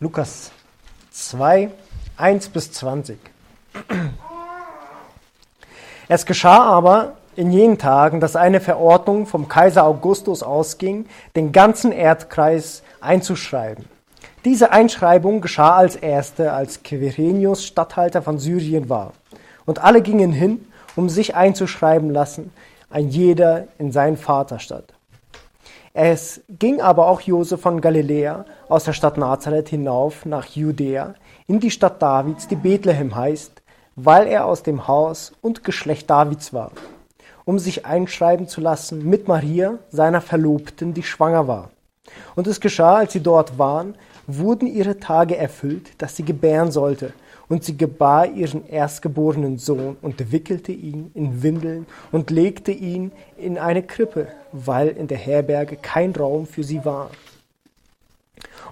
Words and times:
Lukas 0.00 0.50
2, 1.12 1.70
1 2.16 2.48
bis 2.48 2.72
20. 2.72 3.16
Es 6.08 6.26
geschah 6.26 6.62
aber 6.62 7.12
in 7.36 7.52
jenen 7.52 7.78
Tagen, 7.78 8.18
dass 8.18 8.34
eine 8.34 8.60
Verordnung 8.60 9.26
vom 9.26 9.48
Kaiser 9.48 9.84
Augustus 9.84 10.42
ausging, 10.42 11.06
den 11.36 11.52
ganzen 11.52 11.92
Erdkreis 11.92 12.82
einzuschreiben. 13.00 13.84
Diese 14.44 14.72
Einschreibung 14.72 15.40
geschah 15.40 15.76
als 15.76 15.94
erste, 15.94 16.52
als 16.52 16.82
Quirinius 16.82 17.64
Statthalter 17.64 18.20
von 18.20 18.38
Syrien 18.38 18.88
war. 18.88 19.12
Und 19.64 19.78
alle 19.78 20.02
gingen 20.02 20.32
hin, 20.32 20.66
um 20.96 21.08
sich 21.08 21.36
einzuschreiben 21.36 22.10
lassen, 22.10 22.52
ein 22.90 23.08
jeder 23.08 23.68
in 23.78 23.92
seinen 23.92 24.16
Vaterstadt. 24.16 24.92
Es 25.96 26.40
ging 26.48 26.80
aber 26.80 27.06
auch 27.06 27.20
Josef 27.20 27.60
von 27.60 27.80
Galiläa 27.80 28.46
aus 28.68 28.82
der 28.82 28.94
Stadt 28.94 29.16
Nazareth 29.16 29.68
hinauf 29.68 30.26
nach 30.26 30.46
Judäa, 30.46 31.14
in 31.46 31.60
die 31.60 31.70
Stadt 31.70 32.02
Davids, 32.02 32.48
die 32.48 32.56
Bethlehem 32.56 33.14
heißt, 33.14 33.62
weil 33.94 34.26
er 34.26 34.46
aus 34.46 34.64
dem 34.64 34.88
Haus 34.88 35.30
und 35.40 35.62
Geschlecht 35.62 36.10
Davids 36.10 36.52
war, 36.52 36.72
um 37.44 37.60
sich 37.60 37.86
einschreiben 37.86 38.48
zu 38.48 38.60
lassen 38.60 39.08
mit 39.08 39.28
Maria, 39.28 39.78
seiner 39.88 40.20
Verlobten, 40.20 40.94
die 40.94 41.04
schwanger 41.04 41.46
war. 41.46 41.70
Und 42.34 42.48
es 42.48 42.60
geschah, 42.60 42.96
als 42.96 43.12
sie 43.12 43.22
dort 43.22 43.56
waren, 43.56 43.94
wurden 44.26 44.66
ihre 44.66 44.98
Tage 44.98 45.36
erfüllt, 45.36 46.02
dass 46.02 46.16
sie 46.16 46.24
gebären 46.24 46.72
sollte. 46.72 47.12
Und 47.48 47.64
sie 47.64 47.76
gebar 47.76 48.26
ihren 48.26 48.66
erstgeborenen 48.68 49.58
Sohn 49.58 49.96
und 50.00 50.32
wickelte 50.32 50.72
ihn 50.72 51.10
in 51.14 51.42
Windeln 51.42 51.86
und 52.10 52.30
legte 52.30 52.72
ihn 52.72 53.12
in 53.36 53.58
eine 53.58 53.82
Krippe, 53.82 54.28
weil 54.52 54.88
in 54.88 55.08
der 55.08 55.18
Herberge 55.18 55.76
kein 55.76 56.12
Raum 56.12 56.46
für 56.46 56.64
sie 56.64 56.84
war. 56.84 57.10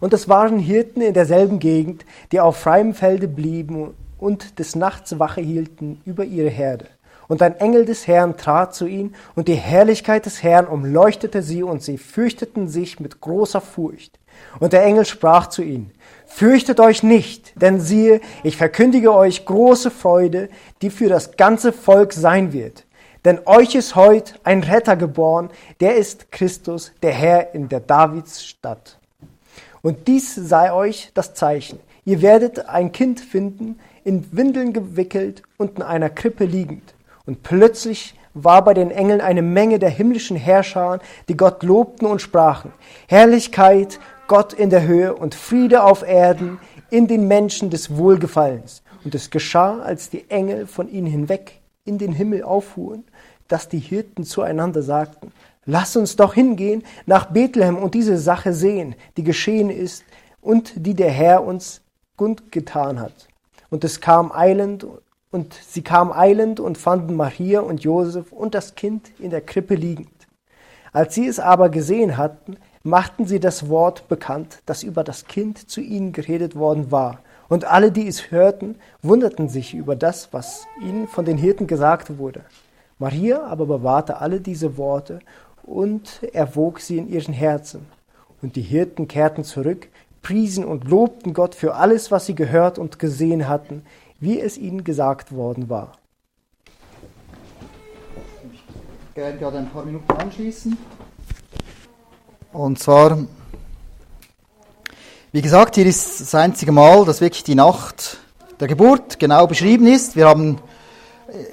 Und 0.00 0.12
es 0.12 0.28
waren 0.28 0.58
Hirten 0.58 1.02
in 1.02 1.14
derselben 1.14 1.58
Gegend, 1.58 2.04
die 2.32 2.40
auf 2.40 2.56
freiem 2.56 2.94
Felde 2.94 3.28
blieben 3.28 3.94
und 4.18 4.58
des 4.58 4.74
Nachts 4.74 5.18
Wache 5.18 5.40
hielten 5.40 6.00
über 6.04 6.24
ihre 6.24 6.48
Herde. 6.48 6.86
Und 7.28 7.40
ein 7.40 7.56
Engel 7.56 7.84
des 7.84 8.06
Herrn 8.06 8.36
trat 8.36 8.74
zu 8.74 8.86
ihnen, 8.86 9.14
und 9.34 9.48
die 9.48 9.54
Herrlichkeit 9.54 10.26
des 10.26 10.42
Herrn 10.42 10.66
umleuchtete 10.66 11.42
sie, 11.42 11.62
und 11.62 11.82
sie 11.82 11.98
fürchteten 11.98 12.68
sich 12.68 13.00
mit 13.00 13.20
großer 13.20 13.60
Furcht. 13.60 14.18
Und 14.60 14.72
der 14.72 14.84
Engel 14.84 15.04
sprach 15.04 15.46
zu 15.48 15.62
ihnen, 15.62 15.92
Fürchtet 16.34 16.80
euch 16.80 17.02
nicht, 17.02 17.52
denn 17.60 17.78
siehe, 17.78 18.22
ich 18.42 18.56
verkündige 18.56 19.14
euch 19.14 19.44
große 19.44 19.90
Freude, 19.90 20.48
die 20.80 20.88
für 20.88 21.08
das 21.08 21.36
ganze 21.36 21.74
Volk 21.74 22.14
sein 22.14 22.54
wird. 22.54 22.84
Denn 23.26 23.40
euch 23.44 23.74
ist 23.74 23.96
heute 23.96 24.32
ein 24.42 24.62
Retter 24.62 24.96
geboren, 24.96 25.50
der 25.80 25.96
ist 25.96 26.32
Christus, 26.32 26.92
der 27.02 27.12
Herr 27.12 27.54
in 27.54 27.68
der 27.68 27.80
Davids 27.80 28.44
Stadt. 28.46 28.98
Und 29.82 30.08
dies 30.08 30.34
sei 30.34 30.72
euch 30.72 31.10
das 31.12 31.34
Zeichen. 31.34 31.78
Ihr 32.06 32.22
werdet 32.22 32.66
ein 32.66 32.92
Kind 32.92 33.20
finden, 33.20 33.78
in 34.02 34.26
Windeln 34.32 34.72
gewickelt 34.72 35.42
und 35.58 35.76
in 35.76 35.82
einer 35.82 36.08
Krippe 36.08 36.46
liegend. 36.46 36.94
Und 37.26 37.42
plötzlich 37.42 38.14
war 38.32 38.64
bei 38.64 38.72
den 38.72 38.90
Engeln 38.90 39.20
eine 39.20 39.42
Menge 39.42 39.78
der 39.78 39.90
himmlischen 39.90 40.38
Herrscher, 40.38 40.98
die 41.28 41.36
Gott 41.36 41.62
lobten 41.62 42.06
und 42.06 42.22
sprachen, 42.22 42.72
Herrlichkeit 43.06 44.00
Gott 44.28 44.52
in 44.52 44.70
der 44.70 44.86
Höhe 44.86 45.14
und 45.14 45.34
Friede 45.34 45.82
auf 45.82 46.02
Erden 46.02 46.58
in 46.90 47.06
den 47.06 47.28
Menschen 47.28 47.70
des 47.70 47.96
Wohlgefallens. 47.96 48.82
Und 49.04 49.14
es 49.14 49.30
geschah, 49.30 49.80
als 49.80 50.10
die 50.10 50.30
Engel 50.30 50.66
von 50.66 50.88
ihnen 50.88 51.06
hinweg 51.06 51.60
in 51.84 51.98
den 51.98 52.12
Himmel 52.12 52.44
auffuhren, 52.44 53.04
dass 53.48 53.68
die 53.68 53.78
Hirten 53.78 54.24
zueinander 54.24 54.82
sagten, 54.82 55.32
Lass 55.64 55.94
uns 55.94 56.16
doch 56.16 56.34
hingehen 56.34 56.82
nach 57.06 57.26
Bethlehem 57.26 57.76
und 57.76 57.94
diese 57.94 58.18
Sache 58.18 58.52
sehen, 58.52 58.96
die 59.16 59.22
geschehen 59.22 59.70
ist 59.70 60.02
und 60.40 60.72
die 60.74 60.94
der 60.94 61.10
Herr 61.10 61.44
uns 61.44 61.82
kundgetan 62.16 62.98
hat. 63.00 63.28
Und 63.70 63.84
es 63.84 64.00
kam 64.00 64.32
eilend 64.32 64.84
und 65.30 65.54
sie 65.54 65.82
kamen 65.82 66.12
eilend 66.12 66.58
und 66.58 66.78
fanden 66.78 67.14
Maria 67.14 67.60
und 67.60 67.84
Josef 67.84 68.32
und 68.32 68.54
das 68.56 68.74
Kind 68.74 69.12
in 69.20 69.30
der 69.30 69.40
Krippe 69.40 69.76
liegend. 69.76 70.08
Als 70.92 71.14
sie 71.14 71.26
es 71.26 71.38
aber 71.38 71.68
gesehen 71.68 72.16
hatten, 72.16 72.56
machten 72.82 73.26
sie 73.26 73.40
das 73.40 73.68
Wort 73.68 74.08
bekannt, 74.08 74.60
das 74.66 74.82
über 74.82 75.04
das 75.04 75.26
Kind 75.26 75.70
zu 75.70 75.80
ihnen 75.80 76.12
geredet 76.12 76.56
worden 76.56 76.90
war. 76.90 77.20
Und 77.48 77.64
alle, 77.64 77.92
die 77.92 78.08
es 78.08 78.30
hörten, 78.30 78.76
wunderten 79.02 79.48
sich 79.48 79.74
über 79.74 79.94
das, 79.94 80.32
was 80.32 80.66
ihnen 80.80 81.06
von 81.06 81.24
den 81.24 81.36
Hirten 81.36 81.66
gesagt 81.66 82.18
wurde. 82.18 82.42
Maria 82.98 83.44
aber 83.44 83.66
bewahrte 83.66 84.18
alle 84.18 84.40
diese 84.40 84.76
Worte 84.76 85.20
und 85.62 86.22
erwog 86.32 86.80
sie 86.80 86.98
in 86.98 87.08
ihren 87.08 87.34
Herzen. 87.34 87.86
Und 88.40 88.56
die 88.56 88.62
Hirten 88.62 89.06
kehrten 89.06 89.44
zurück, 89.44 89.88
priesen 90.22 90.64
und 90.64 90.88
lobten 90.88 91.34
Gott 91.34 91.54
für 91.54 91.74
alles, 91.74 92.10
was 92.10 92.26
sie 92.26 92.34
gehört 92.34 92.78
und 92.78 92.98
gesehen 92.98 93.48
hatten, 93.48 93.84
wie 94.18 94.40
es 94.40 94.56
ihnen 94.56 94.84
gesagt 94.84 95.32
worden 95.32 95.68
war. 95.68 95.92
Ich 98.52 99.14
gerne 99.14 99.38
gerade 99.38 99.58
ein 99.58 99.70
paar 99.70 99.84
Minuten 99.84 100.10
anschließen. 100.12 100.78
Und 102.52 102.78
zwar, 102.78 103.16
wie 105.32 105.40
gesagt, 105.40 105.76
hier 105.76 105.86
ist 105.86 106.20
das 106.20 106.34
einzige 106.34 106.70
Mal, 106.70 107.06
dass 107.06 107.22
wirklich 107.22 107.44
die 107.44 107.54
Nacht 107.54 108.18
der 108.60 108.68
Geburt 108.68 109.18
genau 109.18 109.46
beschrieben 109.46 109.86
ist. 109.86 110.16
Wir 110.16 110.26
haben 110.26 110.58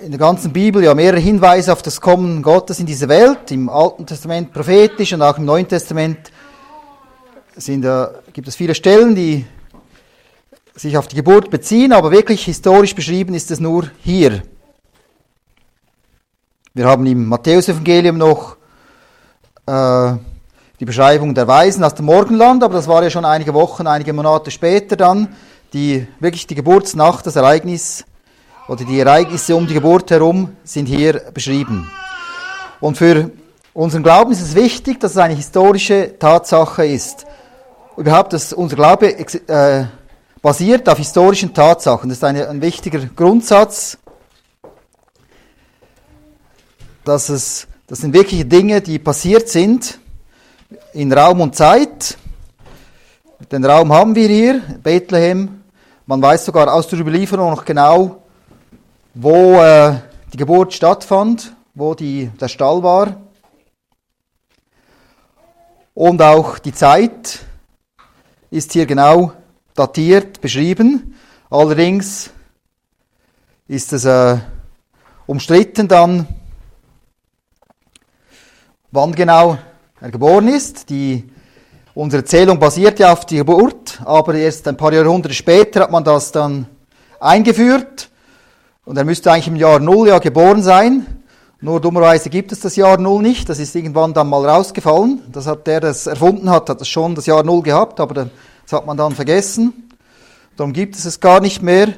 in 0.04 0.12
der 0.12 0.20
ganzen 0.20 0.52
Bibel 0.52 0.84
ja 0.84 0.94
mehrere 0.94 1.22
Hinweise 1.22 1.72
auf 1.72 1.82
das 1.82 2.02
Kommen 2.02 2.42
Gottes 2.42 2.82
in 2.82 2.86
diese 2.86 3.08
Welt. 3.08 3.50
Im 3.50 3.70
Alten 3.70 4.06
Testament 4.06 4.52
prophetisch 4.52 5.14
und 5.14 5.22
auch 5.22 5.38
im 5.38 5.46
Neuen 5.46 5.70
Testament 5.70 6.34
sind, 7.56 7.86
äh, 7.86 8.08
gibt 8.34 8.50
es 8.50 8.58
viele 8.58 8.76
Stellen, 8.76 9.16
die 9.16 9.46
sich 10.76 10.98
auf 10.98 11.08
die 11.08 11.16
Geburt 11.16 11.50
beziehen, 11.50 11.94
aber 11.94 12.12
wirklich 12.12 12.44
historisch 12.44 12.94
beschrieben 12.94 13.34
ist 13.36 13.52
es 13.52 13.62
nur 13.62 13.90
hier. 14.04 14.44
Wir 16.74 16.86
haben 16.86 17.06
im 17.06 17.26
Matthäusevangelium 17.26 18.18
noch 18.18 18.58
äh, 19.66 20.18
die 20.80 20.86
Beschreibung 20.86 21.34
der 21.36 21.48
Weisen 21.48 21.84
aus 21.84 21.94
dem 21.96 22.06
Morgenland, 22.06 22.64
aber 22.64 22.76
das 22.76 22.88
war 22.88 23.04
ja 23.04 23.10
schon 23.10 23.26
einige 23.26 23.54
Wochen, 23.54 23.86
einige 23.86 24.14
Monate 24.14 24.50
später 24.50 24.96
dann, 24.96 25.28
die 25.74 26.08
wirklich 26.20 26.48
die 26.48 26.56
Geburtsnacht, 26.56 27.28
das 27.28 27.36
Ereignis 27.36 28.06
oder 28.70 28.86
die 28.86 29.00
Ereignisse 29.00 29.56
um 29.56 29.68
die 29.68 29.74
Geburt 29.74 30.10
herum 30.10 30.56
sind 30.64 30.86
hier 30.86 31.22
beschrieben. 31.34 31.92
Und 32.80 32.98
für 32.98 33.30
unseren 33.74 34.04
Glauben 34.04 34.32
ist 34.32 34.42
es 34.42 34.56
wichtig, 34.56 35.02
dass 35.02 35.12
es 35.12 35.18
eine 35.18 35.34
historische 35.34 36.18
Tatsache 36.18 36.86
ist. 36.86 37.26
Überhaupt, 37.98 38.32
dass 38.32 38.54
unser 38.54 38.78
Glaube 38.78 39.18
äh, 39.18 39.84
basiert 40.42 40.88
auf 40.88 40.98
historischen 40.98 41.54
Tatsachen. 41.54 42.08
Das 42.08 42.20
ist 42.20 42.24
eine, 42.24 42.48
ein 42.48 42.62
wichtiger 42.62 43.00
Grundsatz, 43.00 43.98
dass 47.04 47.28
es, 47.28 47.68
das 47.88 48.00
sind 48.00 48.14
wirkliche 48.14 48.46
Dinge, 48.46 48.80
die 48.80 48.98
passiert 48.98 49.50
sind 49.50 50.00
in 50.94 51.12
Raum 51.12 51.42
und 51.42 51.56
Zeit. 51.56 52.18
Den 53.52 53.66
Raum 53.66 53.92
haben 53.92 54.14
wir 54.14 54.28
hier, 54.28 54.62
Bethlehem. 54.84 55.64
Man 56.06 56.22
weiß 56.22 56.46
sogar 56.46 56.72
aus 56.72 56.88
der 56.88 57.00
Überlieferung 57.00 57.50
noch 57.52 57.66
genau, 57.66 58.24
wo 59.14 59.56
äh, 59.62 59.96
die 60.32 60.38
Geburt 60.38 60.74
stattfand, 60.74 61.54
wo 61.74 61.96
die, 61.96 62.30
der 62.40 62.48
Stall 62.48 62.84
war. 62.84 63.16
Und 65.96 66.22
auch 66.22 66.60
die 66.60 66.74
Zeit 66.74 67.40
ist 68.52 68.74
hier 68.74 68.86
genau 68.86 69.34
datiert 69.76 70.40
beschrieben. 70.42 71.16
Allerdings 71.50 72.30
ist 73.68 73.94
es 73.94 74.06
äh, 74.06 74.38
umstritten 75.26 75.88
dann, 75.88 76.28
wann 78.92 79.14
genau 79.14 79.58
er 80.02 80.12
geboren 80.12 80.48
ist. 80.48 80.90
Die, 80.90 81.30
unsere 81.94 82.24
Zählung 82.24 82.60
basiert 82.60 83.00
ja 83.00 83.12
auf 83.12 83.26
die 83.26 83.38
Geburt, 83.38 84.00
aber 84.06 84.36
erst 84.36 84.68
ein 84.68 84.78
paar 84.78 84.94
Jahrhunderte 84.94 85.36
später 85.36 85.82
hat 85.82 85.92
man 85.92 86.04
das 86.04 86.32
dann 86.32 86.68
eingeführt. 87.20 88.10
Und 88.86 88.98
er 88.98 89.04
müsste 89.04 89.32
eigentlich 89.32 89.48
im 89.48 89.56
Jahr 89.56 89.80
Null 89.80 90.08
ja 90.08 90.20
geboren 90.20 90.64
sein. 90.64 91.06
Nur 91.62 91.82
dummerweise 91.82 92.30
gibt 92.30 92.52
es 92.54 92.62
das 92.62 92.76
Jahr 92.78 92.98
Null 92.98 93.22
nicht. 93.22 93.50
Das 93.50 93.60
ist 93.60 93.76
irgendwann 93.76 94.14
dann 94.14 94.30
mal 94.30 94.48
rausgefallen. 94.48 95.22
Das 95.32 95.46
hat 95.46 95.68
der, 95.68 95.82
der 95.82 95.90
das 95.90 96.08
erfunden 96.08 96.50
hat, 96.50 96.70
hat 96.70 96.80
das 96.80 96.88
schon 96.88 97.16
das 97.16 97.26
Jahr 97.26 97.44
Null 97.44 97.62
gehabt, 97.62 98.00
aber 98.00 98.14
das 98.14 98.72
hat 98.72 98.86
man 98.86 98.96
dann 98.96 99.12
vergessen. 99.12 99.90
Darum 100.56 100.74
gibt 100.74 100.96
es 100.96 101.06
es 101.06 101.20
gar 101.20 101.42
nicht 101.42 101.62
mehr. 101.62 101.90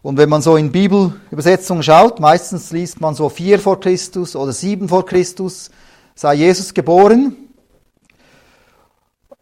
Und 0.00 0.16
wenn 0.16 0.28
man 0.28 0.40
so 0.40 0.56
in 0.56 0.70
Bibelübersetzungen 0.70 1.82
schaut, 1.82 2.20
meistens 2.20 2.70
liest 2.70 3.00
man 3.00 3.14
so 3.14 3.28
vier 3.28 3.58
vor 3.58 3.80
Christus 3.80 4.36
oder 4.36 4.52
sieben 4.52 4.88
vor 4.88 5.04
Christus, 5.04 5.70
sei 6.14 6.34
Jesus 6.34 6.72
geboren. 6.72 7.47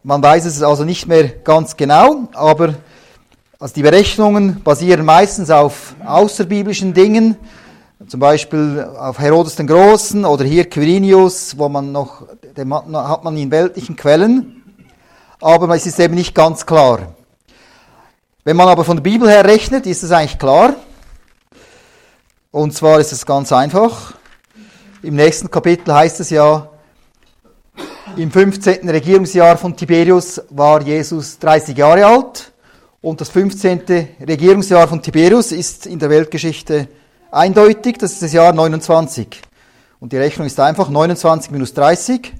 Man 0.03 0.21
weiß 0.21 0.45
es 0.45 0.61
also 0.61 0.83
nicht 0.83 1.07
mehr 1.07 1.27
ganz 1.27 1.75
genau, 1.75 2.27
aber 2.33 2.75
also 3.59 3.73
die 3.73 3.81
Berechnungen 3.81 4.61
basieren 4.61 5.03
meistens 5.03 5.49
auf 5.49 5.95
außerbiblischen 6.05 6.93
Dingen, 6.93 7.35
zum 8.07 8.19
Beispiel 8.19 8.87
auf 8.99 9.17
Herodes 9.17 9.55
den 9.55 9.65
Großen 9.65 10.23
oder 10.23 10.45
hier 10.45 10.69
Quirinius, 10.69 11.57
wo 11.57 11.67
man 11.67 11.91
noch, 11.91 12.27
den 12.55 12.71
hat 12.73 13.23
man 13.23 13.35
in 13.35 13.49
weltlichen 13.49 13.95
Quellen, 13.95 14.63
aber 15.41 15.75
es 15.75 15.87
ist 15.87 15.99
eben 15.99 16.13
nicht 16.13 16.35
ganz 16.35 16.65
klar. 16.65 17.15
Wenn 18.43 18.55
man 18.55 18.67
aber 18.67 18.85
von 18.85 18.97
der 18.97 19.03
Bibel 19.03 19.27
her 19.27 19.43
rechnet, 19.43 19.87
ist 19.87 20.03
es 20.03 20.11
eigentlich 20.11 20.37
klar. 20.37 20.75
Und 22.51 22.73
zwar 22.73 22.99
ist 22.99 23.11
es 23.11 23.25
ganz 23.25 23.51
einfach. 23.51 24.13
Im 25.01 25.15
nächsten 25.15 25.49
Kapitel 25.49 25.93
heißt 25.93 26.19
es 26.19 26.29
ja, 26.29 26.69
im 28.15 28.31
15. 28.31 28.89
Regierungsjahr 28.89 29.57
von 29.57 29.75
Tiberius 29.75 30.41
war 30.49 30.81
Jesus 30.81 31.37
30 31.39 31.77
Jahre 31.77 32.05
alt 32.05 32.51
und 33.01 33.21
das 33.21 33.29
15. 33.29 33.81
Regierungsjahr 34.27 34.87
von 34.87 35.01
Tiberius 35.01 35.51
ist 35.51 35.85
in 35.85 35.99
der 35.99 36.09
Weltgeschichte 36.09 36.87
eindeutig, 37.31 37.97
das 37.97 38.13
ist 38.13 38.21
das 38.23 38.33
Jahr 38.33 38.53
29. 38.53 39.41
Und 39.99 40.13
die 40.13 40.17
Rechnung 40.17 40.47
ist 40.47 40.59
einfach 40.59 40.89
29 40.89 41.51
minus 41.51 41.73
30 41.73 42.33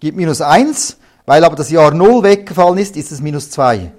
gibt 0.00 0.16
minus 0.16 0.40
1, 0.40 0.96
weil 1.26 1.44
aber 1.44 1.54
das 1.54 1.70
Jahr 1.70 1.92
0 1.94 2.24
weggefallen 2.24 2.78
ist, 2.78 2.96
ist 2.96 3.12
es 3.12 3.20
minus 3.20 3.50
2. 3.50 3.92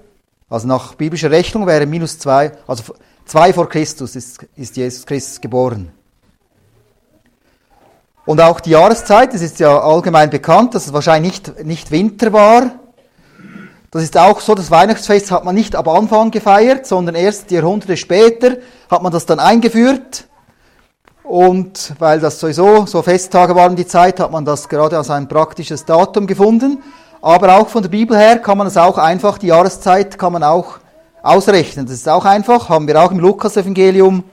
Also 0.50 0.68
nach 0.68 0.94
biblischer 0.94 1.30
Rechnung 1.30 1.66
wäre 1.66 1.86
minus 1.86 2.18
2, 2.18 2.52
also 2.66 2.94
2 3.24 3.52
vor 3.54 3.68
Christus 3.70 4.14
ist, 4.14 4.46
ist 4.54 4.76
Jesus 4.76 5.06
Christus 5.06 5.40
geboren. 5.40 5.93
Und 8.26 8.40
auch 8.40 8.60
die 8.60 8.70
Jahreszeit, 8.70 9.34
es 9.34 9.42
ist 9.42 9.60
ja 9.60 9.78
allgemein 9.78 10.30
bekannt, 10.30 10.74
dass 10.74 10.86
es 10.86 10.92
wahrscheinlich 10.92 11.42
nicht, 11.46 11.64
nicht 11.64 11.90
Winter 11.90 12.32
war. 12.32 12.70
Das 13.90 14.02
ist 14.02 14.16
auch 14.16 14.40
so, 14.40 14.54
das 14.54 14.70
Weihnachtsfest 14.70 15.30
hat 15.30 15.44
man 15.44 15.54
nicht 15.54 15.76
am 15.76 15.86
Anfang 15.88 16.30
gefeiert, 16.30 16.86
sondern 16.86 17.14
erst 17.14 17.50
Jahrhunderte 17.50 17.96
später 17.96 18.56
hat 18.90 19.02
man 19.02 19.12
das 19.12 19.26
dann 19.26 19.38
eingeführt. 19.38 20.26
Und 21.22 21.94
weil 21.98 22.18
das 22.18 22.40
sowieso 22.40 22.86
so 22.86 23.02
Festtage 23.02 23.54
waren 23.54 23.76
die 23.76 23.86
Zeit, 23.86 24.20
hat 24.20 24.32
man 24.32 24.44
das 24.44 24.68
gerade 24.68 24.96
als 24.96 25.10
ein 25.10 25.28
praktisches 25.28 25.84
Datum 25.84 26.26
gefunden. 26.26 26.82
Aber 27.20 27.56
auch 27.56 27.68
von 27.68 27.82
der 27.82 27.90
Bibel 27.90 28.16
her 28.16 28.38
kann 28.38 28.58
man 28.58 28.66
es 28.66 28.76
auch 28.76 28.98
einfach, 28.98 29.38
die 29.38 29.46
Jahreszeit 29.48 30.18
kann 30.18 30.32
man 30.32 30.42
auch 30.42 30.78
ausrechnen. 31.22 31.86
Das 31.86 31.94
ist 31.94 32.08
auch 32.08 32.24
einfach, 32.24 32.68
haben 32.68 32.86
wir 32.86 33.00
auch 33.00 33.10
im 33.10 33.20
Lukas-Evangelium 33.20 34.24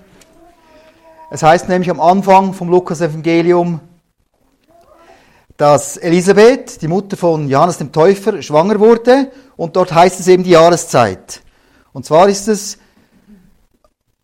es 1.34 1.44
heißt 1.44 1.70
nämlich 1.70 1.90
am 1.90 2.02
Anfang 2.02 2.54
vom 2.54 2.68
Lukas-Evangelium, 2.68 3.80
dass 5.56 5.96
Elisabeth, 5.96 6.82
die 6.82 6.90
Mutter 6.90 7.16
von 7.16 7.48
Johannes 7.48 7.78
dem 7.78 7.94
Täufer, 7.94 8.42
schwanger 8.42 8.82
wurde 8.82 9.32
und 9.56 9.78
dort 9.78 9.94
heißt 9.94 10.20
es 10.20 10.28
eben 10.28 10.44
die 10.44 10.50
Jahreszeit. 10.50 11.42
Und 11.94 12.06
zwar 12.06 12.28
ist 12.28 12.50
es, 12.50 12.80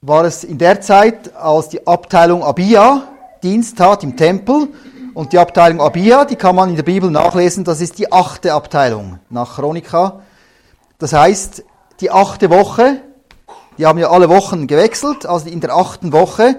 war 0.02 0.26
es 0.26 0.44
in 0.44 0.58
der 0.58 0.82
Zeit, 0.82 1.34
als 1.34 1.70
die 1.70 1.88
Abteilung 1.88 2.44
Abia 2.44 3.04
Dienst 3.42 3.78
tat 3.78 4.04
im 4.04 4.18
Tempel 4.18 4.68
und 5.14 5.32
die 5.32 5.40
Abteilung 5.40 5.80
Abia, 5.80 6.26
die 6.26 6.36
kann 6.36 6.58
man 6.58 6.72
in 6.72 6.76
der 6.76 6.84
Bibel 6.84 7.10
nachlesen, 7.10 7.64
das 7.64 7.80
ist 7.80 8.00
die 8.00 8.12
achte 8.12 8.52
Abteilung 8.52 9.20
nach 9.30 9.56
Chronika. 9.56 10.24
Das 10.98 11.14
heißt, 11.14 11.64
die 12.02 12.12
achte 12.12 12.50
Woche, 12.50 13.00
die 13.78 13.86
haben 13.86 13.98
ja 13.98 14.10
alle 14.10 14.28
Wochen 14.28 14.68
gewechselt, 14.68 15.26
also 15.26 15.48
in 15.48 15.62
der 15.62 15.74
achten 15.74 16.12
Woche 16.12 16.58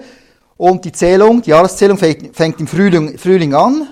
und 0.59 0.83
die 0.83 0.91
Zählung, 0.91 1.41
die 1.41 1.51
Jahreszählung 1.51 1.97
fängt 1.97 2.59
im 2.59 2.67
Frühling, 2.67 3.17
Frühling 3.17 3.53
an. 3.53 3.87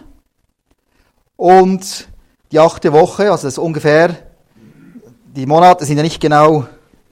Und 1.38 2.10
die 2.52 2.60
achte 2.60 2.92
Woche, 2.92 3.32
also 3.32 3.48
das 3.48 3.54
ist 3.54 3.58
ungefähr, 3.58 4.18
die 5.34 5.46
Monate 5.46 5.86
sind 5.86 5.96
ja 5.96 6.04
nicht 6.04 6.20
genau, 6.20 6.66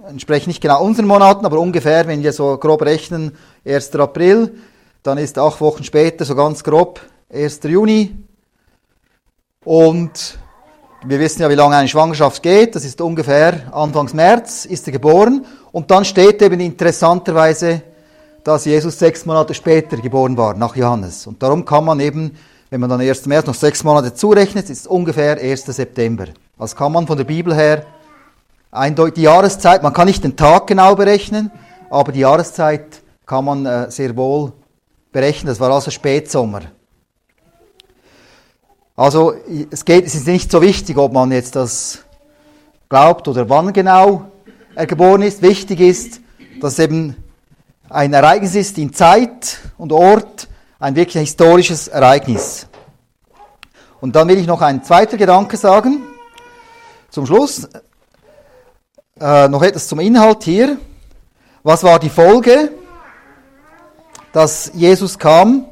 entsprechen 0.05 0.49
nicht 0.49 0.59
genau 0.59 0.83
unseren 0.83 1.07
Monaten, 1.07 1.45
aber 1.45 1.57
ungefähr, 1.57 2.05
wenn 2.05 2.21
wir 2.21 2.33
so 2.33 2.57
grob 2.57 2.81
rechnen, 2.81 3.31
1. 3.65 3.95
April, 3.95 4.57
dann 5.03 5.17
ist 5.17 5.37
acht 5.37 5.61
Wochen 5.61 5.85
später, 5.85 6.25
so 6.25 6.35
ganz 6.35 6.61
grob, 6.61 6.99
1. 7.33 7.61
Juni. 7.63 8.13
Und 9.63 10.37
wir 11.05 11.17
wissen 11.17 11.43
ja, 11.43 11.49
wie 11.49 11.55
lange 11.55 11.77
eine 11.77 11.87
Schwangerschaft 11.87 12.43
geht. 12.43 12.75
Das 12.75 12.83
ist 12.83 12.99
ungefähr 12.99 13.73
Anfangs 13.73 14.13
März, 14.13 14.65
ist 14.65 14.85
er 14.85 14.91
geboren. 14.91 15.45
Und 15.71 15.91
dann 15.91 16.03
steht 16.03 16.41
eben 16.41 16.59
interessanterweise 16.59 17.83
dass 18.45 18.63
Jesus 18.63 18.99
sechs 18.99 19.25
Monate 19.25 19.55
später 19.55 19.97
geboren 19.97 20.37
war, 20.37 20.53
nach 20.53 20.75
Johannes. 20.75 21.25
Und 21.25 21.41
darum 21.41 21.65
kann 21.65 21.83
man 21.83 21.99
eben, 21.99 22.37
wenn 22.69 22.79
man 22.79 22.91
dann 22.91 23.01
1. 23.01 23.25
März 23.25 23.47
noch 23.47 23.55
sechs 23.55 23.83
Monate 23.83 24.13
zurechnet, 24.13 24.69
ist 24.69 24.81
es 24.81 24.87
ungefähr 24.87 25.41
1. 25.41 25.65
September. 25.65 26.27
Also 26.55 26.75
kann 26.75 26.91
man 26.91 27.07
von 27.07 27.17
der 27.17 27.23
Bibel 27.23 27.55
her 27.55 27.87
eindeutig 28.69 29.15
die 29.15 29.21
Jahreszeit, 29.23 29.81
man 29.81 29.93
kann 29.93 30.05
nicht 30.05 30.23
den 30.23 30.35
Tag 30.35 30.67
genau 30.67 30.95
berechnen, 30.95 31.51
aber 31.89 32.11
die 32.11 32.19
Jahreszeit 32.19 33.01
kann 33.25 33.45
man 33.45 33.65
äh, 33.65 33.89
sehr 33.89 34.15
wohl 34.15 34.53
berechnen. 35.11 35.47
Das 35.47 35.59
war 35.59 35.71
also 35.71 35.89
Spätsommer. 35.89 36.61
Also 38.95 39.33
es, 39.71 39.83
geht, 39.83 40.05
es 40.05 40.13
ist 40.13 40.27
nicht 40.27 40.51
so 40.51 40.61
wichtig, 40.61 40.97
ob 40.97 41.13
man 41.13 41.31
jetzt 41.31 41.55
das 41.55 42.03
glaubt 42.89 43.27
oder 43.27 43.49
wann 43.49 43.73
genau 43.73 44.29
er 44.75 44.85
geboren 44.85 45.23
ist. 45.23 45.41
Wichtig 45.41 45.79
ist, 45.79 46.21
dass 46.61 46.77
eben 46.77 47.15
ein 47.89 48.13
Ereignis 48.13 48.55
ist 48.55 48.77
in 48.77 48.93
Zeit 48.93 49.59
und 49.77 49.91
Ort, 49.91 50.47
ein 50.79 50.95
wirklich 50.95 51.21
historisches 51.21 51.87
Ereignis. 51.87 52.67
Und 54.01 54.15
dann 54.15 54.27
will 54.27 54.37
ich 54.37 54.47
noch 54.47 54.61
einen 54.61 54.83
zweiten 54.83 55.17
Gedanke 55.17 55.57
sagen. 55.57 56.03
Zum 57.09 57.25
Schluss 57.25 57.67
äh, 59.19 59.47
noch 59.47 59.61
etwas 59.61 59.87
zum 59.87 59.99
Inhalt 59.99 60.43
hier. 60.43 60.77
Was 61.63 61.83
war 61.83 61.99
die 61.99 62.09
Folge, 62.09 62.71
dass 64.33 64.71
Jesus 64.73 65.17
kam? 65.17 65.65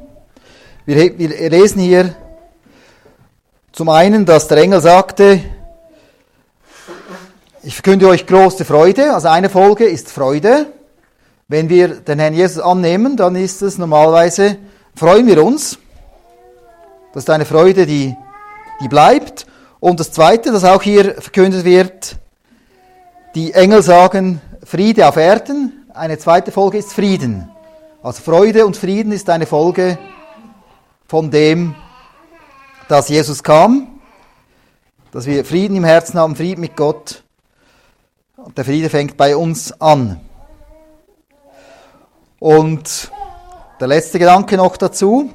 Wir, 0.86 1.18
wir 1.18 1.50
lesen 1.50 1.80
hier 1.80 2.14
zum 3.72 3.88
einen, 3.88 4.24
dass 4.24 4.48
der 4.48 4.58
Engel 4.58 4.80
sagte, 4.80 5.40
ich 7.62 7.74
verkünde 7.74 8.08
euch 8.08 8.26
große 8.26 8.64
Freude. 8.64 9.14
Also 9.14 9.28
eine 9.28 9.50
Folge 9.50 9.84
ist 9.84 10.10
Freude. 10.10 10.66
Wenn 11.46 11.68
wir 11.68 12.00
den 12.00 12.18
Herrn 12.18 12.34
Jesus 12.34 12.62
annehmen, 12.62 13.16
dann 13.16 13.36
ist 13.36 13.60
es 13.60 13.76
normalerweise, 13.76 14.56
freuen 14.94 15.26
wir 15.26 15.44
uns. 15.44 15.78
Das 17.12 17.24
ist 17.24 17.30
eine 17.30 17.44
Freude, 17.44 17.86
die, 17.86 18.16
die 18.80 18.88
bleibt. 18.88 19.46
Und 19.78 20.00
das 20.00 20.10
Zweite, 20.10 20.50
das 20.50 20.64
auch 20.64 20.82
hier 20.82 21.20
verkündet 21.20 21.64
wird, 21.64 22.16
die 23.34 23.52
Engel 23.52 23.82
sagen 23.82 24.40
Friede 24.64 25.06
auf 25.06 25.16
Erden. 25.16 25.86
Eine 25.92 26.18
zweite 26.18 26.50
Folge 26.50 26.78
ist 26.78 26.92
Frieden. 26.92 27.50
Also 28.02 28.22
Freude 28.22 28.64
und 28.64 28.76
Frieden 28.76 29.12
ist 29.12 29.28
eine 29.28 29.46
Folge 29.46 29.98
von 31.06 31.30
dem, 31.30 31.74
dass 32.88 33.08
Jesus 33.08 33.42
kam, 33.42 34.00
dass 35.12 35.26
wir 35.26 35.44
Frieden 35.44 35.76
im 35.76 35.84
Herzen 35.84 36.18
haben, 36.18 36.36
Frieden 36.36 36.62
mit 36.62 36.76
Gott. 36.76 37.22
Und 38.36 38.56
der 38.56 38.64
Friede 38.64 38.88
fängt 38.88 39.16
bei 39.16 39.36
uns 39.36 39.78
an. 39.80 40.20
Und 42.44 43.10
der 43.80 43.88
letzte 43.88 44.18
Gedanke 44.18 44.58
noch 44.58 44.76
dazu. 44.76 45.30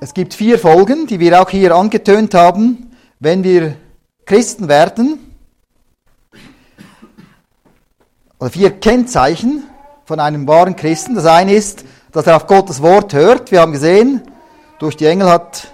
Es 0.00 0.12
gibt 0.12 0.34
vier 0.34 0.58
Folgen, 0.58 1.06
die 1.06 1.20
wir 1.20 1.40
auch 1.40 1.50
hier 1.50 1.72
angetönt 1.76 2.34
haben, 2.34 2.96
wenn 3.20 3.44
wir 3.44 3.76
Christen 4.24 4.66
werden. 4.66 5.36
Oder 8.40 8.50
vier 8.50 8.72
Kennzeichen 8.80 9.62
von 10.04 10.18
einem 10.18 10.48
wahren 10.48 10.74
Christen. 10.74 11.14
Das 11.14 11.26
eine 11.26 11.54
ist, 11.54 11.84
dass 12.10 12.26
er 12.26 12.34
auf 12.34 12.48
Gottes 12.48 12.82
Wort 12.82 13.14
hört. 13.14 13.52
Wir 13.52 13.60
haben 13.60 13.70
gesehen, 13.70 14.22
durch 14.80 14.96
die 14.96 15.06
Engel 15.06 15.30
hat 15.30 15.68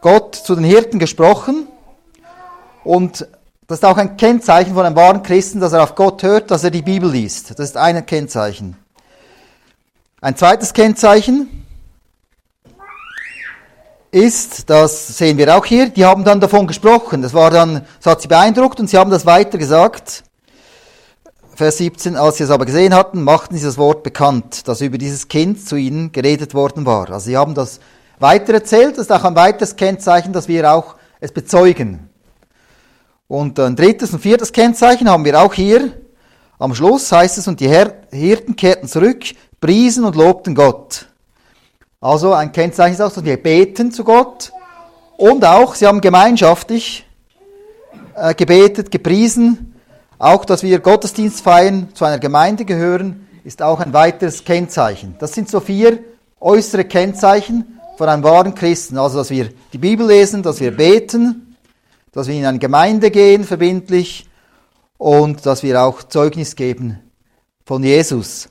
Gott 0.00 0.34
zu 0.34 0.56
den 0.56 0.64
Hirten 0.64 0.98
gesprochen. 0.98 1.68
Und 2.82 3.28
das 3.68 3.78
ist 3.78 3.84
auch 3.84 3.98
ein 3.98 4.16
Kennzeichen 4.16 4.74
von 4.74 4.84
einem 4.84 4.96
wahren 4.96 5.22
Christen, 5.22 5.60
dass 5.60 5.72
er 5.72 5.84
auf 5.84 5.94
Gott 5.94 6.24
hört, 6.24 6.50
dass 6.50 6.64
er 6.64 6.72
die 6.72 6.82
Bibel 6.82 7.08
liest. 7.08 7.56
Das 7.56 7.68
ist 7.68 7.76
ein 7.76 8.04
Kennzeichen. 8.04 8.76
Ein 10.22 10.34
zweites 10.34 10.72
Kennzeichen 10.72 11.66
ist, 14.10 14.70
das 14.70 15.18
sehen 15.18 15.36
wir 15.36 15.54
auch 15.54 15.66
hier, 15.66 15.90
die 15.90 16.06
haben 16.06 16.24
dann 16.24 16.40
davon 16.40 16.66
gesprochen. 16.66 17.20
Das 17.20 17.34
war 17.34 17.50
dann, 17.50 17.84
das 18.00 18.12
hat 18.12 18.22
sie 18.22 18.28
beeindruckt 18.28 18.80
und 18.80 18.88
sie 18.88 18.96
haben 18.96 19.10
das 19.10 19.26
weiter 19.26 19.58
gesagt. 19.58 20.24
Vers 21.54 21.76
17, 21.76 22.16
als 22.16 22.38
sie 22.38 22.44
es 22.44 22.50
aber 22.50 22.64
gesehen 22.64 22.94
hatten, 22.94 23.24
machten 23.24 23.58
sie 23.58 23.64
das 23.66 23.76
Wort 23.76 24.02
bekannt, 24.02 24.66
das 24.68 24.80
über 24.80 24.96
dieses 24.96 25.28
Kind 25.28 25.66
zu 25.68 25.76
ihnen 25.76 26.12
geredet 26.12 26.54
worden 26.54 26.86
war. 26.86 27.10
Also 27.10 27.26
sie 27.26 27.36
haben 27.36 27.54
das 27.54 27.78
weiter 28.18 28.54
erzählt, 28.54 28.92
das 28.92 29.06
ist 29.06 29.12
auch 29.12 29.24
ein 29.24 29.36
weiteres 29.36 29.76
Kennzeichen, 29.76 30.32
dass 30.32 30.48
wir 30.48 30.72
auch 30.72 30.96
es 31.20 31.32
bezeugen. 31.32 32.08
Und 33.28 33.60
ein 33.60 33.76
drittes 33.76 34.14
und 34.14 34.20
viertes 34.20 34.52
Kennzeichen 34.52 35.10
haben 35.10 35.26
wir 35.26 35.38
auch 35.38 35.52
hier. 35.52 35.92
Am 36.58 36.74
Schluss 36.74 37.12
heißt 37.12 37.38
es, 37.38 37.48
und 37.48 37.60
die 37.60 37.68
Hirten 37.68 38.56
kehrten 38.56 38.88
zurück, 38.88 39.24
priesen 39.60 40.04
und 40.04 40.16
lobten 40.16 40.54
Gott. 40.54 41.06
Also 42.00 42.32
ein 42.32 42.52
Kennzeichen 42.52 42.94
ist 42.94 43.00
auch, 43.00 43.12
dass 43.12 43.24
wir 43.24 43.42
beten 43.42 43.92
zu 43.92 44.04
Gott 44.04 44.52
und 45.16 45.44
auch, 45.44 45.74
sie 45.74 45.86
haben 45.86 46.00
gemeinschaftlich 46.00 47.06
äh, 48.14 48.34
gebetet, 48.34 48.90
gepriesen. 48.90 49.74
Auch, 50.18 50.44
dass 50.44 50.62
wir 50.62 50.78
Gottesdienst 50.78 51.42
feiern, 51.42 51.88
zu 51.94 52.04
einer 52.04 52.18
Gemeinde 52.18 52.64
gehören, 52.64 53.26
ist 53.44 53.60
auch 53.62 53.80
ein 53.80 53.92
weiteres 53.92 54.44
Kennzeichen. 54.44 55.14
Das 55.18 55.34
sind 55.34 55.50
so 55.50 55.60
vier 55.60 55.98
äußere 56.40 56.84
Kennzeichen 56.84 57.78
von 57.98 58.08
einem 58.08 58.22
wahren 58.22 58.54
Christen. 58.54 58.98
Also, 58.98 59.18
dass 59.18 59.30
wir 59.30 59.50
die 59.72 59.78
Bibel 59.78 60.06
lesen, 60.06 60.42
dass 60.42 60.60
wir 60.60 60.70
beten, 60.70 61.56
dass 62.12 62.28
wir 62.28 62.34
in 62.34 62.46
eine 62.46 62.58
Gemeinde 62.58 63.10
gehen, 63.10 63.44
verbindlich, 63.44 64.26
und 64.98 65.44
dass 65.46 65.62
wir 65.62 65.82
auch 65.82 66.02
Zeugnis 66.02 66.56
geben 66.56 66.98
von 67.64 67.82
Jesus. 67.82 68.48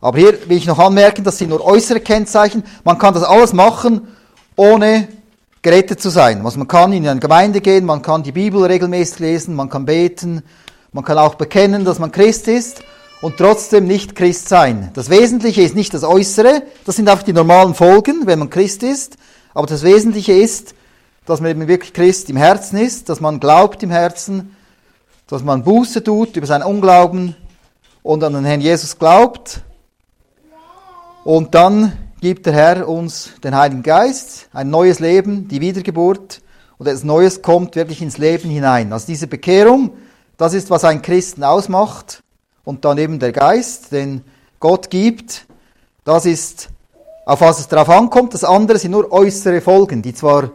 Aber 0.00 0.18
hier 0.18 0.48
will 0.48 0.56
ich 0.56 0.66
noch 0.66 0.78
anmerken, 0.78 1.24
das 1.24 1.38
sind 1.38 1.50
nur 1.50 1.64
äußere 1.64 2.00
Kennzeichen. 2.00 2.62
Man 2.84 2.98
kann 2.98 3.14
das 3.14 3.24
alles 3.24 3.52
machen, 3.52 4.08
ohne 4.56 5.08
gerettet 5.62 6.00
zu 6.00 6.08
sein. 6.08 6.44
Also 6.44 6.58
man 6.58 6.68
kann 6.68 6.92
in 6.92 7.06
eine 7.06 7.20
Gemeinde 7.20 7.60
gehen, 7.60 7.84
man 7.84 8.02
kann 8.02 8.22
die 8.22 8.32
Bibel 8.32 8.64
regelmäßig 8.64 9.18
lesen, 9.18 9.54
man 9.54 9.68
kann 9.68 9.84
beten, 9.84 10.42
man 10.92 11.04
kann 11.04 11.18
auch 11.18 11.34
bekennen, 11.34 11.84
dass 11.84 11.98
man 11.98 12.12
Christ 12.12 12.46
ist 12.48 12.82
und 13.22 13.36
trotzdem 13.36 13.86
nicht 13.86 14.14
Christ 14.14 14.48
sein. 14.48 14.90
Das 14.94 15.10
Wesentliche 15.10 15.62
ist 15.62 15.74
nicht 15.74 15.92
das 15.94 16.04
Äußere, 16.04 16.62
das 16.84 16.96
sind 16.96 17.08
einfach 17.08 17.24
die 17.24 17.32
normalen 17.32 17.74
Folgen, 17.74 18.26
wenn 18.26 18.38
man 18.38 18.50
Christ 18.50 18.84
ist, 18.84 19.16
aber 19.52 19.66
das 19.66 19.82
Wesentliche 19.82 20.32
ist, 20.32 20.74
dass 21.26 21.40
man 21.40 21.50
eben 21.50 21.68
wirklich 21.68 21.92
Christ 21.92 22.30
im 22.30 22.36
Herzen 22.36 22.78
ist, 22.78 23.08
dass 23.08 23.20
man 23.20 23.40
glaubt 23.40 23.82
im 23.82 23.90
Herzen, 23.90 24.56
dass 25.28 25.44
man 25.44 25.62
Buße 25.62 26.02
tut 26.02 26.36
über 26.36 26.46
seinen 26.46 26.64
Unglauben 26.64 27.36
und 28.02 28.24
an 28.24 28.32
den 28.32 28.44
Herrn 28.44 28.60
Jesus 28.60 28.98
glaubt. 28.98 29.62
Und 31.24 31.54
dann 31.54 31.92
gibt 32.20 32.46
der 32.46 32.54
Herr 32.54 32.88
uns 32.88 33.30
den 33.44 33.54
Heiligen 33.54 33.82
Geist, 33.82 34.48
ein 34.52 34.70
neues 34.70 34.98
Leben, 34.98 35.46
die 35.48 35.60
Wiedergeburt 35.60 36.40
und 36.78 36.86
etwas 36.86 37.04
Neues 37.04 37.42
kommt 37.42 37.76
wirklich 37.76 38.00
ins 38.00 38.18
Leben 38.18 38.48
hinein. 38.48 38.92
Also 38.92 39.06
diese 39.06 39.26
Bekehrung, 39.26 39.90
das 40.36 40.54
ist, 40.54 40.70
was 40.70 40.84
einen 40.84 41.02
Christen 41.02 41.44
ausmacht. 41.44 42.22
Und 42.64 42.84
dann 42.84 42.98
eben 42.98 43.18
der 43.18 43.32
Geist, 43.32 43.92
den 43.92 44.24
Gott 44.60 44.90
gibt, 44.90 45.46
das 46.04 46.26
ist, 46.26 46.68
auf 47.26 47.40
was 47.40 47.58
es 47.60 47.68
darauf 47.68 47.88
ankommt. 47.90 48.34
Das 48.34 48.44
andere 48.44 48.78
sind 48.78 48.92
nur 48.92 49.12
äußere 49.12 49.60
Folgen, 49.60 50.02
die 50.02 50.14
zwar 50.14 50.50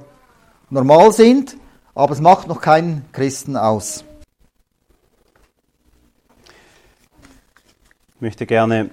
normal 0.70 1.12
sind, 1.12 1.58
aber 1.94 2.14
es 2.14 2.22
macht 2.22 2.48
noch 2.48 2.62
keinen 2.62 3.06
Christen 3.12 3.58
aus. 3.58 4.04
Möchte 8.24 8.46
gerne 8.46 8.90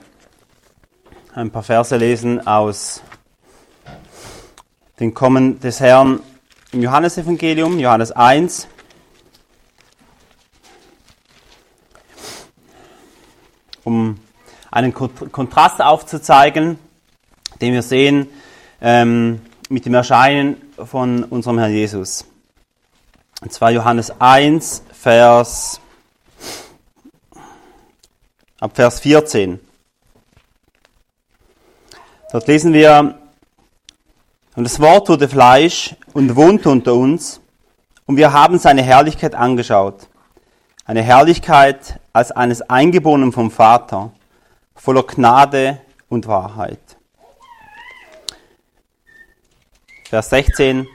ein 1.37 1.53
paar 1.53 1.63
Verse 1.63 1.97
lesen 1.97 2.45
aus 2.49 3.01
dem 4.99 5.15
Kommen 5.15 5.61
des 5.61 5.79
Herrn 5.79 6.19
im 6.73 6.83
Johannesevangelium, 6.83 7.79
Johannes 7.79 8.11
1. 8.11 8.67
Um 13.85 14.19
einen 14.73 14.93
Kontrast 14.93 15.81
aufzuzeigen, 15.81 16.81
den 17.61 17.73
wir 17.73 17.83
sehen 17.83 18.27
ähm, 18.81 19.43
mit 19.69 19.87
dem 19.87 19.95
Erscheinen 19.95 20.57
von 20.77 21.23
unserem 21.23 21.61
Herrn 21.61 21.71
Jesus. 21.71 22.25
Und 23.43 23.53
zwar 23.53 23.71
Johannes 23.71 24.13
1, 24.21 24.83
Vers, 24.93 25.81
ab 28.61 28.73
Vers 28.75 29.01
14. 29.01 29.59
Dort 32.31 32.47
lesen 32.47 32.73
wir, 32.73 33.19
und 34.55 34.65
das 34.65 34.79
Wort 34.79 35.09
wurde 35.09 35.29
Fleisch 35.29 35.97
und 36.13 36.37
wohnte 36.37 36.69
unter 36.69 36.95
uns, 36.95 37.41
und 38.07 38.17
wir 38.17 38.33
haben 38.33 38.59
seine 38.59 38.83
Herrlichkeit 38.83 39.35
angeschaut. 39.35 40.09
Eine 40.85 41.03
Herrlichkeit 41.03 42.01
als 42.13 42.33
eines 42.33 42.61
Eingeborenen 42.63 43.33
vom 43.33 43.51
Vater, 43.51 44.13
voller 44.75 45.05
Gnade 45.05 45.81
und 46.09 46.27
Wahrheit. 46.27 46.81
Vers 50.09 50.31
16. 50.31 50.89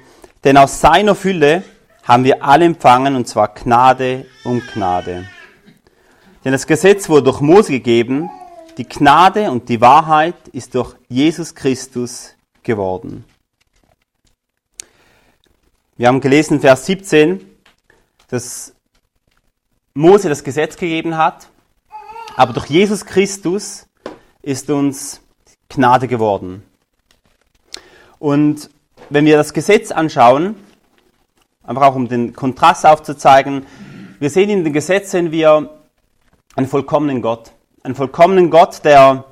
Denn 0.43 0.57
aus 0.57 0.81
seiner 0.81 1.15
Fülle 1.15 1.63
haben 2.03 2.25
wir 2.25 2.43
alle 2.43 2.65
empfangen, 2.65 3.15
und 3.15 3.27
zwar 3.27 3.48
Gnade 3.53 4.25
um 4.43 4.62
Gnade. 4.62 5.25
Denn 6.45 6.51
das 6.51 6.67
Gesetz 6.67 7.09
wurde 7.09 7.23
durch 7.23 7.41
Mose 7.41 7.71
gegeben, 7.71 8.29
die 8.77 8.87
Gnade 8.87 9.49
und 9.49 9.67
die 9.67 9.81
Wahrheit 9.81 10.47
ist 10.49 10.75
durch 10.75 10.95
Jesus 11.09 11.55
Christus 11.55 12.35
geworden. 12.61 13.25
Wir 15.97 16.07
haben 16.07 16.21
gelesen, 16.21 16.59
Vers 16.59 16.85
17, 16.85 17.43
dass 18.27 18.75
Mose 19.95 20.29
das 20.29 20.43
Gesetz 20.43 20.77
gegeben 20.77 21.17
hat, 21.17 21.49
aber 22.35 22.53
durch 22.53 22.67
Jesus 22.67 23.07
Christus 23.07 23.87
ist 24.43 24.69
uns 24.69 25.21
Gnade 25.69 26.07
geworden. 26.07 26.61
Und 28.19 28.69
wenn 29.09 29.25
wir 29.25 29.37
das 29.37 29.51
Gesetz 29.51 29.89
anschauen, 29.89 30.55
einfach 31.63 31.83
auch 31.83 31.95
um 31.95 32.07
den 32.07 32.33
Kontrast 32.33 32.85
aufzuzeigen, 32.85 33.65
wir 34.19 34.29
sehen 34.29 34.51
in 34.51 34.63
den 34.63 34.73
Gesetzen 34.73 35.31
wir 35.31 35.75
einen 36.55 36.67
vollkommenen 36.67 37.21
Gott 37.21 37.51
einen 37.85 37.95
vollkommenen 37.95 38.50
Gott, 38.50 38.83
der 38.83 39.25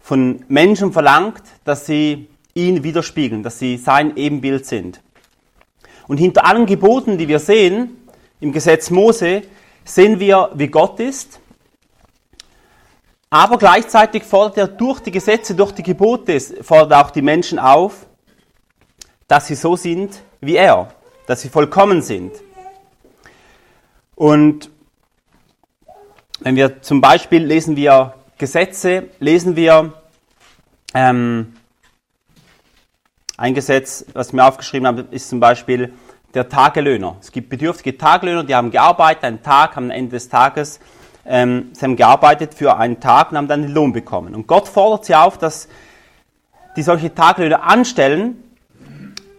von 0.00 0.44
Menschen 0.48 0.92
verlangt, 0.92 1.42
dass 1.64 1.86
sie 1.86 2.28
ihn 2.54 2.82
widerspiegeln, 2.82 3.44
dass 3.44 3.60
sie 3.60 3.76
sein 3.76 4.16
Ebenbild 4.16 4.66
sind. 4.66 5.00
Und 6.08 6.18
hinter 6.18 6.44
allen 6.44 6.66
Geboten, 6.66 7.16
die 7.16 7.28
wir 7.28 7.38
sehen 7.38 8.08
im 8.40 8.52
Gesetz 8.52 8.90
Mose, 8.90 9.42
sehen 9.84 10.18
wir, 10.18 10.50
wie 10.54 10.66
Gott 10.66 10.98
ist. 10.98 11.38
Aber 13.30 13.58
gleichzeitig 13.58 14.24
fordert 14.24 14.58
er 14.58 14.68
durch 14.68 15.00
die 15.00 15.12
Gesetze, 15.12 15.54
durch 15.54 15.72
die 15.72 15.82
Gebote, 15.82 16.38
fordert 16.40 16.92
auch 16.94 17.10
die 17.10 17.22
Menschen 17.22 17.60
auf, 17.60 18.06
dass 19.28 19.46
sie 19.46 19.54
so 19.54 19.76
sind 19.76 20.20
wie 20.40 20.56
er, 20.56 20.92
dass 21.26 21.40
sie 21.40 21.48
vollkommen 21.48 22.02
sind. 22.02 22.32
Und 24.14 24.70
wenn 26.44 26.56
wir 26.56 26.82
zum 26.82 27.00
Beispiel 27.00 27.42
lesen 27.42 27.74
wir 27.74 28.12
Gesetze, 28.36 29.08
lesen 29.18 29.56
wir 29.56 29.94
ähm, 30.92 31.54
ein 33.38 33.54
Gesetz, 33.54 34.04
was 34.12 34.34
mir 34.34 34.44
aufgeschrieben 34.44 34.86
habe, 34.86 35.06
ist 35.10 35.30
zum 35.30 35.40
Beispiel 35.40 35.94
der 36.34 36.50
Tagelöhner. 36.50 37.16
Es 37.22 37.32
gibt 37.32 37.48
bedürftige 37.48 37.96
Tagelöhner, 37.96 38.44
die 38.44 38.54
haben 38.54 38.70
gearbeitet, 38.70 39.24
einen 39.24 39.42
Tag, 39.42 39.78
am 39.78 39.90
Ende 39.90 40.10
des 40.10 40.28
Tages, 40.28 40.80
ähm, 41.24 41.70
sie 41.72 41.86
haben 41.86 41.96
gearbeitet 41.96 42.52
für 42.52 42.76
einen 42.76 43.00
Tag 43.00 43.30
und 43.30 43.38
haben 43.38 43.48
dann 43.48 43.62
den 43.62 43.72
Lohn 43.72 43.94
bekommen. 43.94 44.34
Und 44.34 44.46
Gott 44.46 44.68
fordert 44.68 45.06
sie 45.06 45.14
auf, 45.14 45.38
dass 45.38 45.66
die 46.76 46.82
solche 46.82 47.14
Tagelöhner 47.14 47.62
anstellen, 47.62 48.36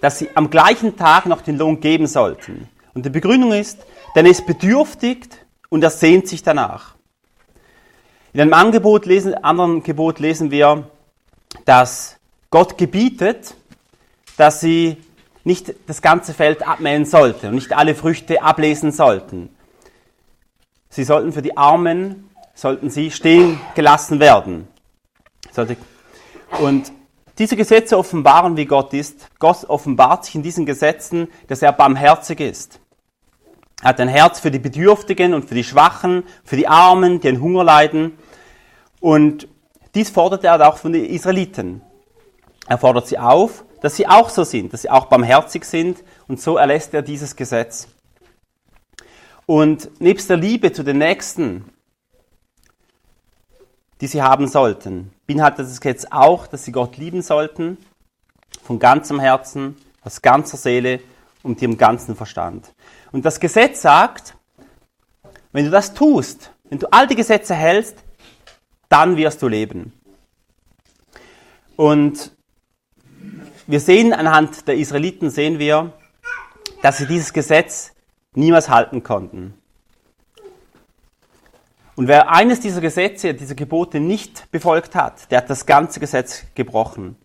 dass 0.01 0.17
sie 0.17 0.29
am 0.33 0.49
gleichen 0.49 0.97
Tag 0.97 1.27
noch 1.27 1.41
den 1.41 1.59
Lohn 1.59 1.81
geben 1.81 2.07
sollten. 2.07 2.67
Und 2.95 3.05
die 3.05 3.11
Begründung 3.11 3.53
ist, 3.53 3.85
denn 4.15 4.25
er 4.25 4.31
ist 4.31 4.47
bedürftig 4.47 5.27
und 5.69 5.83
er 5.83 5.91
sehnt 5.91 6.27
sich 6.27 6.41
danach. 6.41 6.94
In 8.35 8.41
einem 8.41 8.53
Angebot 8.53 9.05
lesen, 9.05 9.33
anderen 9.33 9.81
Gebot 9.81 10.19
lesen 10.19 10.51
wir, 10.51 10.89
dass 11.63 12.17
Gott 12.49 12.77
gebietet, 12.77 13.55
dass 14.35 14.59
sie 14.59 14.97
nicht 15.45 15.73
das 15.87 16.01
ganze 16.01 16.33
Feld 16.33 16.67
abmähen 16.67 17.05
sollten 17.05 17.47
und 17.47 17.55
nicht 17.55 17.71
alle 17.71 17.95
Früchte 17.95 18.41
ablesen 18.41 18.91
sollten. 18.91 19.55
Sie 20.89 21.05
sollten 21.05 21.31
für 21.31 21.41
die 21.41 21.55
Armen, 21.55 22.29
sollten 22.55 22.89
sie 22.89 23.09
stehen 23.09 23.57
gelassen 23.73 24.19
werden. 24.19 24.67
Und 26.59 26.91
diese 27.37 27.55
Gesetze 27.55 27.97
offenbaren, 27.97 28.57
wie 28.57 28.65
Gott 28.65 28.93
ist. 28.93 29.29
Gott 29.39 29.63
offenbart 29.63 30.25
sich 30.25 30.35
in 30.35 30.43
diesen 30.43 30.65
Gesetzen, 30.65 31.29
dass 31.47 31.61
er 31.61 31.71
barmherzig 31.71 32.41
ist. 32.41 32.81
Er 33.81 33.89
hat 33.89 33.99
ein 34.01 34.07
Herz 34.07 34.39
für 34.39 34.51
die 34.51 34.59
Bedürftigen 34.59 35.33
und 35.33 35.45
für 35.45 35.55
die 35.55 35.63
Schwachen, 35.63 36.23
für 36.43 36.57
die 36.57 36.67
Armen, 36.67 37.19
die 37.19 37.29
an 37.29 37.39
Hunger 37.41 37.63
leiden. 37.63 38.17
Und 38.99 39.47
dies 39.93 40.09
fordert 40.09 40.43
er 40.43 40.67
auch 40.67 40.77
von 40.77 40.93
den 40.93 41.05
Israeliten. 41.05 41.81
Er 42.67 42.77
fordert 42.77 43.07
sie 43.07 43.19
auf, 43.19 43.63
dass 43.81 43.95
sie 43.95 44.07
auch 44.07 44.29
so 44.29 44.43
sind, 44.43 44.73
dass 44.73 44.81
sie 44.81 44.89
auch 44.89 45.05
barmherzig 45.05 45.65
sind 45.65 46.03
und 46.27 46.41
so 46.41 46.57
erlässt 46.57 46.93
er 46.93 47.01
dieses 47.01 47.35
Gesetz. 47.35 47.87
Und 49.45 50.01
nebst 50.01 50.29
der 50.29 50.37
Liebe 50.37 50.71
zu 50.71 50.83
den 50.83 50.97
Nächsten, 50.97 51.65
die 54.01 54.07
sie 54.07 54.23
haben 54.23 54.47
sollten, 54.47 55.13
beinhaltet 55.27 55.67
das 55.67 55.79
Gesetz 55.79 56.07
auch, 56.09 56.47
dass 56.47 56.65
sie 56.65 56.71
Gott 56.71 56.97
lieben 56.97 57.21
sollten, 57.21 57.77
von 58.63 58.79
ganzem 58.79 59.19
Herzen, 59.19 59.75
aus 60.01 60.21
ganzer 60.21 60.57
Seele 60.57 60.99
und 61.43 61.61
ihrem 61.61 61.77
ganzen 61.77 62.15
Verstand. 62.15 62.73
Und 63.11 63.23
das 63.23 63.39
Gesetz 63.39 63.81
sagt, 63.81 64.35
wenn 65.51 65.65
du 65.65 65.71
das 65.71 65.93
tust, 65.93 66.51
wenn 66.69 66.79
du 66.79 66.87
all 66.91 67.07
die 67.07 67.15
Gesetze 67.15 67.53
hältst, 67.53 68.03
dann 68.89 69.17
wirst 69.17 69.41
du 69.41 69.47
leben. 69.47 69.93
Und 71.75 72.31
wir 73.67 73.79
sehen 73.79 74.13
anhand 74.13 74.67
der 74.67 74.75
Israeliten, 74.75 75.29
sehen 75.29 75.59
wir, 75.59 75.93
dass 76.81 76.97
sie 76.99 77.07
dieses 77.07 77.33
Gesetz 77.33 77.93
niemals 78.33 78.69
halten 78.69 79.03
konnten. 79.03 79.55
Und 81.95 82.07
wer 82.07 82.29
eines 82.29 82.59
dieser 82.59 82.81
Gesetze, 82.81 83.33
dieser 83.33 83.55
Gebote 83.55 83.99
nicht 83.99 84.51
befolgt 84.51 84.95
hat, 84.95 85.31
der 85.31 85.39
hat 85.39 85.49
das 85.49 85.65
ganze 85.65 85.99
Gesetz 85.99 86.43
gebrochen. 86.53 87.15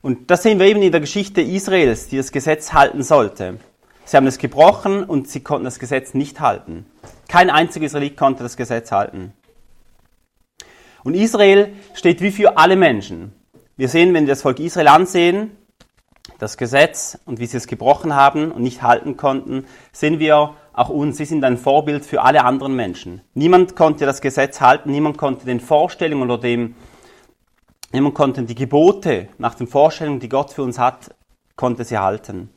Und 0.00 0.30
das 0.30 0.44
sehen 0.44 0.60
wir 0.60 0.66
eben 0.66 0.82
in 0.82 0.92
der 0.92 1.00
Geschichte 1.00 1.40
Israels, 1.40 2.06
die 2.06 2.16
das 2.16 2.30
Gesetz 2.30 2.72
halten 2.72 3.02
sollte. 3.02 3.58
sie 4.04 4.16
haben 4.16 4.28
es 4.28 4.38
gebrochen 4.38 5.02
und 5.02 5.28
sie 5.28 5.40
konnten 5.40 5.64
das 5.64 5.80
Gesetz 5.80 6.14
nicht 6.14 6.38
halten. 6.38 6.86
Kein 7.28 7.50
einziger 7.50 7.86
Israelit 7.86 8.16
konnte 8.16 8.44
das 8.44 8.56
Gesetz 8.56 8.92
halten. 8.92 9.32
Und 11.06 11.14
Israel 11.14 11.72
steht 11.94 12.20
wie 12.20 12.32
für 12.32 12.58
alle 12.58 12.74
Menschen. 12.74 13.32
Wir 13.76 13.88
sehen, 13.88 14.12
wenn 14.12 14.26
wir 14.26 14.32
das 14.32 14.42
Volk 14.42 14.58
Israel 14.58 14.88
ansehen, 14.88 15.52
das 16.40 16.56
Gesetz 16.56 17.16
und 17.26 17.38
wie 17.38 17.46
sie 17.46 17.58
es 17.58 17.68
gebrochen 17.68 18.16
haben 18.16 18.50
und 18.50 18.62
nicht 18.62 18.82
halten 18.82 19.16
konnten, 19.16 19.66
sehen 19.92 20.18
wir 20.18 20.54
auch 20.72 20.88
uns. 20.88 21.18
Sie 21.18 21.24
sind 21.24 21.44
ein 21.44 21.58
Vorbild 21.58 22.04
für 22.04 22.22
alle 22.22 22.42
anderen 22.42 22.74
Menschen. 22.74 23.20
Niemand 23.34 23.76
konnte 23.76 24.04
das 24.04 24.20
Gesetz 24.20 24.60
halten, 24.60 24.90
niemand 24.90 25.16
konnte 25.16 25.46
den 25.46 25.60
Vorstellungen 25.60 26.28
oder 26.28 26.38
dem, 26.38 26.74
niemand 27.92 28.16
konnte 28.16 28.42
die 28.42 28.56
Gebote 28.56 29.28
nach 29.38 29.54
den 29.54 29.68
Vorstellungen, 29.68 30.18
die 30.18 30.28
Gott 30.28 30.54
für 30.54 30.64
uns 30.64 30.76
hat, 30.76 31.14
konnte 31.54 31.84
sie 31.84 31.98
halten. 31.98 32.50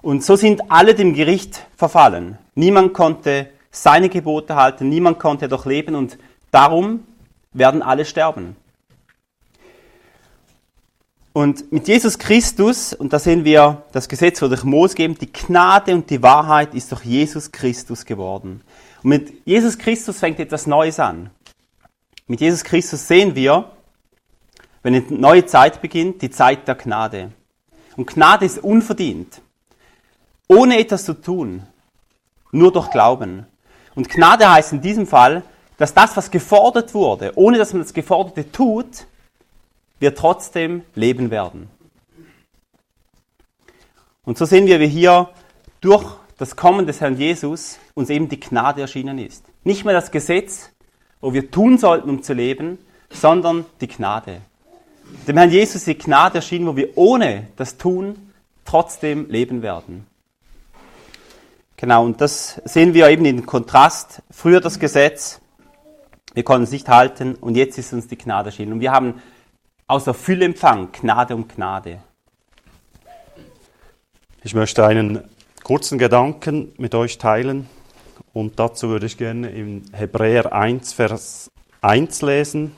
Und 0.00 0.22
so 0.22 0.36
sind 0.36 0.70
alle 0.70 0.94
dem 0.94 1.12
Gericht 1.12 1.66
verfallen. 1.74 2.38
Niemand 2.54 2.94
konnte 2.94 3.48
seine 3.72 4.08
Gebote 4.08 4.54
halten, 4.54 4.88
niemand 4.88 5.18
konnte 5.18 5.48
doch 5.48 5.66
leben 5.66 5.96
und 5.96 6.18
darum 6.54 7.04
werden 7.52 7.82
alle 7.82 8.04
sterben. 8.04 8.56
Und 11.32 11.72
mit 11.72 11.88
Jesus 11.88 12.16
Christus, 12.16 12.92
und 12.92 13.12
da 13.12 13.18
sehen 13.18 13.44
wir, 13.44 13.82
das 13.90 14.08
Gesetz 14.08 14.40
wurde 14.40 14.54
durch 14.54 14.64
Mose 14.64 14.94
gegeben, 14.94 15.18
die 15.20 15.32
Gnade 15.32 15.92
und 15.92 16.08
die 16.08 16.22
Wahrheit 16.22 16.74
ist 16.74 16.92
durch 16.92 17.04
Jesus 17.04 17.50
Christus 17.50 18.04
geworden. 18.04 18.62
Und 19.02 19.08
mit 19.10 19.32
Jesus 19.44 19.76
Christus 19.76 20.20
fängt 20.20 20.38
etwas 20.38 20.68
Neues 20.68 21.00
an. 21.00 21.30
Mit 22.28 22.40
Jesus 22.40 22.62
Christus 22.62 23.08
sehen 23.08 23.34
wir, 23.34 23.72
wenn 24.84 24.94
eine 24.94 25.04
neue 25.10 25.44
Zeit 25.44 25.82
beginnt, 25.82 26.22
die 26.22 26.30
Zeit 26.30 26.68
der 26.68 26.76
Gnade. 26.76 27.32
Und 27.96 28.06
Gnade 28.06 28.46
ist 28.46 28.58
unverdient. 28.58 29.42
Ohne 30.46 30.78
etwas 30.78 31.04
zu 31.04 31.14
tun. 31.14 31.64
Nur 32.52 32.72
durch 32.72 32.90
Glauben. 32.92 33.46
Und 33.96 34.08
Gnade 34.08 34.48
heißt 34.48 34.72
in 34.72 34.80
diesem 34.80 35.08
Fall, 35.08 35.42
dass 35.76 35.94
das, 35.94 36.16
was 36.16 36.30
gefordert 36.30 36.94
wurde, 36.94 37.32
ohne 37.36 37.58
dass 37.58 37.72
man 37.72 37.82
das 37.82 37.94
Geforderte 37.94 38.50
tut, 38.50 39.06
wir 39.98 40.14
trotzdem 40.14 40.82
leben 40.94 41.30
werden. 41.30 41.68
Und 44.24 44.38
so 44.38 44.44
sehen 44.44 44.66
wir, 44.66 44.80
wie 44.80 44.88
hier 44.88 45.30
durch 45.80 46.04
das 46.38 46.56
Kommen 46.56 46.86
des 46.86 47.00
Herrn 47.00 47.16
Jesus 47.16 47.78
uns 47.94 48.10
eben 48.10 48.28
die 48.28 48.40
Gnade 48.40 48.80
erschienen 48.80 49.18
ist. 49.18 49.44
Nicht 49.62 49.84
mehr 49.84 49.94
das 49.94 50.10
Gesetz, 50.10 50.70
wo 51.20 51.32
wir 51.32 51.50
tun 51.50 51.78
sollten, 51.78 52.10
um 52.10 52.22
zu 52.22 52.32
leben, 52.32 52.78
sondern 53.10 53.64
die 53.80 53.88
Gnade. 53.88 54.40
Dem 55.28 55.36
Herrn 55.36 55.50
Jesus 55.50 55.84
die 55.84 55.96
Gnade 55.96 56.36
erschienen, 56.36 56.66
wo 56.66 56.76
wir 56.76 56.96
ohne 56.96 57.48
das 57.56 57.76
Tun 57.76 58.32
trotzdem 58.64 59.28
leben 59.28 59.62
werden. 59.62 60.06
Genau, 61.76 62.04
und 62.04 62.20
das 62.20 62.60
sehen 62.64 62.94
wir 62.94 63.08
eben 63.08 63.24
in 63.24 63.46
Kontrast. 63.46 64.22
Früher 64.30 64.60
das 64.60 64.78
Gesetz, 64.78 65.40
wir 66.34 66.42
konnten 66.42 66.64
es 66.64 66.72
nicht 66.72 66.88
halten 66.88 67.36
und 67.36 67.56
jetzt 67.56 67.78
ist 67.78 67.92
uns 67.92 68.08
die 68.08 68.18
Gnade 68.18 68.48
erschienen. 68.48 68.74
Und 68.74 68.80
wir 68.80 68.92
haben 68.92 69.22
aus 69.86 70.04
der 70.04 70.14
Fülle 70.14 70.44
empfangen, 70.44 70.90
Gnade 70.92 71.34
um 71.34 71.48
Gnade. 71.48 72.00
Ich 74.42 74.54
möchte 74.54 74.84
einen 74.84 75.24
kurzen 75.62 75.96
Gedanken 75.96 76.72
mit 76.76 76.94
euch 76.94 77.18
teilen 77.18 77.68
und 78.32 78.58
dazu 78.58 78.88
würde 78.88 79.06
ich 79.06 79.16
gerne 79.16 79.48
in 79.50 79.84
Hebräer 79.92 80.52
1, 80.52 80.92
Vers 80.92 81.50
1 81.80 82.22
lesen. 82.22 82.72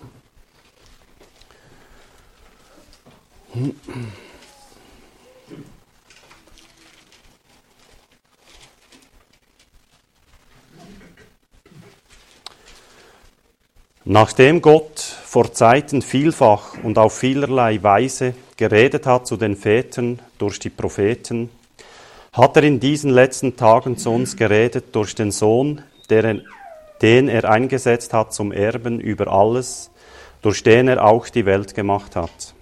Nachdem 14.09 14.63
Gott 14.63 15.01
vor 15.01 15.53
Zeiten 15.53 16.01
vielfach 16.01 16.75
und 16.85 16.97
auf 16.97 17.19
vielerlei 17.19 17.83
Weise 17.83 18.35
geredet 18.57 19.05
hat 19.05 19.27
zu 19.27 19.37
den 19.37 19.57
Vätern 19.57 20.21
durch 20.39 20.61
die 20.61 20.71
Propheten, 20.71 21.51
hat 22.33 22.57
er 22.57 22.63
in 22.63 22.79
diesen 22.79 23.11
letzten 23.11 23.57
Tagen 23.57 23.97
zu 23.97 24.13
uns 24.13 24.37
geredet 24.37 24.95
durch 24.95 25.17
den 25.17 25.33
Sohn, 25.33 25.83
er, 26.09 26.37
den 27.03 27.29
er 27.29 27.51
eingesetzt 27.51 28.13
hat 28.13 28.33
zum 28.33 28.53
Erben 28.53 29.01
über 29.01 29.27
alles, 29.27 29.91
durch 30.41 30.63
den 30.63 30.87
er 30.87 31.05
auch 31.05 31.29
die 31.29 31.45
Welt 31.45 31.75
gemacht 31.75 32.15
hat. 32.15 32.55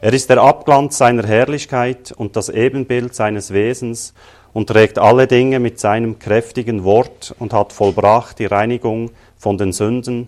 Er 0.00 0.12
ist 0.12 0.30
der 0.30 0.38
Abglanz 0.38 0.98
seiner 0.98 1.24
Herrlichkeit 1.24 2.10
und 2.10 2.34
das 2.34 2.48
Ebenbild 2.48 3.14
seines 3.14 3.52
Wesens 3.52 4.14
und 4.52 4.66
trägt 4.66 4.98
alle 4.98 5.28
Dinge 5.28 5.60
mit 5.60 5.78
seinem 5.78 6.18
kräftigen 6.18 6.82
Wort 6.82 7.36
und 7.38 7.52
hat 7.52 7.72
vollbracht 7.72 8.40
die 8.40 8.46
Reinigung 8.46 9.12
von 9.38 9.58
den 9.58 9.72
Sünden, 9.72 10.26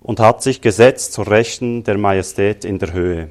und 0.00 0.20
hat 0.20 0.42
sich 0.42 0.60
gesetzt 0.60 1.12
zur 1.12 1.30
Rechten 1.30 1.84
der 1.84 1.98
Majestät 1.98 2.64
in 2.64 2.78
der 2.78 2.92
Höhe 2.92 3.28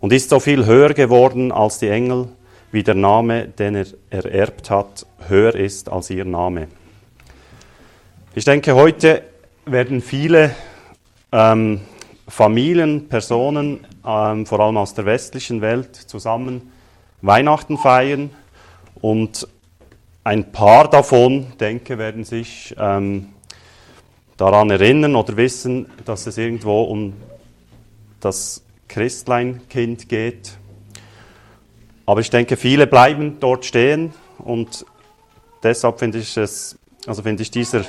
und 0.00 0.12
ist 0.12 0.30
so 0.30 0.40
viel 0.40 0.66
höher 0.66 0.94
geworden 0.94 1.52
als 1.52 1.78
die 1.78 1.88
Engel, 1.88 2.28
wie 2.72 2.82
der 2.82 2.94
Name, 2.94 3.48
den 3.48 3.74
er 3.74 3.86
ererbt 4.10 4.70
hat, 4.70 5.06
höher 5.28 5.54
ist 5.54 5.88
als 5.88 6.10
ihr 6.10 6.24
Name. 6.24 6.68
Ich 8.34 8.44
denke, 8.44 8.74
heute 8.74 9.22
werden 9.64 10.00
viele 10.00 10.54
ähm, 11.32 11.80
Familien, 12.28 13.08
Personen, 13.08 13.86
ähm, 14.04 14.46
vor 14.46 14.60
allem 14.60 14.76
aus 14.76 14.94
der 14.94 15.06
westlichen 15.06 15.60
Welt, 15.60 15.96
zusammen 15.96 16.72
Weihnachten 17.22 17.78
feiern 17.78 18.30
und 19.00 19.48
ein 20.22 20.52
paar 20.52 20.90
davon, 20.90 21.46
denke, 21.60 21.98
werden 21.98 22.24
sich 22.24 22.74
ähm, 22.78 23.28
daran 24.36 24.70
erinnern 24.70 25.16
oder 25.16 25.36
wissen, 25.36 25.86
dass 26.04 26.26
es 26.26 26.38
irgendwo 26.38 26.82
um 26.82 27.14
das 28.20 28.62
Christleinkind 28.88 30.08
geht. 30.08 30.58
Aber 32.04 32.20
ich 32.20 32.30
denke, 32.30 32.56
viele 32.56 32.86
bleiben 32.86 33.38
dort 33.40 33.64
stehen 33.64 34.12
und 34.38 34.86
deshalb 35.62 35.98
finde 35.98 36.18
ich 36.18 36.36
es, 36.36 36.78
also 37.06 37.22
finde 37.22 37.42
ich 37.42 37.50
dieser 37.50 37.84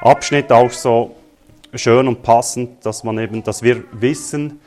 Abschnitt 0.00 0.50
auch 0.50 0.70
so 0.70 1.16
schön 1.74 2.08
und 2.08 2.22
passend, 2.22 2.84
dass 2.86 3.04
man 3.04 3.18
eben, 3.18 3.42
dass 3.42 3.62
wir 3.62 3.84
wissen, 3.92 4.60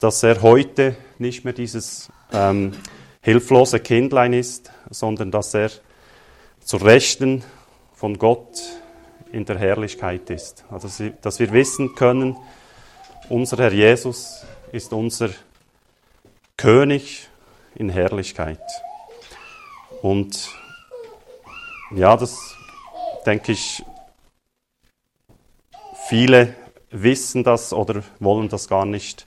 dass 0.00 0.22
er 0.22 0.42
heute 0.42 0.96
nicht 1.18 1.44
mehr 1.44 1.52
dieses 1.52 2.10
ähm, 2.32 2.72
hilflose 3.20 3.78
Kindlein 3.78 4.32
ist, 4.32 4.72
sondern 4.90 5.30
dass 5.30 5.54
er 5.54 5.70
zur 6.64 6.84
Rechten 6.84 7.44
von 7.94 8.18
Gott 8.18 8.60
in 9.32 9.44
der 9.44 9.58
Herrlichkeit 9.58 10.30
ist. 10.30 10.64
Also, 10.70 11.10
dass 11.22 11.38
wir 11.38 11.52
wissen 11.52 11.94
können, 11.94 12.36
unser 13.28 13.56
Herr 13.58 13.72
Jesus 13.72 14.44
ist 14.72 14.92
unser 14.92 15.30
König 16.56 17.28
in 17.74 17.88
Herrlichkeit. 17.88 18.60
Und 20.02 20.50
ja, 21.90 22.16
das 22.16 22.54
denke 23.24 23.52
ich, 23.52 23.82
viele 26.08 26.54
wissen 26.90 27.42
das 27.42 27.72
oder 27.72 28.02
wollen 28.18 28.48
das 28.48 28.68
gar 28.68 28.84
nicht 28.84 29.26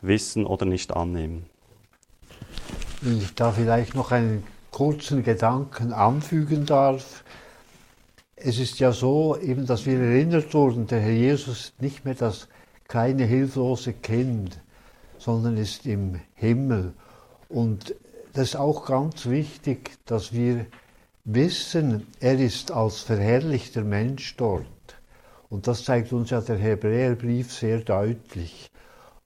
wissen 0.00 0.46
oder 0.46 0.66
nicht 0.66 0.94
annehmen. 0.94 1.46
Wenn 3.00 3.18
ich 3.18 3.34
da 3.34 3.52
vielleicht 3.52 3.94
noch 3.94 4.12
einen 4.12 4.44
kurzen 4.70 5.22
Gedanken 5.22 5.92
anfügen 5.92 6.66
darf, 6.66 7.24
es 8.42 8.58
ist 8.58 8.78
ja 8.78 8.92
so, 8.92 9.36
eben, 9.36 9.66
dass 9.66 9.86
wir 9.86 9.98
erinnert 9.98 10.52
wurden, 10.54 10.86
der 10.86 11.00
Herr 11.00 11.12
Jesus 11.12 11.60
ist 11.60 11.82
nicht 11.82 12.04
mehr 12.04 12.14
das 12.14 12.48
kleine 12.86 13.24
hilflose 13.24 13.92
Kind, 13.92 14.60
sondern 15.18 15.56
ist 15.56 15.86
im 15.86 16.20
Himmel. 16.34 16.92
Und 17.48 17.94
das 18.32 18.50
ist 18.50 18.56
auch 18.56 18.86
ganz 18.86 19.26
wichtig, 19.26 19.98
dass 20.06 20.32
wir 20.32 20.66
wissen, 21.24 22.06
er 22.20 22.38
ist 22.38 22.70
als 22.70 23.00
verherrlichter 23.00 23.82
Mensch 23.82 24.36
dort. 24.36 24.66
Und 25.50 25.66
das 25.66 25.84
zeigt 25.84 26.12
uns 26.12 26.30
ja 26.30 26.40
der 26.40 26.56
Hebräerbrief 26.56 27.52
sehr 27.52 27.80
deutlich. 27.80 28.70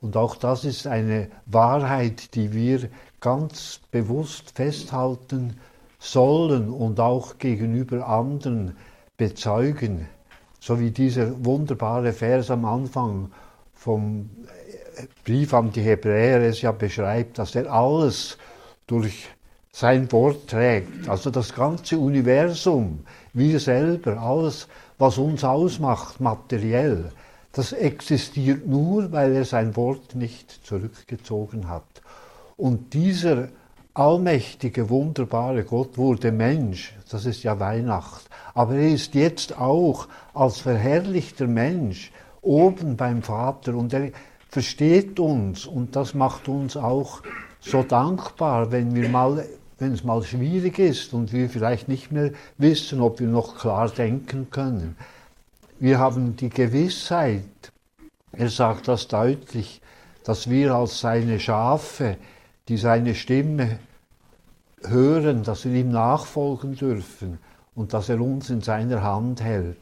Und 0.01 0.17
auch 0.17 0.37
das 0.37 0.65
ist 0.65 0.87
eine 0.87 1.29
Wahrheit, 1.47 2.35
die 2.35 2.53
wir 2.53 2.89
ganz 3.21 3.81
bewusst 3.91 4.53
festhalten 4.53 5.59
sollen 5.99 6.71
und 6.71 6.99
auch 6.99 7.39
gegenüber 7.39 8.09
anderen 8.09 8.77
bezeugen, 9.23 10.09
so 10.59 10.81
wie 10.81 10.91
dieser 10.91 11.45
wunderbare 11.45 12.13
Vers 12.13 12.51
am 12.51 12.65
Anfang 12.65 13.31
vom 13.73 14.29
Brief 15.25 15.55
an 15.55 15.71
die 15.71 15.81
Hebräer 15.81 16.41
es 16.41 16.61
ja 16.61 16.73
beschreibt, 16.73 17.39
dass 17.39 17.55
er 17.55 17.73
alles 17.73 18.37
durch 18.89 19.29
sein 19.71 20.11
Wort 20.11 20.49
trägt, 20.49 21.09
also 21.09 21.31
das 21.31 21.55
ganze 21.55 21.99
Universum, 21.99 23.05
wir 23.33 23.61
selber, 23.61 24.19
alles, 24.19 24.67
was 24.99 25.19
uns 25.19 25.45
ausmacht, 25.45 26.21
materiell, 26.21 27.13
das 27.53 27.73
existiert 27.73 28.67
nur, 28.67 29.13
weil 29.13 29.37
er 29.37 29.45
sein 29.45 29.77
Wort 29.77 30.17
nicht 30.17 30.51
zurückgezogen 30.67 31.69
hat. 31.69 32.03
Und 32.57 32.93
dieser 32.93 33.51
allmächtige, 33.95 34.89
wunderbare 34.89 35.65
Gott 35.65 35.99
wurde 35.99 36.33
Mensch, 36.33 36.95
das 37.11 37.27
ist 37.27 37.43
ja 37.43 37.59
Weihnacht, 37.61 38.29
aber 38.55 38.75
er 38.75 38.89
ist 38.89 39.15
jetzt 39.15 39.59
auch 39.59 40.09
als 40.35 40.59
verherrlichter 40.61 41.47
Mensch 41.47 42.11
oben 42.41 42.97
beim 42.97 43.23
Vater 43.23 43.75
und 43.75 43.93
er 43.93 44.11
versteht 44.49 45.21
uns 45.21 45.67
und 45.67 45.97
das 45.97 46.15
macht 46.15 46.49
uns 46.49 46.77
auch 46.77 47.23
so 47.61 47.83
dankbar, 47.83 48.73
wenn 48.73 48.95
wir 48.95 49.09
mal 49.09 49.47
wenn 49.83 49.95
es 49.95 50.05
mal 50.05 50.23
schwierig 50.23 50.79
ist 50.79 51.13
und 51.13 51.33
wir 51.33 51.51
vielleicht 51.51 51.89
nicht 51.89 52.13
mehr 52.13 52.31
wissen, 52.57 53.01
ob 53.01 53.19
wir 53.19 53.27
noch 53.27 53.59
klar 53.59 53.89
denken 53.89 54.49
können. 54.49 54.97
Wir 55.81 55.99
haben 55.99 56.37
die 56.37 56.51
Gewissheit, 56.51 57.73
er 58.31 58.49
sagt 58.49 58.87
das 58.87 59.09
deutlich, 59.09 59.81
dass 60.23 60.49
wir 60.49 60.77
als 60.77 61.01
seine 61.01 61.41
Schafe, 61.41 62.17
die 62.73 62.79
seine 62.79 63.15
Stimme 63.15 63.79
hören, 64.83 65.43
dass 65.43 65.67
wir 65.67 65.75
ihm 65.75 65.91
nachfolgen 65.91 66.75
dürfen 66.75 67.39
und 67.75 67.93
dass 67.93 68.09
er 68.09 68.19
uns 68.19 68.49
in 68.49 68.63
seiner 68.63 69.03
Hand 69.03 69.43
hält 69.43 69.77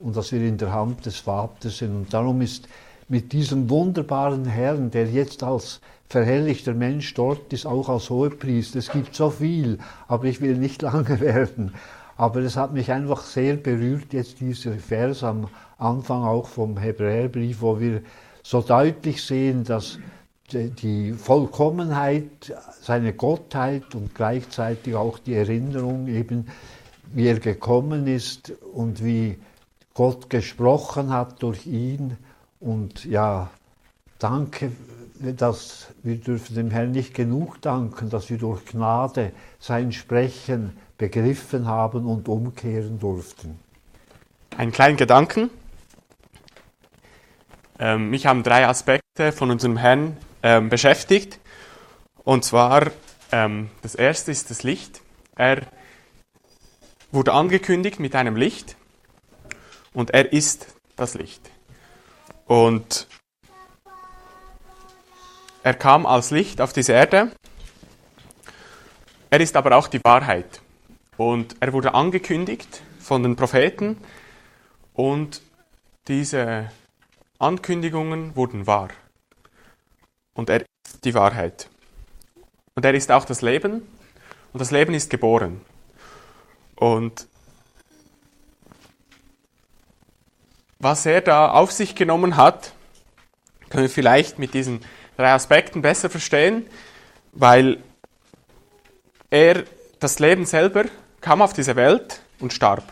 und 0.00 0.16
dass 0.16 0.32
wir 0.32 0.40
in 0.40 0.58
der 0.58 0.72
Hand 0.72 1.06
des 1.06 1.18
Vaters 1.18 1.78
sind. 1.78 1.94
Und 1.94 2.12
darum 2.12 2.40
ist 2.40 2.66
mit 3.08 3.32
diesem 3.32 3.70
wunderbaren 3.70 4.44
Herrn, 4.44 4.90
der 4.90 5.06
jetzt 5.06 5.44
als 5.44 5.80
verherrlichter 6.08 6.74
Mensch 6.74 7.14
dort 7.14 7.52
ist, 7.52 7.64
auch 7.64 7.88
als 7.88 8.10
Hohepriester. 8.10 8.80
Es 8.80 8.90
gibt 8.90 9.14
so 9.14 9.30
viel, 9.30 9.78
aber 10.08 10.24
ich 10.24 10.40
will 10.40 10.56
nicht 10.56 10.82
lange 10.90 11.20
werden. 11.20 11.74
Aber 12.16 12.40
es 12.40 12.56
hat 12.56 12.72
mich 12.72 12.90
einfach 12.90 13.22
sehr 13.22 13.54
berührt, 13.54 14.14
jetzt 14.14 14.40
dieser 14.40 14.72
Vers 14.72 15.22
am 15.22 15.46
Anfang 15.78 16.24
auch 16.24 16.48
vom 16.48 16.76
Hebräerbrief, 16.76 17.60
wo 17.60 17.78
wir 17.78 18.02
so 18.42 18.62
deutlich 18.62 19.22
sehen, 19.22 19.62
dass 19.62 20.00
die 20.52 21.12
Vollkommenheit, 21.12 22.54
seine 22.80 23.12
Gottheit 23.12 23.94
und 23.94 24.14
gleichzeitig 24.14 24.94
auch 24.94 25.18
die 25.18 25.34
Erinnerung 25.34 26.08
eben, 26.08 26.48
wie 27.12 27.26
er 27.26 27.40
gekommen 27.40 28.06
ist 28.06 28.52
und 28.72 29.04
wie 29.04 29.38
Gott 29.94 30.30
gesprochen 30.30 31.12
hat 31.12 31.42
durch 31.42 31.66
ihn. 31.66 32.16
Und 32.60 33.04
ja, 33.04 33.50
danke 34.18 34.70
dass 35.20 35.88
wir 36.02 36.16
dürfen 36.16 36.54
dem 36.54 36.70
Herrn 36.70 36.92
nicht 36.92 37.14
genug 37.14 37.60
danken, 37.60 38.08
dass 38.08 38.30
wir 38.30 38.38
durch 38.38 38.64
Gnade 38.64 39.32
sein 39.58 39.92
Sprechen 39.92 40.76
begriffen 40.96 41.66
haben 41.66 42.06
und 42.06 42.28
umkehren 42.28 42.98
durften. 42.98 43.58
Einen 44.56 44.72
kleinen 44.72 44.96
Gedanken. 44.96 45.50
Ähm, 47.78 48.10
mich 48.10 48.26
haben 48.26 48.42
drei 48.42 48.66
Aspekte 48.66 49.32
von 49.32 49.50
unserem 49.50 49.76
Herrn 49.76 50.16
ähm, 50.42 50.68
beschäftigt. 50.68 51.38
Und 52.24 52.44
zwar, 52.44 52.90
ähm, 53.32 53.70
das 53.82 53.94
erste 53.94 54.30
ist 54.30 54.50
das 54.50 54.62
Licht. 54.62 55.00
Er 55.36 55.66
wurde 57.12 57.32
angekündigt 57.32 57.98
mit 57.98 58.14
einem 58.14 58.36
Licht 58.36 58.76
und 59.92 60.10
er 60.10 60.32
ist 60.32 60.74
das 60.96 61.14
Licht. 61.14 61.50
Und 62.46 63.06
er 65.62 65.74
kam 65.74 66.06
als 66.06 66.30
Licht 66.30 66.60
auf 66.60 66.72
diese 66.72 66.92
Erde. 66.92 67.30
Er 69.30 69.40
ist 69.40 69.56
aber 69.56 69.76
auch 69.76 69.88
die 69.88 70.02
Wahrheit. 70.04 70.60
Und 71.16 71.56
er 71.60 71.72
wurde 71.72 71.94
angekündigt 71.94 72.82
von 72.98 73.22
den 73.22 73.36
Propheten 73.36 73.98
und 74.94 75.42
diese 76.08 76.70
Ankündigungen 77.38 78.34
wurden 78.36 78.66
wahr. 78.66 78.88
Und 80.34 80.50
er 80.50 80.60
ist 80.60 81.04
die 81.04 81.14
Wahrheit. 81.14 81.68
Und 82.74 82.84
er 82.84 82.94
ist 82.94 83.10
auch 83.10 83.24
das 83.24 83.42
Leben 83.42 83.82
und 84.52 84.60
das 84.60 84.70
Leben 84.70 84.94
ist 84.94 85.10
geboren. 85.10 85.60
Und 86.76 87.26
was 90.78 91.04
er 91.04 91.20
da 91.20 91.50
auf 91.50 91.72
sich 91.72 91.94
genommen 91.94 92.36
hat, 92.36 92.72
können 93.68 93.84
wir 93.84 93.90
vielleicht 93.90 94.38
mit 94.38 94.54
diesen 94.54 94.80
drei 95.16 95.32
Aspekten 95.32 95.82
besser 95.82 96.08
verstehen, 96.08 96.66
weil 97.32 97.82
er, 99.28 99.64
das 99.98 100.18
Leben 100.18 100.46
selber, 100.46 100.86
kam 101.20 101.42
auf 101.42 101.52
diese 101.52 101.76
Welt 101.76 102.22
und 102.40 102.52
starb. 102.52 102.82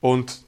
Und 0.00 0.44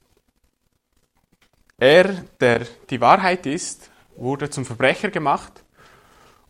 er, 1.77 2.23
der 2.39 2.65
die 2.89 3.01
Wahrheit 3.01 3.45
ist, 3.45 3.91
wurde 4.15 4.49
zum 4.49 4.65
Verbrecher 4.65 5.11
gemacht 5.11 5.62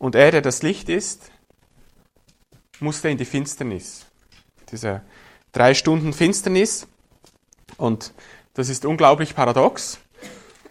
und 0.04 0.14
er, 0.14 0.32
der 0.32 0.42
das 0.42 0.62
Licht 0.62 0.90
ist, 0.90 1.30
musste 2.78 3.08
in 3.08 3.16
die 3.16 3.24
Finsternis. 3.24 4.04
Diese 4.70 5.00
drei 5.50 5.72
Stunden 5.72 6.12
Finsternis 6.12 6.86
und 7.78 8.12
das 8.52 8.68
ist 8.68 8.84
unglaublich 8.84 9.34
paradox. 9.34 9.98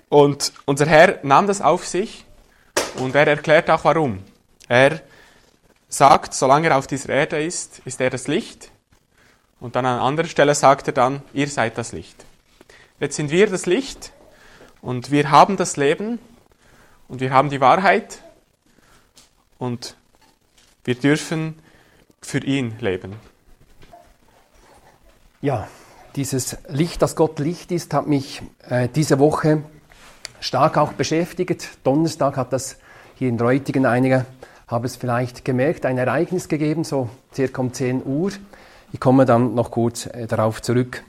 Und 0.08 0.54
unser 0.66 0.86
Herr 0.86 1.18
nahm 1.24 1.48
das 1.48 1.62
auf 1.62 1.88
sich 1.88 2.26
und 2.98 3.16
er 3.16 3.26
erklärt 3.26 3.72
auch 3.72 3.84
warum. 3.86 4.20
Er 4.68 5.02
sagt, 5.90 6.36
solange 6.36 6.68
er 6.68 6.78
auf 6.78 6.86
dieser 6.86 7.10
Erde 7.10 7.44
ist, 7.44 7.82
ist 7.86 8.00
er 8.02 8.12
das 8.12 8.28
Licht. 8.28 8.70
Und 9.60 9.76
dann 9.76 9.88
an 9.88 9.98
anderer 9.98 10.28
Stelle 10.28 10.54
sagt 10.54 10.86
er 10.86 10.94
dann, 10.94 11.24
ihr 11.34 11.48
seid 11.48 11.80
das 11.80 11.92
Licht. 11.92 12.24
Jetzt 13.00 13.16
sind 13.16 13.32
wir 13.32 13.48
das 13.48 13.66
Licht 13.66 14.14
und 14.84 15.10
wir 15.10 15.32
haben 15.32 15.58
das 15.58 15.76
Leben 15.76 16.20
und 17.08 17.20
wir 17.20 17.34
haben 17.34 17.50
die 17.50 17.62
Wahrheit 17.62 18.20
und 19.64 19.96
wir 20.84 20.96
dürfen 20.96 21.56
für 22.22 22.40
ihn 22.40 22.74
leben. 22.82 23.14
Ja, 25.42 25.70
dieses 26.18 26.58
Licht, 26.68 27.02
das 27.02 27.16
Gott 27.16 27.40
Licht 27.40 27.72
ist, 27.72 27.94
hat 27.94 28.06
mich 28.06 28.42
äh, 28.68 28.90
diese 28.90 29.20
Woche 29.20 29.64
stark 30.42 30.78
auch 30.78 30.92
beschäftigt. 30.94 31.70
Donnerstag 31.86 32.36
hat 32.36 32.52
das 32.52 32.78
hier 33.16 33.30
in 33.30 33.40
Reutigen, 33.40 33.86
einige 33.86 34.26
haben 34.68 34.84
es 34.84 34.98
vielleicht 34.98 35.46
gemerkt, 35.46 35.86
ein 35.86 35.98
Ereignis 35.98 36.50
gegeben, 36.50 36.84
so 36.84 37.10
circa 37.34 37.62
um 37.62 37.72
10 37.72 38.06
Uhr. 38.06 38.32
Ich 38.92 39.00
komme 39.00 39.26
dann 39.26 39.56
noch 39.56 39.72
kurz 39.72 40.08
äh, 40.08 40.28
darauf 40.28 40.62
zurück, 40.62 41.04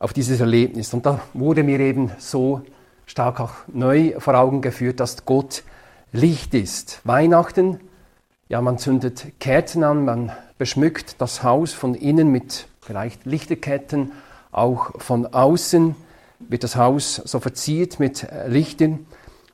auf 0.00 0.12
dieses 0.12 0.40
Erlebnis. 0.40 0.92
Und 0.94 1.06
da 1.06 1.20
wurde 1.32 1.62
mir 1.62 1.78
eben 1.78 2.10
so 2.18 2.62
stark 3.06 3.38
auch 3.38 3.54
neu 3.68 4.14
vor 4.18 4.34
Augen 4.34 4.62
geführt, 4.62 4.98
dass 4.98 5.24
Gott 5.24 5.62
Licht 6.16 6.54
ist. 6.54 7.00
Weihnachten, 7.02 7.80
ja, 8.48 8.60
man 8.60 8.78
zündet 8.78 9.40
Kerzen 9.40 9.82
an, 9.82 10.04
man 10.04 10.30
beschmückt 10.58 11.20
das 11.20 11.42
Haus 11.42 11.72
von 11.72 11.96
innen 11.96 12.30
mit 12.30 12.68
vielleicht 12.80 13.26
Lichterketten, 13.26 14.12
auch 14.52 14.92
von 15.02 15.26
außen 15.26 15.96
wird 16.38 16.62
das 16.62 16.76
Haus 16.76 17.16
so 17.16 17.40
verziert 17.40 17.98
mit 17.98 18.22
äh, 18.22 18.46
Lichtern. 18.46 19.06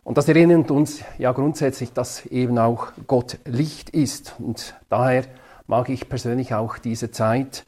Und 0.04 0.18
das 0.18 0.28
erinnert 0.28 0.70
uns 0.70 1.00
ja 1.16 1.32
grundsätzlich, 1.32 1.94
dass 1.94 2.26
eben 2.26 2.58
auch 2.58 2.88
Gott 3.06 3.38
Licht 3.46 3.88
ist. 3.88 4.34
Und 4.38 4.74
daher 4.90 5.24
mag 5.66 5.88
ich 5.88 6.10
persönlich 6.10 6.52
auch 6.52 6.76
diese 6.76 7.10
Zeit 7.10 7.64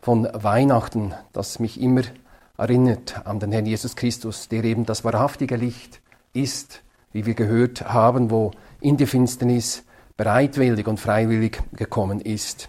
von 0.00 0.28
Weihnachten, 0.32 1.12
das 1.32 1.58
mich 1.58 1.80
immer 1.80 2.02
erinnert 2.56 3.26
an 3.26 3.40
den 3.40 3.50
Herrn 3.50 3.66
Jesus 3.66 3.96
Christus, 3.96 4.46
der 4.46 4.62
eben 4.62 4.86
das 4.86 5.02
wahrhaftige 5.02 5.56
Licht 5.56 6.00
ist, 6.34 6.82
wie 7.12 7.26
wir 7.26 7.34
gehört 7.34 7.92
haben, 7.92 8.30
wo 8.30 8.50
in 8.80 8.96
die 8.96 9.06
Finsternis 9.06 9.84
bereitwillig 10.16 10.86
und 10.86 11.00
freiwillig 11.00 11.60
gekommen 11.72 12.20
ist. 12.20 12.68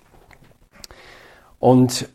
Und 1.60 2.10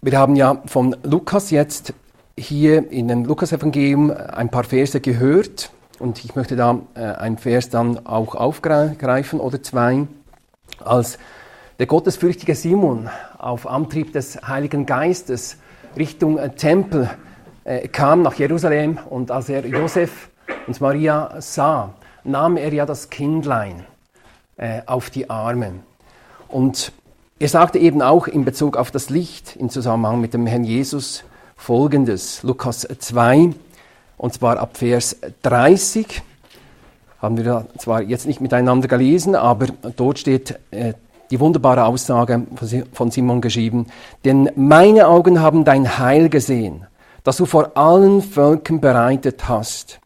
wir 0.00 0.18
haben 0.18 0.34
ja 0.36 0.62
von 0.66 0.96
Lukas 1.02 1.50
jetzt 1.50 1.94
hier 2.38 2.90
in 2.90 3.08
dem 3.08 3.24
Lukas-Evangelium 3.24 4.10
ein 4.10 4.48
paar 4.48 4.64
Verse 4.64 5.00
gehört 5.00 5.70
und 5.98 6.24
ich 6.24 6.34
möchte 6.34 6.56
da 6.56 6.80
äh, 6.94 7.00
einen 7.00 7.38
Vers 7.38 7.68
dann 7.68 8.06
auch 8.06 8.34
aufgreifen 8.34 9.38
oder 9.38 9.62
zwei. 9.62 10.06
Als 10.82 11.18
der 11.78 11.86
gottesfürchtige 11.86 12.54
Simon 12.54 13.10
auf 13.38 13.66
Antrieb 13.66 14.12
des 14.12 14.40
Heiligen 14.46 14.86
Geistes 14.86 15.58
Richtung 15.96 16.38
äh, 16.38 16.50
Tempel 16.50 17.10
äh, 17.64 17.86
kam 17.88 18.22
nach 18.22 18.34
Jerusalem 18.34 18.98
und 19.08 19.30
als 19.30 19.48
er 19.48 19.66
Josef 19.66 20.30
und 20.66 20.80
Maria 20.80 21.40
sah, 21.40 21.94
nahm 22.24 22.56
er 22.56 22.72
ja 22.72 22.86
das 22.86 23.10
Kindlein 23.10 23.84
äh, 24.56 24.82
auf 24.86 25.10
die 25.10 25.28
Arme. 25.28 25.74
Und 26.48 26.92
er 27.38 27.48
sagte 27.48 27.78
eben 27.78 28.02
auch 28.02 28.26
in 28.28 28.44
Bezug 28.44 28.76
auf 28.76 28.90
das 28.90 29.10
Licht 29.10 29.56
im 29.56 29.68
Zusammenhang 29.68 30.20
mit 30.20 30.34
dem 30.34 30.46
Herrn 30.46 30.64
Jesus 30.64 31.24
folgendes, 31.56 32.42
Lukas 32.42 32.86
2, 32.98 33.50
und 34.16 34.32
zwar 34.32 34.58
ab 34.58 34.76
Vers 34.76 35.16
30. 35.42 36.22
Haben 37.20 37.36
wir 37.36 37.66
zwar 37.78 38.02
jetzt 38.02 38.26
nicht 38.26 38.40
miteinander 38.40 38.88
gelesen, 38.88 39.34
aber 39.34 39.66
dort 39.96 40.18
steht 40.18 40.58
äh, 40.70 40.94
die 41.32 41.40
wunderbare 41.40 41.86
Aussage 41.86 42.42
von 42.92 43.10
Simon 43.10 43.40
geschrieben. 43.40 43.86
Denn 44.24 44.50
meine 44.54 45.08
Augen 45.08 45.40
haben 45.40 45.64
dein 45.64 45.98
Heil 45.98 46.28
gesehen, 46.28 46.86
das 47.24 47.38
du 47.38 47.46
vor 47.46 47.76
allen 47.76 48.22
Völkern 48.22 48.80
bereitet 48.80 49.48
hast. 49.48 49.98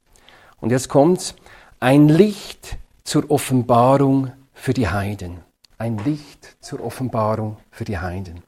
Und 0.60 0.70
jetzt 0.70 0.88
kommt's, 0.88 1.34
ein 1.80 2.08
Licht 2.08 2.78
zur 3.04 3.30
Offenbarung 3.30 4.32
für 4.52 4.74
die 4.74 4.88
Heiden. 4.88 5.40
ein 5.78 5.98
Licht 5.98 6.56
zur 6.60 6.82
Offenbarung 6.82 7.58
für 7.70 7.84
die 7.84 7.98
Heiden. 7.98 8.42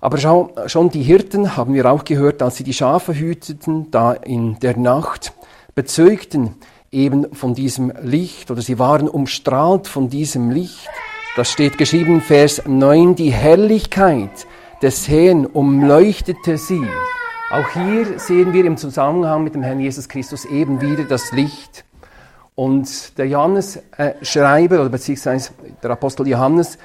Aber 0.00 0.18
schon 0.18 0.90
die 0.90 1.02
Hirten, 1.02 1.56
haben 1.56 1.74
wir 1.74 1.90
auch 1.90 2.04
gehört, 2.04 2.42
als 2.42 2.56
sie 2.56 2.64
die 2.64 2.72
Schafe 2.72 3.14
hüteten, 3.14 3.90
da 3.90 4.14
in 4.14 4.58
der 4.60 4.76
Nacht, 4.76 5.32
bezeugten 5.74 6.56
eben 6.90 7.34
von 7.34 7.54
diesem 7.54 7.92
Licht 8.02 8.50
oder 8.50 8.62
sie 8.62 8.78
waren 8.78 9.08
umstrahlt 9.08 9.86
von 9.86 10.08
diesem 10.08 10.50
Licht. 10.50 10.88
Das 11.36 11.50
steht 11.50 11.78
geschrieben, 11.78 12.20
Vers 12.20 12.62
9, 12.66 13.14
die 13.14 13.30
Herrlichkeit 13.30 14.46
des 14.82 15.08
Herrn 15.08 15.46
umleuchtete 15.46 16.58
sie. 16.58 16.86
Auch 17.52 17.68
hier 17.68 18.18
sehen 18.18 18.54
wir 18.54 18.64
im 18.64 18.78
Zusammenhang 18.78 19.44
mit 19.44 19.54
dem 19.54 19.62
Herrn 19.62 19.78
Jesus 19.78 20.08
Christus 20.08 20.46
eben 20.46 20.80
wieder 20.80 21.04
das 21.04 21.32
Licht. 21.32 21.84
Und 22.54 23.18
der 23.18 23.28
Johannes 23.28 23.76
äh, 23.98 24.14
Schreiber, 24.22 24.80
oder 24.80 24.88
beziehungsweise 24.88 25.50
der 25.82 25.90
Apostel 25.90 26.26
Johannes, 26.26 26.78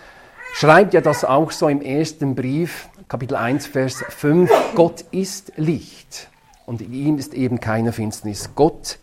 schreibt 0.55 0.93
ja 0.93 0.99
das 0.99 1.23
auch 1.23 1.51
so 1.51 1.69
im 1.69 1.81
ersten 1.81 2.35
Brief, 2.35 2.89
Kapitel 3.07 3.37
1, 3.37 3.65
Vers 3.65 4.03
5. 4.09 4.51
Gott 4.75 5.05
ist 5.11 5.53
Licht 5.55 6.27
und 6.65 6.81
in 6.81 6.91
ihm 6.91 7.17
ist 7.17 7.33
eben 7.33 7.61
keine 7.61 7.93
Finsternis. 7.93 8.49
Gott 8.53 8.99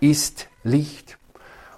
ist 0.00 0.48
Licht. 0.64 1.18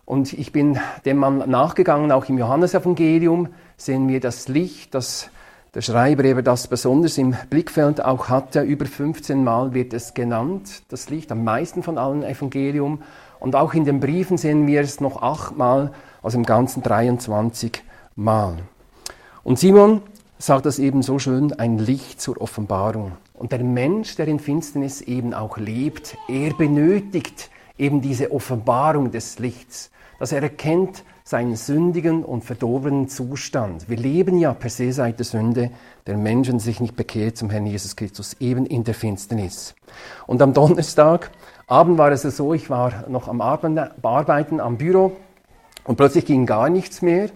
Und 0.07 0.33
ich 0.33 0.53
bin 0.53 0.81
dem 1.05 1.19
Mann 1.19 1.51
nachgegangen, 1.51 2.12
auch 2.12 2.31
im 2.31 2.38
Johannesevangelium 2.38 3.51
sehen 3.77 4.09
wir 4.09 4.21
das 4.21 4.49
Licht, 4.49 4.95
das 4.95 5.29
der 5.74 5.83
Schreiber 5.83 6.24
eben 6.24 6.44
das 6.44 6.66
besonders 6.66 7.18
im 7.18 7.37
Blickfeld 7.50 8.02
auch 8.02 8.28
hatte. 8.28 8.62
Über 8.62 8.87
15 8.87 9.44
Mal 9.44 9.74
wird 9.74 9.92
es 9.92 10.14
genannt, 10.14 10.83
das 10.88 11.11
Licht, 11.11 11.31
am 11.31 11.44
meisten 11.44 11.83
von 11.83 11.98
allen 11.98 12.22
Evangelium. 12.22 13.02
Und 13.38 13.54
auch 13.54 13.74
in 13.74 13.85
den 13.85 14.00
Briefen 14.00 14.38
sehen 14.38 14.66
wir 14.66 14.81
es 14.81 15.00
noch 15.00 15.22
achtmal, 15.22 15.92
also 16.22 16.38
im 16.38 16.44
Ganzen 16.44 16.83
23 16.83 17.83
Mal. 18.16 18.57
Und 19.44 19.59
Simon 19.59 20.02
sagt 20.38 20.66
das 20.66 20.78
eben 20.78 21.02
so 21.02 21.18
schön, 21.18 21.52
ein 21.52 21.78
Licht 21.78 22.20
zur 22.20 22.40
Offenbarung. 22.40 23.12
Und 23.35 23.52
der 23.52 23.62
Mensch, 23.62 24.16
der 24.16 24.26
in 24.26 24.40
Finsternis 24.40 25.00
eben 25.00 25.35
auch 25.35 25.59
lebt, 25.59 26.16
er 26.28 26.54
benötigt 26.54 27.50
eben 27.76 28.00
diese 28.00 28.33
Offenbarung 28.33 29.11
des 29.11 29.38
Lichts, 29.38 29.90
dass 30.18 30.33
er 30.33 30.42
erkennt 30.42 31.04
seinen 31.29 31.57
sündigen 31.57 32.25
und 32.25 32.43
verdorbenen 32.43 33.07
Zustand. 33.07 33.91
Wir 33.91 33.99
leben 33.99 34.38
ja 34.38 34.55
per 34.55 34.71
se 34.71 34.95
seit 34.95 35.19
der 35.19 35.27
Sünde 35.27 35.71
der 36.07 36.17
Menschen 36.17 36.59
sich 36.59 36.81
nicht 36.81 36.97
bekehrt 36.97 37.37
zum 37.37 37.51
Herrn 37.51 37.67
Jesus 37.67 37.97
Christus, 37.97 38.35
eben 38.41 38.64
in 38.64 38.83
der 38.83 38.95
Finsternis. 38.95 39.75
Und 40.27 40.41
am 40.41 40.55
Donnerstag 40.55 41.31
Abend 41.67 41.99
war 41.99 42.11
es 42.11 42.23
so, 42.23 42.55
ich 42.55 42.71
war 42.71 43.05
noch 43.09 43.29
am 43.29 43.43
Arbeiten 43.43 44.59
am 44.59 44.79
Büro 44.79 45.19
und 45.85 45.97
plötzlich 45.97 46.25
ging 46.25 46.47
gar 46.47 46.71
nichts 46.71 47.03
mehr. 47.03 47.29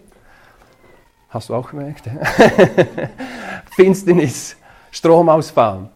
Hast 1.29 1.51
du 1.51 1.55
auch 1.55 1.69
gemerkt? 1.69 2.09
Finsternis, 3.77 4.57
Stromausfall. 4.91 5.91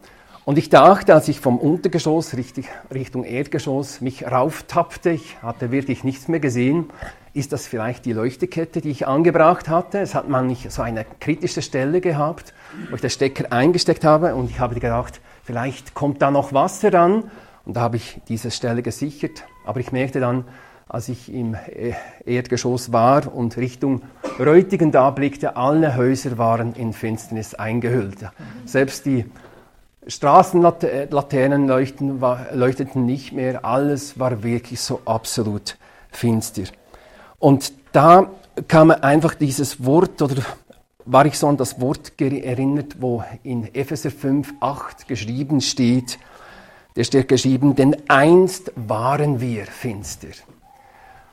Und 0.45 0.59
ich 0.59 0.69
dachte, 0.69 1.15
als 1.15 1.29
ich 1.29 1.41
vom 1.41 1.59
Untergeschoss 1.59 2.37
Richtung 2.93 3.25
Erdgeschoss 3.25 4.03
mich 4.03 4.31
rauftappte, 4.31 5.13
ich 5.13 5.43
hatte 5.43 5.71
wirklich 5.71 6.05
nichts 6.05 6.29
mehr 6.29 6.41
gesehen, 6.41 6.91
ist 7.37 7.53
das 7.53 7.67
vielleicht 7.67 8.07
die 8.07 8.13
Leuchtekette, 8.13 8.81
die 8.81 8.91
ich 8.91 9.07
angebracht 9.07 9.69
hatte. 9.69 9.99
Es 9.99 10.15
hat 10.15 10.29
man 10.29 10.47
nicht 10.47 10.73
so 10.73 10.83
eine 10.83 11.05
kritische 11.21 11.61
Stelle 11.61 12.01
gehabt, 12.01 12.55
wo 12.89 12.95
ich 12.95 13.03
den 13.03 13.11
Stecker 13.11 13.53
eingesteckt 13.53 14.05
habe 14.05 14.35
und 14.35 14.51
ich 14.51 14.59
habe 14.59 14.75
gedacht, 14.75 15.21
vielleicht 15.45 15.95
kommt 15.95 16.23
da 16.23 16.31
noch 16.31 16.53
Wasser 16.53 16.93
ran. 16.93 17.31
Und 17.65 17.77
da 17.77 17.83
habe 17.83 17.97
ich 17.97 18.21
diese 18.29 18.51
Stelle 18.51 18.83
gesichert. 18.83 19.45
Aber 19.67 19.81
ich 19.81 19.93
merkte 19.93 20.21
dann, 20.21 20.45
als 20.89 21.09
ich 21.09 21.33
im 21.33 21.57
Erdgeschoss 22.25 22.93
war 22.93 23.35
und 23.35 23.57
Richtung 23.57 24.03
Reutigen 24.39 24.93
da 24.93 25.11
blickte, 25.11 25.57
alle 25.57 25.97
Häuser 25.97 26.39
waren 26.39 26.75
in 26.75 26.93
Finsternis 26.93 27.55
eingehüllt. 27.55 28.19
Selbst 28.65 29.05
die 29.05 29.25
Straßenlaternen 30.07 31.67
leuchteten 31.67 33.05
nicht 33.05 33.33
mehr, 33.33 33.65
alles 33.65 34.19
war 34.21 34.45
wirklich 34.45 34.81
so 34.81 35.01
absolut 35.05 35.77
finster. 36.13 36.63
Und 37.47 37.73
da 37.93 38.29
kam 38.67 38.91
einfach 38.91 39.35
dieses 39.35 39.85
Wort, 39.85 40.21
oder 40.21 40.43
war 41.05 41.27
ich 41.27 41.39
so 41.39 41.47
an 41.47 41.57
das 41.57 41.81
Wort 41.81 42.21
erinnert, 42.21 42.97
wo 42.99 43.23
in 43.45 43.73
Epheser 43.73 44.11
5, 44.11 44.55
8 44.59 45.07
geschrieben 45.07 45.61
steht, 45.61 46.19
der 46.97 47.05
steht 47.05 47.29
geschrieben, 47.29 47.77
denn 47.77 47.99
einst 48.09 48.73
waren 48.75 49.41
wir 49.41 49.67
finster. 49.67 50.27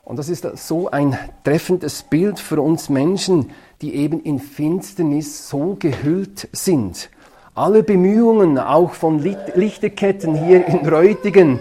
Und 0.03 0.19
das 0.19 0.29
ist 0.29 0.45
so 0.67 0.91
ein 0.91 1.17
treffendes 1.43 2.03
Bild 2.03 2.39
für 2.39 2.61
uns 2.61 2.89
Menschen, 2.89 3.49
die 3.81 3.95
eben 3.95 4.21
in 4.21 4.37
Finsternis 4.37 5.49
so 5.49 5.77
gehüllt 5.79 6.47
sind. 6.51 7.09
Alle 7.55 7.81
Bemühungen, 7.81 8.59
auch 8.59 8.93
von 8.93 9.17
Lichterketten 9.17 10.35
hier 10.45 10.63
in 10.67 10.87
Reutigen, 10.87 11.59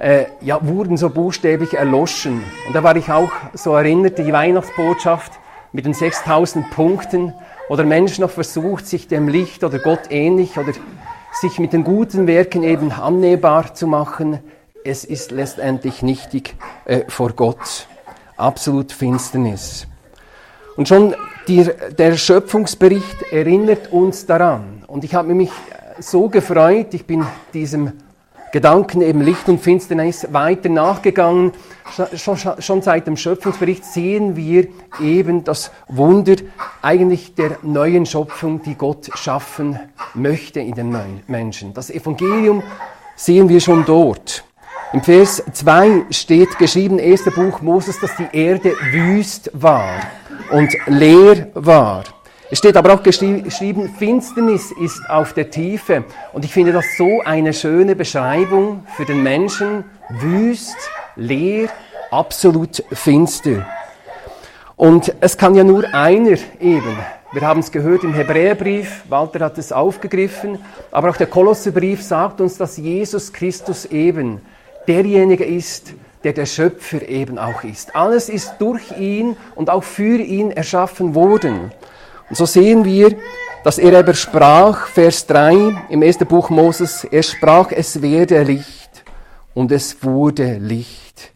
äh, 0.00 0.24
ja, 0.40 0.58
wurden 0.66 0.96
so 0.96 1.10
buchstäblich 1.10 1.74
erloschen. 1.74 2.42
Und 2.66 2.74
da 2.74 2.82
war 2.82 2.96
ich 2.96 3.10
auch 3.10 3.30
so 3.54 3.74
erinnert, 3.76 4.18
die 4.18 4.32
Weihnachtsbotschaft 4.32 5.32
mit 5.72 5.86
den 5.86 5.94
6000 5.94 6.68
Punkten, 6.70 7.32
oder 7.70 7.84
Mensch 7.84 8.18
noch 8.18 8.30
versucht, 8.30 8.88
sich 8.88 9.06
dem 9.06 9.28
Licht 9.28 9.62
oder 9.62 9.78
Gott 9.78 10.10
ähnlich 10.10 10.58
oder 10.58 10.72
sich 11.40 11.60
mit 11.60 11.72
den 11.72 11.84
guten 11.84 12.26
Werken 12.26 12.64
eben 12.64 12.90
annehmbar 12.90 13.74
zu 13.74 13.86
machen. 13.86 14.40
Es 14.84 15.04
ist 15.04 15.30
letztendlich 15.30 16.02
nichtig 16.02 16.56
äh, 16.84 17.02
vor 17.06 17.30
Gott. 17.30 17.86
Absolut 18.36 18.90
Finsternis. 18.90 19.86
Und 20.76 20.88
schon 20.88 21.14
die, 21.46 21.70
der 21.96 22.16
Schöpfungsbericht 22.16 23.22
erinnert 23.30 23.92
uns 23.92 24.26
daran. 24.26 24.82
Und 24.88 25.04
ich 25.04 25.14
habe 25.14 25.32
mich 25.32 25.52
so 26.00 26.28
gefreut, 26.28 26.92
ich 26.92 27.06
bin 27.06 27.24
diesem 27.54 27.92
Gedanken 28.52 29.00
eben 29.00 29.20
Licht 29.20 29.48
und 29.48 29.60
Finsternis 29.60 30.26
weiter 30.32 30.68
nachgegangen. 30.68 31.52
Schon, 32.16 32.36
schon, 32.58 32.82
seit 32.82 33.06
dem 33.06 33.16
Schöpfungsbericht 33.16 33.84
sehen 33.84 34.36
wir 34.36 34.66
eben 35.00 35.44
das 35.44 35.70
Wunder 35.88 36.34
eigentlich 36.82 37.34
der 37.34 37.58
neuen 37.62 38.06
Schöpfung, 38.06 38.62
die 38.62 38.74
Gott 38.74 39.10
schaffen 39.14 39.78
möchte 40.14 40.60
in 40.60 40.74
den 40.74 40.96
Menschen. 41.28 41.74
Das 41.74 41.90
Evangelium 41.90 42.62
sehen 43.14 43.48
wir 43.48 43.60
schon 43.60 43.84
dort. 43.84 44.44
Im 44.92 45.02
Vers 45.02 45.42
2 45.52 46.06
steht 46.10 46.58
geschrieben, 46.58 46.98
erster 46.98 47.30
Buch 47.30 47.60
Moses, 47.60 48.00
dass 48.00 48.16
die 48.16 48.26
Erde 48.32 48.74
wüst 48.90 49.50
war 49.54 50.00
und 50.50 50.76
leer 50.86 51.48
war. 51.54 52.02
Es 52.52 52.58
steht 52.58 52.76
aber 52.76 52.94
auch 52.94 53.02
geschrieben, 53.04 53.88
Finsternis 53.96 54.72
ist 54.72 55.08
auf 55.08 55.34
der 55.34 55.50
Tiefe. 55.50 56.02
Und 56.32 56.44
ich 56.44 56.52
finde 56.52 56.72
das 56.72 56.84
so 56.98 57.20
eine 57.24 57.52
schöne 57.52 57.94
Beschreibung 57.94 58.84
für 58.96 59.04
den 59.04 59.22
Menschen. 59.22 59.84
Wüst, 60.08 60.76
leer, 61.14 61.68
absolut 62.10 62.82
finster. 62.90 63.64
Und 64.74 65.14
es 65.20 65.38
kann 65.38 65.54
ja 65.54 65.62
nur 65.62 65.94
einer 65.94 66.38
eben. 66.58 66.98
Wir 67.32 67.42
haben 67.42 67.60
es 67.60 67.70
gehört 67.70 68.02
im 68.02 68.14
Hebräerbrief, 68.14 69.04
Walter 69.08 69.44
hat 69.44 69.56
es 69.56 69.70
aufgegriffen, 69.70 70.58
aber 70.90 71.10
auch 71.10 71.16
der 71.16 71.28
Kolosserbrief 71.28 72.02
sagt 72.02 72.40
uns, 72.40 72.56
dass 72.56 72.76
Jesus 72.76 73.32
Christus 73.32 73.84
eben 73.84 74.40
derjenige 74.88 75.44
ist, 75.44 75.94
der 76.24 76.32
der 76.32 76.46
Schöpfer 76.46 77.08
eben 77.08 77.38
auch 77.38 77.62
ist. 77.62 77.94
Alles 77.94 78.28
ist 78.28 78.54
durch 78.58 78.98
ihn 78.98 79.36
und 79.54 79.70
auch 79.70 79.84
für 79.84 80.18
ihn 80.18 80.50
erschaffen 80.50 81.14
worden. 81.14 81.70
Und 82.30 82.36
so 82.36 82.46
sehen 82.46 82.84
wir, 82.84 83.16
dass 83.64 83.78
er 83.78 83.98
aber 83.98 84.14
sprach, 84.14 84.86
Vers 84.86 85.26
3 85.26 85.84
im 85.90 86.02
ersten 86.02 86.26
Buch 86.26 86.48
Moses, 86.48 87.04
er 87.04 87.24
sprach, 87.24 87.72
es 87.72 88.00
werde 88.00 88.42
Licht 88.44 89.02
und 89.52 89.72
es 89.72 90.02
wurde 90.02 90.54
Licht. 90.58 91.32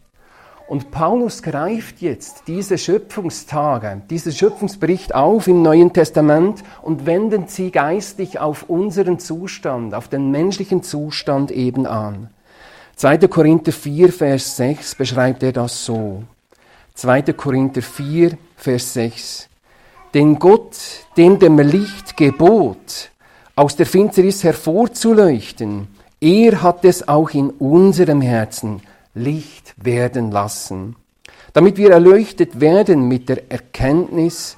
Und 0.67 0.91
Paulus 0.93 1.43
greift 1.43 2.01
jetzt 2.01 2.45
diese 2.47 2.79
Schöpfungstage, 2.79 4.03
diesen 4.09 4.33
Schöpfungsbericht 4.33 5.15
auf 5.15 5.47
im 5.47 5.63
Neuen 5.63 5.93
Testament 5.93 6.63
und 6.81 7.05
wendet 7.05 7.51
sie 7.51 7.71
geistig 7.71 8.39
auf 8.39 8.71
unseren 8.71 9.19
Zustand, 9.19 9.95
auf 9.95 10.09
den 10.09 10.31
menschlichen 10.31 10.83
Zustand 10.83 11.51
eben 11.51 11.87
an. 11.87 12.31
2. 12.97 13.19
Korinther 13.29 13.73
4, 13.73 14.13
Vers 14.13 14.57
6 14.57 14.95
beschreibt 14.95 15.43
er 15.43 15.53
das 15.53 15.85
so. 15.85 16.23
2. 16.95 17.23
Korinther 17.35 17.83
4, 17.83 18.39
Vers 18.57 18.95
6. 18.95 19.49
Denn 20.15 20.39
Gott, 20.39 20.77
dem 21.17 21.41
dem 21.41 21.59
Licht 21.59 22.17
gebot, 22.17 23.11
aus 23.57 23.75
der 23.75 23.85
Finsternis 23.85 24.45
hervorzuleuchten, 24.45 25.89
er 26.21 26.63
hat 26.63 26.85
es 26.85 27.09
auch 27.09 27.31
in 27.31 27.51
unserem 27.51 28.21
Herzen 28.21 28.81
Licht 29.15 29.75
werden 29.77 30.31
lassen, 30.31 30.95
damit 31.53 31.77
wir 31.77 31.91
erleuchtet 31.91 32.61
werden 32.61 33.09
mit 33.09 33.29
der 33.29 33.51
Erkenntnis 33.51 34.57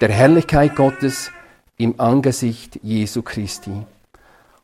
der 0.00 0.10
Herrlichkeit 0.10 0.74
Gottes 0.74 1.30
im 1.76 2.00
Angesicht 2.00 2.80
Jesu 2.82 3.22
Christi. 3.22 3.70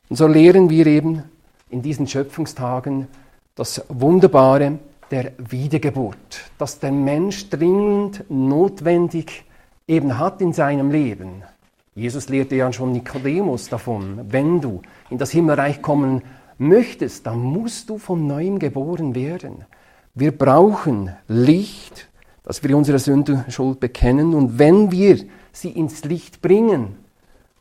Und 0.09 0.17
so 0.17 0.27
lehren 0.27 0.71
wir 0.71 0.87
eben 0.87 1.23
in 1.69 1.83
diesen 1.83 2.07
Schöpfungstagen 2.07 3.09
das 3.55 3.83
Wunderbare 3.89 4.79
der 5.11 5.33
Wiedergeburt, 5.39 6.51
dass 6.57 6.79
der 6.79 6.93
Mensch 6.93 7.51
dringend 7.51 8.25
notwendig 8.29 9.45
eben 9.89 10.19
hat 10.19 10.41
in 10.41 10.53
seinem 10.53 10.91
Leben. 10.91 11.43
Jesus 11.95 12.29
lehrte 12.29 12.55
ja 12.55 12.73
schon 12.73 12.93
Nikodemus 12.93 13.69
davon, 13.69 14.21
wenn 14.29 14.61
du 14.61 14.83
in 15.11 15.19
das 15.19 15.33
Himmelreich 15.33 15.83
kommen 15.83 16.23
möchtest, 16.59 17.27
dann 17.27 17.41
musst 17.41 17.91
du 17.91 17.99
von 17.99 18.27
neuem 18.27 18.61
geboren 18.61 19.15
werden. 19.15 19.65
Wir 20.15 20.31
brauchen 20.31 21.17
Licht, 21.27 22.09
dass 22.45 22.63
wir 22.63 22.77
unsere 22.77 22.99
Sündenschuld 22.99 23.81
bekennen 23.81 24.35
und 24.35 24.59
wenn 24.59 24.93
wir 24.93 25.19
sie 25.53 25.71
ins 25.71 26.05
Licht 26.05 26.41
bringen, 26.41 26.97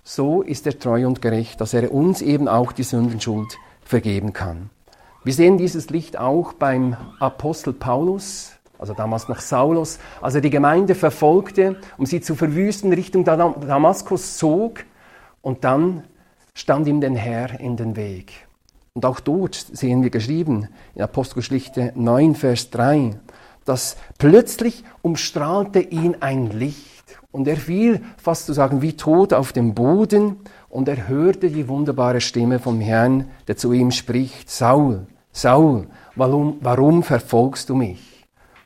so 0.04 0.42
ist 0.42 0.66
er 0.66 0.78
treu 0.78 1.08
und 1.08 1.22
gerecht, 1.22 1.60
dass 1.60 1.74
er 1.74 1.92
uns 1.92 2.22
eben 2.22 2.48
auch 2.48 2.72
die 2.72 2.84
Sündenschuld 2.84 3.58
vergeben 3.82 4.34
kann. 4.34 4.70
Wir 5.24 5.34
sehen 5.34 5.58
dieses 5.58 5.90
Licht 5.90 6.18
auch 6.18 6.54
beim 6.54 6.96
Apostel 7.20 7.74
Paulus, 7.74 8.54
also 8.80 8.94
damals 8.94 9.28
noch 9.28 9.40
Saulus, 9.40 10.00
als 10.22 10.36
er 10.36 10.42
die 10.42 10.50
Gemeinde 10.50 10.96
verfolgte, 10.96 11.78
um 11.98 12.06
sie 12.06 12.22
zu 12.22 12.36
verwüsten, 12.36 12.94
Richtung 12.94 13.24
Damaskus 13.24 14.38
zog 14.38 14.86
und 15.42 15.64
dann 15.64 16.04
stand 16.54 16.88
ihm 16.88 17.02
der 17.02 17.16
Herr 17.16 17.60
in 17.60 17.78
den 17.78 17.96
Weg. 17.96 18.48
Und 18.94 19.06
auch 19.06 19.20
dort 19.20 19.54
sehen 19.56 20.02
wir 20.02 20.10
geschrieben 20.10 20.70
in 20.96 21.04
Apostelgeschichte 21.04 21.92
9, 21.96 22.36
Vers 22.36 22.72
3, 22.72 23.12
dass 23.64 23.98
plötzlich 24.18 24.84
umstrahlte 25.02 25.80
ihn 25.80 26.18
ein 26.20 26.50
Licht 26.50 27.20
und 27.32 27.48
er 27.48 27.58
fiel, 27.58 28.02
fast 28.18 28.48
zu 28.48 28.54
sagen, 28.54 28.82
wie 28.82 28.94
tot 28.94 29.34
auf 29.34 29.54
dem 29.54 29.76
Boden 29.76 30.38
und 30.70 30.88
er 30.88 31.08
hörte 31.08 31.50
die 31.50 31.68
wunderbare 31.68 32.22
Stimme 32.22 32.58
vom 32.58 32.82
Herrn, 32.82 33.30
der 33.48 33.58
zu 33.58 33.72
ihm 33.72 33.92
spricht, 33.92 34.50
Saul, 34.50 35.06
Saul, 35.32 35.88
warum, 36.16 36.58
warum 36.62 37.04
verfolgst 37.04 37.70
du 37.70 37.76
mich? 37.76 38.07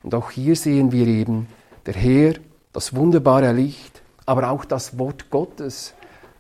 Und 0.04 0.16
auch 0.16 0.32
hier 0.32 0.56
sehen 0.56 0.92
wir 0.92 1.08
eben, 1.08 1.48
der 1.86 1.94
Herr, 1.94 2.34
das 2.74 2.96
wunderbare 2.96 3.52
Licht, 3.52 4.02
aber 4.26 4.50
auch 4.50 4.66
das 4.66 4.98
Wort 4.98 5.30
Gottes, 5.30 5.94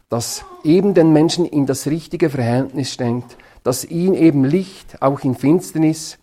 das 0.09 0.45
eben 0.63 0.93
den 0.93 1.13
Menschen 1.13 1.45
in 1.45 1.65
das 1.65 1.87
richtige 1.87 2.29
Verhältnis 2.29 2.93
steckt, 2.93 3.37
das 3.63 3.85
ihn 3.85 4.13
eben 4.13 4.43
Licht 4.43 5.01
auch 5.01 5.21
in 5.21 5.35
Finsternis 5.35 6.17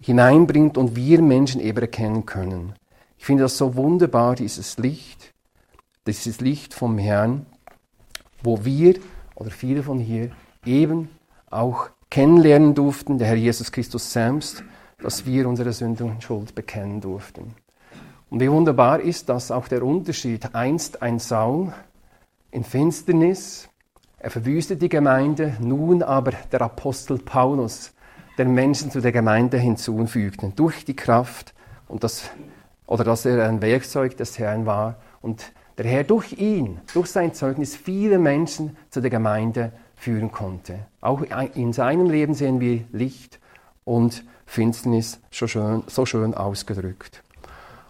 hineinbringt 0.00 0.76
und 0.78 0.96
wir 0.96 1.22
Menschen 1.22 1.60
eben 1.60 1.80
erkennen 1.80 2.26
können. 2.26 2.74
Ich 3.18 3.24
finde 3.24 3.44
das 3.44 3.56
so 3.56 3.74
wunderbar, 3.74 4.34
dieses 4.34 4.78
Licht, 4.78 5.32
dieses 6.06 6.40
Licht 6.40 6.74
vom 6.74 6.98
Herrn, 6.98 7.46
wo 8.42 8.64
wir 8.64 8.96
oder 9.34 9.50
viele 9.50 9.82
von 9.82 9.98
hier 9.98 10.30
eben 10.64 11.08
auch 11.50 11.88
kennenlernen 12.10 12.74
durften, 12.74 13.18
der 13.18 13.28
Herr 13.28 13.36
Jesus 13.36 13.72
Christus 13.72 14.12
selbst, 14.12 14.62
dass 15.04 15.26
wir 15.26 15.46
unsere 15.46 15.70
Sünden 15.74 16.08
und 16.08 16.22
Schuld 16.22 16.54
bekennen 16.54 17.02
durften. 17.02 17.54
Und 18.30 18.40
wie 18.40 18.50
wunderbar 18.50 19.00
ist 19.00 19.28
das 19.28 19.50
auch 19.50 19.68
der 19.68 19.82
Unterschied. 19.82 20.54
Einst 20.54 21.02
ein 21.02 21.18
Saul 21.18 21.74
in 22.50 22.64
Finsternis, 22.64 23.68
er 24.18 24.30
verwüstet 24.30 24.80
die 24.80 24.88
Gemeinde, 24.88 25.58
nun 25.60 26.02
aber 26.02 26.32
der 26.50 26.62
Apostel 26.62 27.18
Paulus, 27.18 27.92
der 28.38 28.46
Menschen 28.46 28.90
zu 28.90 29.02
der 29.02 29.12
Gemeinde 29.12 29.58
hinzufügte, 29.58 30.52
durch 30.56 30.86
die 30.86 30.96
Kraft 30.96 31.52
und 31.86 32.02
das, 32.02 32.30
oder 32.86 33.04
dass 33.04 33.26
er 33.26 33.46
ein 33.46 33.60
Werkzeug 33.60 34.16
des 34.16 34.38
Herrn 34.38 34.64
war 34.64 34.96
und 35.20 35.52
der 35.76 35.84
Herr 35.84 36.04
durch 36.04 36.32
ihn, 36.32 36.80
durch 36.94 37.08
sein 37.08 37.34
Zeugnis 37.34 37.76
viele 37.76 38.18
Menschen 38.18 38.78
zu 38.88 39.02
der 39.02 39.10
Gemeinde 39.10 39.70
führen 39.96 40.32
konnte. 40.32 40.86
Auch 41.02 41.20
in 41.54 41.74
seinem 41.74 42.08
Leben 42.08 42.32
sehen 42.32 42.58
wir 42.58 42.84
Licht 42.90 43.38
und 43.84 44.24
Finsternis 44.46 45.20
so 45.30 45.46
schön, 45.46 45.82
so 45.86 46.06
schön 46.06 46.34
ausgedrückt. 46.34 47.22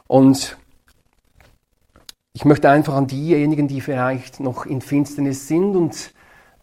Und 0.06 0.56
ich 2.32 2.44
möchte 2.44 2.68
einfach 2.68 2.94
an 2.94 3.06
diejenigen, 3.06 3.68
die 3.68 3.80
vielleicht 3.80 4.40
noch 4.40 4.66
in 4.66 4.80
Finsternis 4.80 5.46
sind 5.46 5.76
und 5.76 6.12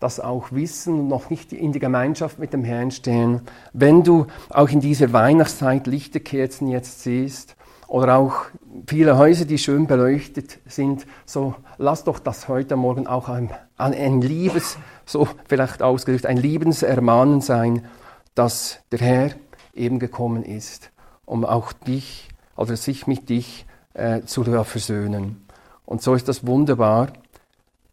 das 0.01 0.19
auch 0.19 0.51
wissen 0.51 0.99
und 0.99 1.07
noch 1.07 1.29
nicht 1.29 1.53
in 1.53 1.71
die 1.71 1.79
Gemeinschaft 1.79 2.39
mit 2.39 2.53
dem 2.53 2.63
Herrn 2.63 2.91
stehen, 2.91 3.41
wenn 3.71 4.03
du 4.03 4.27
auch 4.49 4.67
in 4.69 4.81
dieser 4.81 5.13
Weihnachtszeit 5.13 5.87
Lichterkerzen 5.87 6.67
jetzt 6.67 7.03
siehst 7.03 7.55
oder 7.87 8.17
auch 8.17 8.45
viele 8.87 9.17
Häuser, 9.17 9.45
die 9.45 9.59
schön 9.59 9.85
beleuchtet 9.85 10.59
sind, 10.65 11.05
so 11.25 11.55
lass 11.77 12.03
doch 12.03 12.19
das 12.19 12.47
heute 12.47 12.75
Morgen 12.75 13.05
auch 13.05 13.29
ein, 13.29 13.51
ein 13.77 14.21
Liebes, 14.21 14.77
so 15.05 15.27
vielleicht 15.47 15.83
ausgedrückt, 15.83 16.25
ein 16.25 16.37
Liebensermahnen 16.37 17.41
sein, 17.41 17.85
dass 18.33 18.79
der 18.91 18.99
Herr 18.99 19.31
eben 19.73 19.99
gekommen 19.99 20.43
ist, 20.43 20.91
um 21.25 21.45
auch 21.45 21.73
dich, 21.73 22.29
also 22.55 22.75
sich 22.75 23.07
mit 23.07 23.29
dich 23.29 23.65
äh, 23.93 24.21
zu 24.21 24.43
versöhnen. 24.43 25.45
Und 25.85 26.01
so 26.01 26.13
ist 26.15 26.27
das 26.27 26.45
wunderbar 26.45 27.13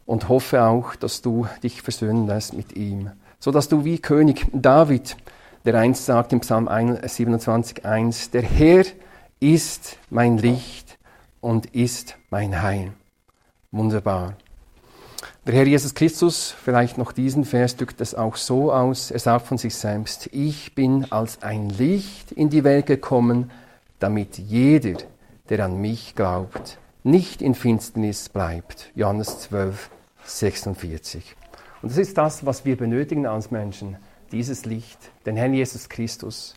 und 0.06 0.28
hoffe 0.28 0.62
auch, 0.62 0.96
dass 0.96 1.22
du 1.22 1.46
dich 1.62 1.82
versöhnen 1.82 2.26
lässt 2.26 2.54
mit 2.54 2.76
ihm, 2.76 3.10
so 3.38 3.50
dass 3.50 3.68
du 3.68 3.84
wie 3.84 3.98
König 3.98 4.46
David, 4.52 5.16
der 5.64 5.74
einst 5.74 6.06
sagt 6.06 6.32
im 6.32 6.40
Psalm 6.40 6.68
27,1, 6.68 8.30
der 8.30 8.42
Herr 8.42 8.84
ist 9.40 9.98
mein 10.10 10.38
Licht 10.38 10.98
und 11.40 11.66
ist 11.74 12.16
mein 12.30 12.62
Heil. 12.62 12.92
Wunderbar. 13.70 14.34
Der 15.48 15.54
Herr 15.54 15.66
Jesus 15.66 15.94
Christus, 15.94 16.50
vielleicht 16.62 16.98
noch 16.98 17.10
diesen 17.10 17.46
Vers, 17.46 17.74
drückt 17.74 18.02
es 18.02 18.14
auch 18.14 18.36
so 18.36 18.70
aus. 18.70 19.10
Er 19.10 19.18
sagt 19.18 19.46
von 19.46 19.56
sich 19.56 19.74
selbst, 19.76 20.28
ich 20.30 20.74
bin 20.74 21.10
als 21.10 21.40
ein 21.40 21.70
Licht 21.70 22.32
in 22.32 22.50
die 22.50 22.64
Welt 22.64 22.84
gekommen, 22.84 23.50
damit 23.98 24.36
jeder, 24.36 24.98
der 25.48 25.64
an 25.64 25.80
mich 25.80 26.14
glaubt, 26.14 26.76
nicht 27.02 27.40
in 27.40 27.54
Finsternis 27.54 28.28
bleibt. 28.28 28.90
Johannes 28.94 29.40
12, 29.40 29.88
46. 30.22 31.34
Und 31.80 31.92
das 31.92 31.96
ist 31.96 32.18
das, 32.18 32.44
was 32.44 32.66
wir 32.66 32.76
benötigen 32.76 33.24
als 33.24 33.50
Menschen, 33.50 33.96
dieses 34.30 34.66
Licht, 34.66 34.98
den 35.24 35.38
Herrn 35.38 35.54
Jesus 35.54 35.88
Christus. 35.88 36.56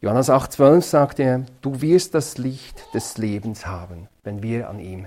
Johannes 0.00 0.30
8,12 0.30 0.82
sagt 0.82 1.20
er, 1.20 1.46
du 1.60 1.80
wirst 1.80 2.12
das 2.16 2.38
Licht 2.38 2.92
des 2.92 3.18
Lebens 3.18 3.68
haben, 3.68 4.08
wenn 4.24 4.42
wir 4.42 4.68
an 4.68 4.80
ihm 4.80 5.06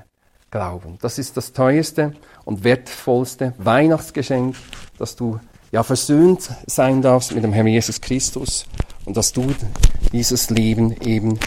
glauben. 0.51 0.97
Das 1.01 1.17
ist 1.17 1.37
das 1.37 1.53
teuerste 1.53 2.13
und 2.45 2.63
wertvollste 2.63 3.53
Weihnachtsgeschenk, 3.57 4.55
dass 4.97 5.15
du 5.15 5.39
ja 5.71 5.83
versöhnt 5.83 6.49
sein 6.65 7.01
darfst 7.01 7.33
mit 7.33 7.43
dem 7.43 7.53
Herrn 7.53 7.67
Jesus 7.67 8.01
Christus 8.01 8.65
und 9.05 9.17
dass 9.17 9.31
du 9.31 9.53
dieses 10.11 10.49
Leben 10.49 10.99
eben 11.01 11.39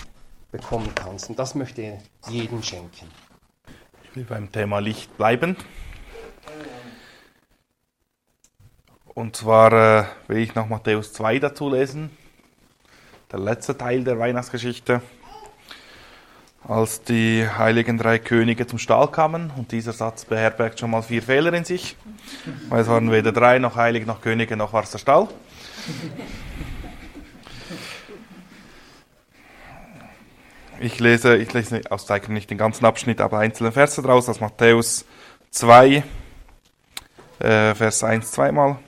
bekommen 0.50 0.90
kannst. 0.94 1.30
Und 1.30 1.38
das 1.38 1.54
möchte 1.54 1.82
er 1.82 1.98
jedem 2.28 2.62
schenken. 2.62 3.08
Ich 4.04 4.16
will 4.16 4.24
beim 4.24 4.52
Thema 4.52 4.78
Licht 4.78 5.16
bleiben. 5.16 5.56
Und 9.14 9.36
zwar 9.36 9.72
äh, 9.72 10.04
will 10.28 10.38
ich 10.38 10.54
noch 10.54 10.68
Matthäus 10.68 11.12
2 11.12 11.38
dazu 11.38 11.68
lesen 11.68 12.10
der 13.32 13.40
letzte 13.40 13.76
Teil 13.76 14.04
der 14.04 14.18
Weihnachtsgeschichte, 14.18 15.00
als 16.66 17.02
die 17.02 17.46
heiligen 17.46 17.98
drei 17.98 18.18
Könige 18.18 18.66
zum 18.66 18.78
Stall 18.78 19.08
kamen. 19.08 19.52
Und 19.56 19.72
dieser 19.72 19.92
Satz 19.92 20.24
beherbergt 20.24 20.80
schon 20.80 20.90
mal 20.90 21.02
vier 21.02 21.22
Fehler 21.22 21.52
in 21.52 21.64
sich, 21.64 21.96
weil 22.68 22.82
es 22.82 22.88
waren 22.88 23.10
weder 23.10 23.32
drei 23.32 23.58
noch 23.58 23.76
Heilige 23.76 24.06
noch 24.06 24.20
Könige 24.20 24.56
noch 24.56 24.72
war 24.72 24.82
es 24.82 24.90
der 24.90 24.98
Stall. 24.98 25.28
Ich 30.80 30.98
lese, 30.98 31.36
ich 31.36 31.52
lese 31.52 31.80
aus 31.90 32.06
Zeichen 32.06 32.34
nicht 32.34 32.50
den 32.50 32.58
ganzen 32.58 32.84
Abschnitt, 32.84 33.20
aber 33.20 33.38
einzelne 33.38 33.70
Verse 33.70 34.02
draus 34.02 34.28
aus 34.28 34.40
Matthäus 34.40 35.04
2, 35.50 36.02
äh, 37.38 37.74
Vers 37.74 38.02
1 38.02 38.32
zweimal. 38.32 38.78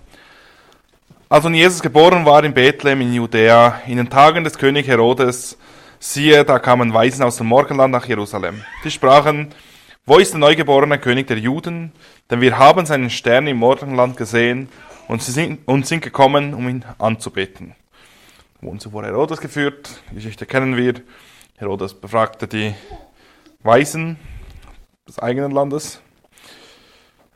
Als 1.28 1.44
nun 1.44 1.54
Jesus 1.54 1.82
geboren 1.82 2.24
war 2.24 2.42
in 2.44 2.52
Bethlehem 2.52 3.00
in 3.00 3.12
Judäa, 3.12 3.80
in 3.86 3.96
den 3.96 4.10
Tagen 4.10 4.44
des 4.44 4.58
König 4.58 4.86
Herodes, 4.88 5.56
siehe, 6.04 6.44
da 6.44 6.58
kamen 6.58 6.92
Weisen 6.92 7.24
aus 7.24 7.36
dem 7.36 7.46
Morgenland 7.46 7.92
nach 7.92 8.06
Jerusalem. 8.06 8.62
Die 8.84 8.90
sprachen, 8.90 9.54
wo 10.04 10.18
ist 10.18 10.32
der 10.32 10.40
neugeborene 10.40 10.98
König 10.98 11.26
der 11.28 11.38
Juden? 11.38 11.92
Denn 12.30 12.42
wir 12.42 12.58
haben 12.58 12.84
seinen 12.84 13.08
Stern 13.08 13.46
im 13.46 13.56
Morgenland 13.56 14.16
gesehen 14.16 14.68
und, 15.08 15.22
sind, 15.22 15.66
und 15.66 15.86
sind 15.86 16.02
gekommen, 16.02 16.52
um 16.52 16.68
ihn 16.68 16.84
anzubeten. 16.98 17.74
Wurden 18.60 18.80
zuvor 18.80 19.04
Herodes 19.04 19.40
geführt, 19.40 20.02
die 20.10 20.16
Geschichte 20.16 20.44
kennen 20.44 20.76
wir. 20.76 20.94
Herodes 21.56 21.94
befragte 21.94 22.46
die 22.46 22.74
Weisen 23.62 24.18
des 25.08 25.18
eigenen 25.18 25.52
Landes. 25.52 26.02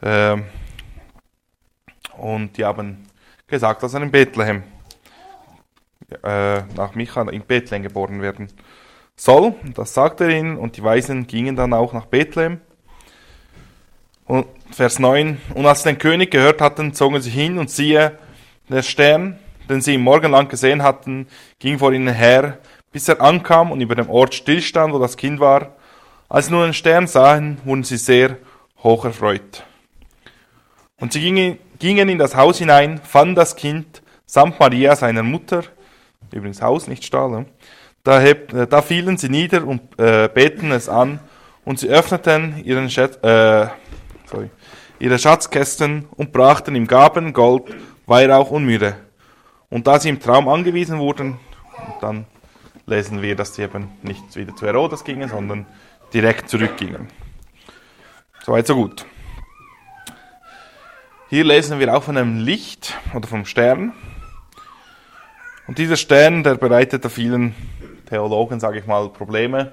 Ähm, 0.03 0.45
und 2.18 2.57
die 2.57 2.64
haben 2.64 3.07
gesagt, 3.47 3.82
dass 3.82 3.95
er 3.95 4.03
in 4.03 4.11
Bethlehem, 4.11 4.62
äh, 6.22 6.62
nach 6.74 6.94
Micha 6.94 7.22
in 7.28 7.42
Bethlehem 7.42 7.82
geboren 7.82 8.22
werden 8.22 8.48
soll. 9.16 9.54
Das 9.74 9.94
sagte 9.94 10.24
er 10.24 10.30
ihnen 10.30 10.56
und 10.56 10.76
die 10.76 10.82
Weisen 10.82 11.26
gingen 11.26 11.56
dann 11.56 11.72
auch 11.72 11.92
nach 11.92 12.06
Bethlehem. 12.06 12.61
Und 14.24 14.46
Vers 14.70 14.98
9, 14.98 15.40
und 15.54 15.66
als 15.66 15.82
sie 15.82 15.90
den 15.90 15.98
König 15.98 16.30
gehört 16.30 16.61
hatten, 16.61 16.92
zogen 16.92 17.20
sie 17.20 17.30
hin 17.30 17.59
und 17.59 17.70
siehe, 17.70 18.18
der 18.68 18.82
Stern, 18.82 19.38
den 19.68 19.80
sie 19.80 19.94
im 19.94 20.02
Morgenland 20.02 20.50
gesehen 20.50 20.82
hatten, 20.82 21.26
ging 21.59 21.78
vor 21.78 21.92
ihnen 21.92 22.14
her, 22.14 22.59
bis 22.92 23.09
er 23.09 23.20
ankam 23.20 23.72
und 23.72 23.80
über 23.80 23.94
dem 23.94 24.11
Ort 24.11 24.34
stillstand, 24.34 24.92
wo 24.92 24.98
das 24.98 25.16
Kind 25.16 25.40
war. 25.40 25.76
Als 26.28 26.46
sie 26.46 26.52
nun 26.52 26.64
den 26.64 26.74
Stern 26.74 27.06
sahen, 27.06 27.59
wurden 27.64 27.84
sie 27.84 27.96
sehr 27.96 28.36
hoch 28.82 29.06
erfreut. 29.06 29.64
Und 31.00 31.14
sie 31.14 31.20
gingen, 31.20 31.59
gingen 31.78 32.11
in 32.11 32.18
das 32.18 32.36
Haus 32.36 32.59
hinein, 32.59 33.00
fanden 33.02 33.34
das 33.34 33.56
Kind 33.56 34.02
samt 34.28 34.61
Maria, 34.61 34.94
seiner 34.94 35.22
Mutter, 35.22 35.64
übrigens 36.33 36.62
Haus, 36.62 36.89
nicht 36.89 37.05
Stall, 37.05 37.47
da, 38.05 38.20
heb, 38.20 38.53
äh, 38.53 38.66
da 38.66 38.83
fielen 38.83 39.18
sie 39.18 39.29
nieder 39.29 39.66
und 39.66 39.99
äh, 39.99 40.29
beten 40.33 40.70
es 40.70 40.89
an, 40.89 41.20
und 41.64 41.79
sie 41.79 41.89
öffneten 41.91 42.64
ihren 42.64 42.89
Schat, 42.89 43.22
äh, 43.22 43.68
sorry, 44.24 44.49
ihre 44.99 45.18
Schatzkästen 45.18 46.07
und 46.16 46.33
brachten 46.33 46.74
ihm 46.74 46.87
Gaben, 46.87 47.35
Gold, 47.35 47.64
Weihrauch 48.07 48.51
und 48.51 48.64
Myrrhe. 48.64 48.97
Und 49.68 49.87
da 49.87 50.01
sie 50.01 50.09
im 50.09 50.18
Traum 50.18 50.49
angewiesen 50.49 50.99
wurden, 50.99 51.39
dann 52.01 52.24
lesen 52.87 53.20
wir, 53.20 53.37
dass 53.37 53.55
sie 53.55 53.62
eben 53.62 53.91
nicht 54.03 54.35
wieder 54.35 54.57
zu 54.57 54.64
Herodes 54.64 55.05
gingen, 55.05 55.29
sondern 55.29 55.66
direkt 56.14 56.49
zurückgingen. 56.49 57.09
Soweit, 58.47 58.66
so 58.66 58.74
gut. 58.74 59.05
Hier 61.29 61.45
lesen 61.45 61.79
wir 61.79 61.95
auch 61.95 62.03
von 62.03 62.16
einem 62.16 62.39
Licht 62.39 62.95
oder 63.14 63.29
vom 63.29 63.45
Stern. 63.45 63.93
Und 65.69 65.77
dieser 65.77 65.99
Stern, 65.99 66.43
der 66.43 66.55
bereitete 66.55 67.11
vielen 67.11 67.55
Theologen, 68.09 68.59
sage 68.59 68.79
ich 68.79 68.87
mal, 68.87 69.11
Probleme, 69.11 69.73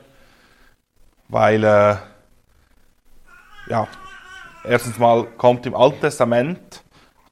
weil, 1.30 1.64
äh, 1.64 1.96
ja, 3.70 3.88
erstens 4.66 5.00
mal 5.00 5.26
kommt 5.38 5.66
im 5.66 5.74
Alten 5.74 6.02
Testament 6.02 6.84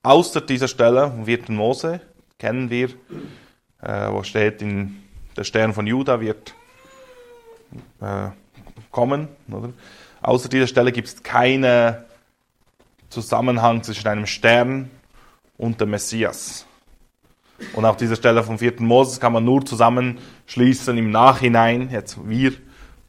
außer 0.02 0.40
dieser 0.40 0.70
Stelle, 0.70 1.12
wird 1.26 1.50
Mose, 1.50 2.00
kennen 2.40 2.70
wir, 2.70 2.88
äh, 3.82 4.10
wo 4.10 4.24
steht, 4.24 4.62
in, 4.62 5.04
der 5.36 5.44
Stern 5.44 5.74
von 5.74 5.86
Juda 5.86 6.22
wird 6.22 6.56
äh, 8.00 8.30
kommen. 8.92 9.28
Oder? 9.52 9.74
Außer 10.22 10.48
dieser 10.48 10.68
Stelle 10.68 10.94
gibt 10.94 11.10
es 11.10 11.22
keinen 11.22 11.98
Zusammenhang 13.10 13.84
zwischen 13.84 14.08
einem 14.08 14.26
Stern 14.26 14.90
und 15.58 15.82
dem 15.82 15.90
Messias. 15.90 16.66
Und 17.74 17.86
auch 17.86 17.96
diese 17.96 18.16
Stelle 18.16 18.44
vom 18.44 18.60
vierten 18.60 18.86
Moses 18.86 19.20
kann 19.20 19.34
man 19.34 19.46
nur 19.46 19.66
zusammenschließen 19.66 20.98
im 20.98 21.12
Nachhinein, 21.12 21.90
jetzt 21.92 22.18
wir, 22.28 22.54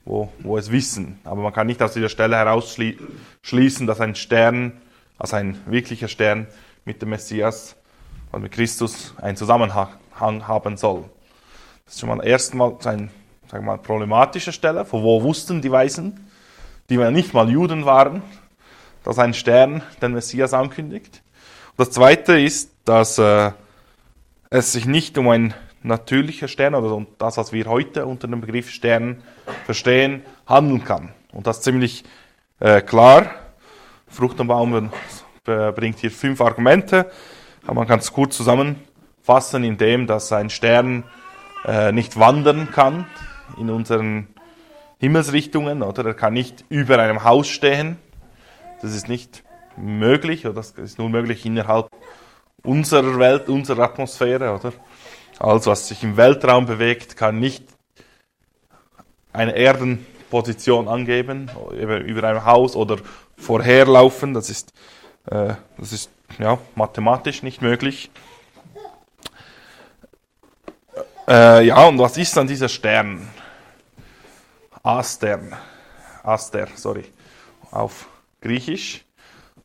wo, 0.05 0.31
wo 0.41 0.59
es 0.59 0.71
wissen. 0.71 1.19
Aber 1.25 1.43
man 1.43 1.53
kann 1.53 1.67
nicht 1.67 1.83
aus 1.83 1.93
dieser 1.93 2.09
Stelle 2.09 2.37
herausschließen, 2.37 3.87
dass 3.87 4.01
ein 4.01 4.15
Stern, 4.15 4.81
also 5.19 5.37
ein 5.37 5.59
wirklicher 5.67 6.09
Stern 6.09 6.47
mit 6.85 7.03
dem 7.03 7.11
Messias 7.11 7.77
und 8.33 8.43
mit 8.43 8.53
Christus 8.53 9.15
einen 9.21 9.37
Zusammenhang 9.37 9.89
haben 10.19 10.77
soll. 10.77 11.05
Das 11.85 11.95
ist 11.95 12.01
schon 12.01 12.11
mal 12.11 12.25
erstmal 12.25 12.77
eine 12.85 13.09
sagen 13.51 13.67
mal, 13.67 13.79
problematische 13.79 14.53
Stelle. 14.53 14.85
Von 14.85 15.03
wo 15.03 15.23
wussten 15.23 15.63
die 15.63 15.71
Weisen, 15.71 16.29
die 16.89 16.97
nicht 16.97 17.35
mal 17.35 17.49
Juden 17.49 17.85
waren, 17.85 18.23
dass 19.05 19.19
ein 19.19 19.35
Stern 19.35 19.83
den 20.03 20.13
Messias 20.13 20.53
ankündigt? 20.53 21.23
Und 21.77 21.87
das 21.87 21.91
zweite 21.91 22.39
ist, 22.39 22.73
dass 22.85 23.19
äh, 23.19 23.53
es 24.55 24.73
sich 24.73 24.87
nicht 24.87 25.19
um 25.19 25.29
ein 25.29 25.53
natürlicher 25.83 26.47
Stern 26.47 26.77
oder 26.77 26.95
um 26.95 27.09
das, 27.19 27.37
was 27.37 27.53
wir 27.53 27.67
heute 27.67 28.07
unter 28.07 28.29
dem 28.29 28.41
Begriff 28.41 28.71
Stern 28.71 29.23
verstehen, 29.65 30.23
handeln 30.47 30.85
kann. 30.85 31.13
Und 31.33 31.49
das 31.49 31.59
ist 31.59 31.65
ziemlich 31.65 32.05
äh, 32.61 32.81
klar. 32.81 33.31
Äh, 35.47 35.73
bringt 35.73 35.99
hier 35.99 36.11
fünf 36.13 36.41
Argumente, 36.41 37.11
aber 37.65 37.75
man 37.75 37.89
kann 37.89 37.99
es 37.99 38.13
kurz 38.13 38.37
zusammenfassen, 38.37 39.65
indem 39.65 40.07
dass 40.07 40.33
ein 40.33 40.51
Stern 40.51 41.03
äh, 41.65 41.91
nicht 41.91 42.17
wandern 42.17 42.71
kann 42.71 43.07
in 43.59 43.71
unseren 43.71 44.29
Himmelsrichtungen, 45.01 45.83
oder 45.83 46.07
er 46.07 46.15
kann 46.15 46.33
nicht 46.33 46.65
über 46.69 47.01
einem 47.01 47.25
Haus 47.25 47.49
stehen. 47.49 47.97
Das 48.81 48.95
ist 48.95 49.09
nicht 49.09 49.43
möglich, 49.77 50.47
oder 50.47 50.55
das 50.55 50.71
ist 50.71 50.99
nur 50.99 51.09
möglich 51.09 51.45
innerhalb 51.45 51.89
unserer 52.65 53.19
Welt, 53.19 53.49
unserer 53.49 53.85
Atmosphäre, 53.85 54.55
oder? 54.55 54.73
Alles, 55.39 55.67
was 55.67 55.89
sich 55.89 56.03
im 56.03 56.17
Weltraum 56.17 56.67
bewegt, 56.67 57.17
kann 57.17 57.39
nicht 57.39 57.65
eine 59.33 59.55
Erdenposition 59.55 60.89
angeben, 60.89 61.51
über 61.73 62.25
ein 62.29 62.45
Haus 62.45 62.77
oder 62.77 62.99
vorherlaufen. 63.37 64.35
Das 64.35 64.49
ist, 64.49 64.73
äh, 65.27 65.55
das 65.77 65.93
ist 65.93 66.11
ja, 66.39 66.59
mathematisch 66.75 67.43
nicht 67.43 67.63
möglich. 67.63 68.11
Äh, 71.27 71.67
ja, 71.67 71.85
und 71.87 71.99
was 71.99 72.17
ist 72.17 72.37
dann 72.37 72.47
dieser 72.47 72.69
Stern? 72.69 73.29
Astern. 74.83 75.55
Aster, 76.23 76.69
sorry, 76.75 77.05
auf 77.71 78.07
Griechisch. 78.41 79.04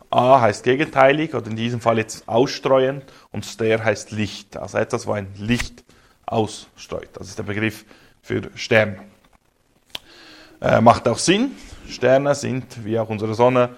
A 0.10 0.42
heißt 0.42 0.64
gegenteilig 0.64 1.36
oder 1.36 1.48
in 1.48 1.56
diesem 1.56 1.82
Fall 1.82 1.98
jetzt 1.98 2.28
ausstreuen 2.28 3.04
und 3.32 3.46
Ster 3.46 3.84
heißt 3.84 4.12
Licht, 4.12 4.58
also 4.58 4.78
etwas, 4.78 5.06
wo 5.06 5.14
ein 5.14 5.28
Licht 5.36 5.84
ausstreut. 6.26 7.10
Das 7.14 7.28
ist 7.28 7.38
der 7.38 7.44
Begriff 7.44 7.86
für 8.22 8.50
Stern. 8.56 9.00
Äh, 10.62 10.82
macht 10.82 11.08
auch 11.08 11.18
Sinn. 11.18 11.52
Sterne 11.88 12.36
sind, 12.36 12.84
wie 12.86 13.00
auch 13.00 13.10
unsere 13.10 13.34
Sonne, 13.34 13.76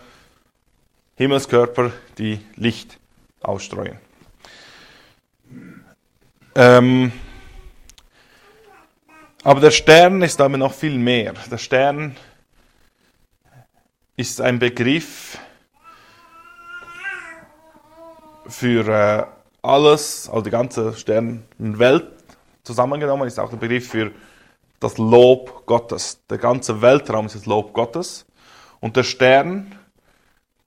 Himmelskörper, 1.15 1.91
die 2.17 2.39
Licht 2.55 2.97
ausstreuen. 3.41 3.97
Ähm, 6.55 7.11
aber 9.43 9.59
der 9.59 9.71
Stern 9.71 10.21
ist 10.21 10.41
aber 10.41 10.57
noch 10.57 10.73
viel 10.73 10.97
mehr. 10.97 11.33
Der 11.49 11.57
Stern 11.57 12.15
ist 14.15 14.41
ein 14.41 14.59
Begriff, 14.59 15.37
für 18.51 18.87
äh, 18.87 19.25
alles, 19.61 20.29
also 20.29 20.41
die 20.41 20.49
ganze 20.49 20.93
Sternenwelt 20.93 22.07
zusammengenommen, 22.63 23.27
ist 23.27 23.39
auch 23.39 23.49
der 23.49 23.57
Begriff 23.57 23.89
für 23.89 24.11
das 24.79 24.97
Lob 24.97 25.65
Gottes. 25.65 26.21
Der 26.29 26.37
ganze 26.37 26.81
Weltraum 26.81 27.25
ist 27.27 27.35
das 27.35 27.45
Lob 27.45 27.73
Gottes. 27.73 28.25
Und 28.79 28.97
der 28.97 29.03
Stern 29.03 29.75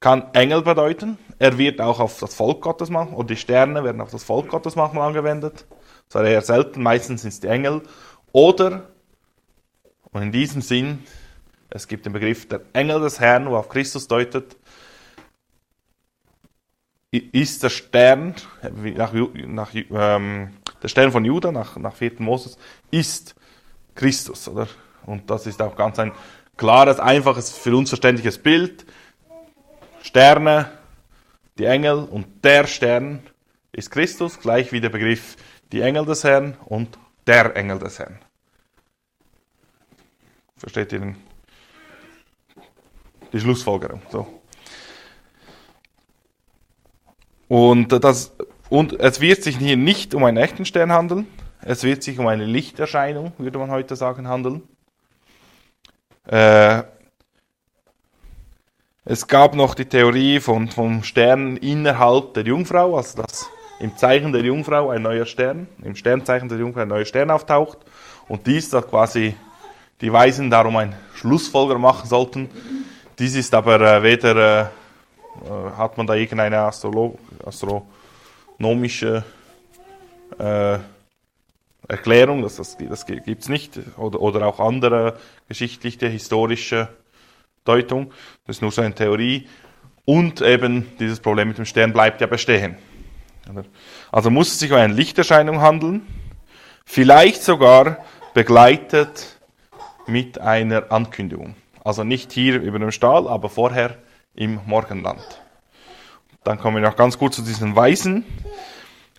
kann 0.00 0.32
Engel 0.34 0.62
bedeuten. 0.62 1.18
Er 1.38 1.58
wird 1.58 1.80
auch 1.80 1.98
auf 1.98 2.20
das 2.20 2.34
Volk 2.34 2.60
Gottes 2.60 2.90
machen, 2.90 3.14
oder 3.14 3.28
die 3.28 3.36
Sterne 3.36 3.82
werden 3.84 4.00
auf 4.00 4.10
das 4.10 4.22
Volk 4.22 4.48
Gottes 4.48 4.76
manchmal 4.76 5.08
angewendet. 5.08 5.66
Das 6.08 6.16
war 6.16 6.24
eher 6.24 6.42
selten, 6.42 6.82
meistens 6.82 7.22
sind 7.22 7.30
es 7.30 7.40
die 7.40 7.48
Engel. 7.48 7.82
Oder, 8.30 8.88
und 10.12 10.22
in 10.22 10.32
diesem 10.32 10.62
Sinn, 10.62 11.00
es 11.70 11.88
gibt 11.88 12.06
den 12.06 12.12
Begriff 12.12 12.46
der 12.46 12.60
Engel 12.72 13.00
des 13.00 13.18
Herrn, 13.18 13.50
wo 13.50 13.56
auf 13.56 13.68
Christus 13.68 14.06
deutet, 14.06 14.56
ist 17.18 17.62
der 17.62 17.70
Stern, 17.70 18.34
nach, 18.62 19.12
nach, 19.12 19.74
ähm, 19.74 20.50
der 20.82 20.88
Stern 20.88 21.12
von 21.12 21.24
Juda, 21.24 21.52
nach, 21.52 21.76
nach 21.76 21.94
4. 21.94 22.12
Moses, 22.18 22.58
ist 22.90 23.34
Christus. 23.94 24.48
Oder? 24.48 24.68
Und 25.06 25.30
das 25.30 25.46
ist 25.46 25.60
auch 25.62 25.76
ganz 25.76 25.98
ein 25.98 26.12
klares, 26.56 26.98
einfaches, 27.00 27.56
für 27.56 27.76
uns 27.76 27.90
verständliches 27.90 28.38
Bild. 28.38 28.84
Sterne, 30.02 30.70
die 31.58 31.64
Engel 31.64 31.98
und 31.98 32.44
der 32.44 32.66
Stern 32.66 33.22
ist 33.72 33.90
Christus, 33.90 34.38
gleich 34.38 34.72
wie 34.72 34.80
der 34.80 34.90
Begriff 34.90 35.36
die 35.72 35.80
Engel 35.80 36.04
des 36.04 36.24
Herrn 36.24 36.56
und 36.66 36.98
der 37.26 37.56
Engel 37.56 37.78
des 37.78 37.98
Herrn. 37.98 38.18
Versteht 40.56 40.92
ihr 40.92 41.00
den, 41.00 41.16
die 43.32 43.40
Schlussfolgerung? 43.40 44.02
So. 44.10 44.42
Und, 47.48 47.92
das, 48.04 48.32
und 48.70 48.98
es 49.00 49.20
wird 49.20 49.42
sich 49.42 49.58
hier 49.58 49.76
nicht 49.76 50.14
um 50.14 50.24
einen 50.24 50.36
echten 50.36 50.64
Stern 50.64 50.92
handeln, 50.92 51.26
es 51.62 51.82
wird 51.82 52.02
sich 52.02 52.18
um 52.18 52.26
eine 52.26 52.44
Lichterscheinung, 52.44 53.32
würde 53.38 53.58
man 53.58 53.70
heute 53.70 53.96
sagen, 53.96 54.28
handeln. 54.28 54.62
Äh, 56.26 56.82
es 59.06 59.26
gab 59.26 59.54
noch 59.54 59.74
die 59.74 59.84
Theorie 59.84 60.40
von, 60.40 60.68
vom 60.68 61.02
Stern 61.02 61.58
innerhalb 61.58 62.34
der 62.34 62.44
Jungfrau, 62.44 62.96
also 62.96 63.20
dass 63.22 63.46
im 63.80 63.96
Zeichen 63.96 64.32
der 64.32 64.42
Jungfrau 64.42 64.90
ein 64.90 65.02
neuer 65.02 65.26
Stern, 65.26 65.68
im 65.82 65.94
Sternzeichen 65.94 66.48
der 66.48 66.58
Jungfrau 66.58 66.82
ein 66.82 66.88
neuer 66.88 67.04
Stern 67.04 67.30
auftaucht 67.30 67.78
und 68.28 68.46
dies 68.46 68.70
da 68.70 68.80
quasi 68.80 69.34
die 70.00 70.12
Weisen 70.12 70.50
darum 70.50 70.76
ein 70.76 70.94
Schlussfolger 71.14 71.78
machen 71.78 72.08
sollten. 72.08 72.48
Dies 73.18 73.34
ist 73.34 73.54
aber 73.54 73.80
äh, 73.80 74.02
weder 74.02 74.62
äh, 74.62 74.66
hat 75.76 75.96
man 75.96 76.06
da 76.06 76.14
irgendeine 76.14 76.60
astronomische 76.60 79.24
äh, 80.38 80.78
Erklärung, 81.86 82.42
das, 82.42 82.56
das, 82.56 82.78
das 82.78 83.04
gibt 83.04 83.42
es 83.42 83.48
nicht, 83.48 83.78
oder, 83.98 84.20
oder 84.20 84.46
auch 84.46 84.58
andere 84.58 85.18
geschichtliche, 85.48 86.08
historische 86.08 86.88
Deutung. 87.64 88.12
Das 88.46 88.56
ist 88.56 88.62
nur 88.62 88.72
so 88.72 88.80
eine 88.80 88.94
Theorie. 88.94 89.46
Und 90.06 90.40
eben 90.40 90.86
dieses 90.98 91.20
Problem 91.20 91.48
mit 91.48 91.58
dem 91.58 91.64
Stern 91.64 91.92
bleibt 91.92 92.20
ja 92.20 92.26
bestehen. 92.26 92.76
Also 94.10 94.30
muss 94.30 94.48
es 94.48 94.58
sich 94.58 94.72
um 94.72 94.78
eine 94.78 94.94
Lichterscheinung 94.94 95.60
handeln, 95.60 96.06
vielleicht 96.86 97.42
sogar 97.42 97.98
begleitet 98.32 99.38
mit 100.06 100.38
einer 100.38 100.90
Ankündigung. 100.90 101.54
Also 101.82 102.04
nicht 102.04 102.32
hier 102.32 102.60
über 102.60 102.78
dem 102.78 102.90
Stall, 102.90 103.28
aber 103.28 103.50
vorher 103.50 103.98
im 104.34 104.60
Morgenland. 104.66 105.42
Dann 106.42 106.58
kommen 106.58 106.76
wir 106.76 106.88
noch 106.88 106.96
ganz 106.96 107.18
kurz 107.18 107.36
zu 107.36 107.42
diesen 107.42 107.74
Weisen. 107.74 108.24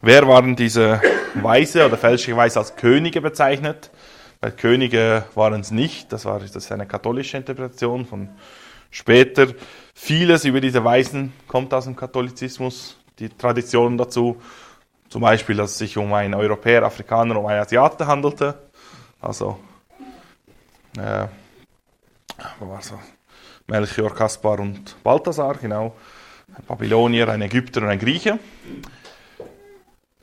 Wer 0.02 0.28
waren 0.28 0.56
diese 0.56 1.02
Weise 1.34 1.86
oder 1.86 1.98
fälschlicherweise 1.98 2.60
als 2.60 2.76
Könige 2.76 3.22
bezeichnet? 3.22 3.90
Weil 4.42 4.52
Könige 4.52 5.26
waren 5.34 5.62
es 5.62 5.72
nicht, 5.72 6.14
das 6.14 6.26
war 6.26 6.40
das 6.40 6.56
ist 6.56 6.72
eine 6.72 6.86
katholische 6.86 7.38
Interpretation 7.38 8.06
von 8.06 8.30
später. 8.92 9.48
Vieles 9.94 10.46
über 10.46 10.62
diese 10.62 10.84
Weisen 10.84 11.34
kommt 11.48 11.74
aus 11.74 11.86
dem 11.86 11.96
Katholizismus, 11.96 12.98
die 13.18 13.30
Traditionen 13.30 13.98
dazu. 13.98 14.40
Zum 15.10 15.22
Beispiel, 15.22 15.56
dass 15.56 15.72
es 15.72 15.78
sich 15.78 15.98
um 15.98 16.14
einen 16.14 16.34
Europäer, 16.34 16.84
Afrikaner, 16.84 17.38
um 17.38 17.46
einen 17.46 17.62
Asiate 17.62 18.06
handelte. 18.06 18.56
Also, 19.22 19.58
äh, 20.98 21.28
war 22.60 22.82
so? 22.82 23.00
Melchior, 23.68 24.14
Kaspar 24.14 24.60
und 24.60 24.96
Balthasar, 25.04 25.56
genau. 25.56 25.96
Ein 26.56 26.66
Babylonier, 26.68 27.30
ein 27.30 27.42
Ägypter 27.42 27.82
und 27.82 27.90
ein 27.90 28.00
Grieche. 28.00 28.38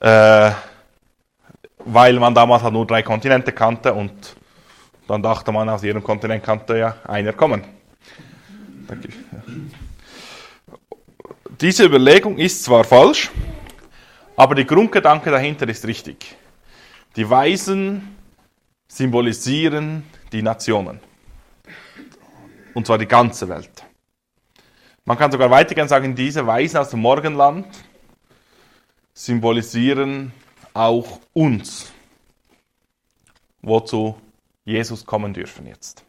Äh, 0.00 0.50
weil 1.84 2.18
man 2.18 2.34
damals 2.34 2.62
halt 2.62 2.72
nur 2.72 2.86
drei 2.86 3.02
Kontinente 3.02 3.52
kannte 3.52 3.92
und 3.92 4.36
dann 5.08 5.22
dachte 5.22 5.50
man, 5.52 5.68
aus 5.68 5.82
jedem 5.82 6.02
Kontinent 6.02 6.44
kannte 6.44 6.78
ja 6.78 6.96
einer 7.04 7.32
kommen. 7.32 7.64
Diese 11.60 11.84
Überlegung 11.84 12.38
ist 12.38 12.64
zwar 12.64 12.84
falsch, 12.84 13.30
aber 14.36 14.54
der 14.54 14.64
Grundgedanke 14.64 15.30
dahinter 15.30 15.68
ist 15.68 15.86
richtig. 15.86 16.36
Die 17.16 17.28
Weisen 17.28 18.16
symbolisieren 18.88 20.04
die 20.32 20.42
Nationen. 20.42 21.00
Und 22.74 22.86
zwar 22.86 22.98
die 22.98 23.06
ganze 23.06 23.48
Welt. 23.48 23.84
Man 25.04 25.18
kann 25.18 25.32
sogar 25.32 25.50
weitergehen 25.50 25.88
sagen, 25.88 26.14
diese 26.14 26.46
Weisen 26.46 26.78
aus 26.78 26.90
dem 26.90 27.00
Morgenland 27.00 27.66
symbolisieren 29.12 30.32
auch 30.72 31.20
uns, 31.32 31.92
wozu 33.60 34.16
Jesus 34.64 35.04
kommen 35.04 35.34
dürfen 35.34 35.66
jetzt. 35.66 36.04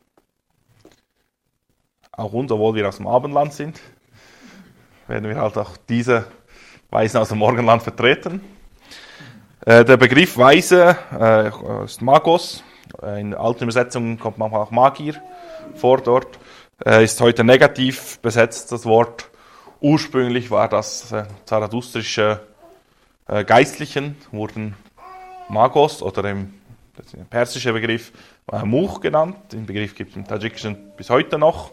Auch 2.11 2.31
uns, 2.33 2.51
obwohl 2.51 2.75
wir 2.75 2.87
aus 2.87 2.97
dem 2.97 3.07
Abendland 3.07 3.53
sind, 3.53 3.79
werden 5.07 5.27
wir 5.27 5.35
halt 5.35 5.57
auch 5.57 5.75
diese 5.89 6.27
Weisen 6.91 7.19
aus 7.19 7.29
dem 7.29 7.39
Morgenland 7.39 7.81
vertreten. 7.81 8.41
Äh, 9.65 9.83
der 9.83 9.97
Begriff 9.97 10.37
Weise 10.37 10.95
äh, 11.19 11.83
ist 11.83 12.01
Magos. 12.01 12.63
In 13.17 13.33
alten 13.33 13.63
Übersetzungen 13.63 14.19
kommt 14.19 14.37
manchmal 14.37 14.61
auch 14.61 14.71
Magier 14.71 15.15
vor 15.75 15.99
dort. 15.99 16.37
Äh, 16.85 17.05
ist 17.05 17.21
heute 17.21 17.45
negativ 17.45 18.19
besetzt, 18.19 18.73
das 18.73 18.85
Wort. 18.85 19.29
Ursprünglich 19.79 20.51
war 20.51 20.67
das 20.67 21.13
äh, 21.13 21.23
zarathustrische 21.45 22.41
äh, 23.25 23.45
Geistlichen, 23.45 24.17
wurden 24.31 24.75
Magos 25.47 26.01
oder 26.01 26.29
im 26.29 26.53
das 26.95 27.05
persische 27.29 27.71
Begriff 27.71 28.11
äh, 28.51 28.65
Much 28.65 28.99
genannt. 28.99 29.37
Den 29.53 29.65
Begriff 29.65 29.95
gibt 29.95 30.11
es 30.11 30.17
im 30.17 30.27
Tadschikischen 30.27 30.91
bis 30.97 31.09
heute 31.09 31.37
noch. 31.37 31.71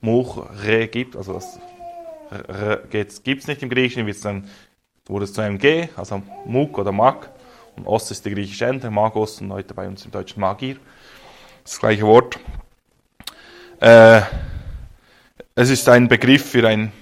Much, 0.00 0.40
Re 0.62 0.86
gibt, 0.86 1.16
also 1.16 1.34
das 1.34 1.58
gibt 3.22 3.42
es 3.42 3.46
nicht 3.48 3.62
im 3.62 3.68
Griechischen, 3.68 4.06
dann, 4.22 4.48
wurde 5.06 5.24
es 5.24 5.32
zu 5.32 5.40
einem 5.40 5.58
G, 5.58 5.88
also 5.96 6.22
Muk 6.44 6.78
oder 6.78 6.92
Mag. 6.92 7.30
Und 7.76 7.86
Os 7.86 8.10
ist 8.10 8.24
die 8.24 8.30
griechische 8.30 8.66
Ende, 8.66 8.90
Magos 8.90 9.40
und 9.40 9.52
heute 9.52 9.74
bei 9.74 9.88
uns 9.88 10.04
im 10.04 10.12
Deutschen 10.12 10.40
Magir. 10.40 10.76
Das 11.64 11.78
gleiche 11.78 12.06
Wort. 12.06 12.38
Äh, 13.80 14.22
es 15.54 15.70
ist 15.70 15.88
ein 15.88 16.08
Begriff 16.08 16.50
für 16.50 16.66
einen 16.66 16.92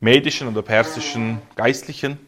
medischen 0.00 0.48
oder 0.48 0.62
persischen 0.62 1.40
Geistlichen. 1.54 2.18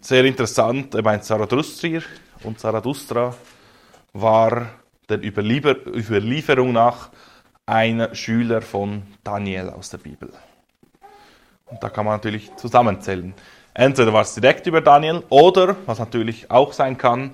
Sehr 0.00 0.24
interessant, 0.24 0.94
er 0.94 1.02
meint 1.02 1.24
Zarathustrier 1.24 2.02
und 2.42 2.60
Zarathustra 2.60 3.34
war 4.12 4.70
der 5.08 5.24
Überliefer 5.24 5.86
Überlieferung 5.86 6.72
nach 6.72 7.10
ein 7.64 8.14
Schüler 8.14 8.60
von 8.60 9.02
Daniel 9.24 9.70
aus 9.70 9.90
der 9.90 9.98
Bibel. 9.98 10.30
Und 11.66 11.82
da 11.82 11.88
kann 11.88 12.04
man 12.04 12.16
natürlich 12.16 12.54
zusammenzählen. 12.56 13.32
Entweder 13.72 14.12
war 14.12 14.22
es 14.22 14.34
direkt 14.34 14.66
über 14.66 14.80
Daniel 14.80 15.22
oder, 15.28 15.76
was 15.86 15.98
natürlich 15.98 16.50
auch 16.50 16.72
sein 16.72 16.98
kann, 16.98 17.32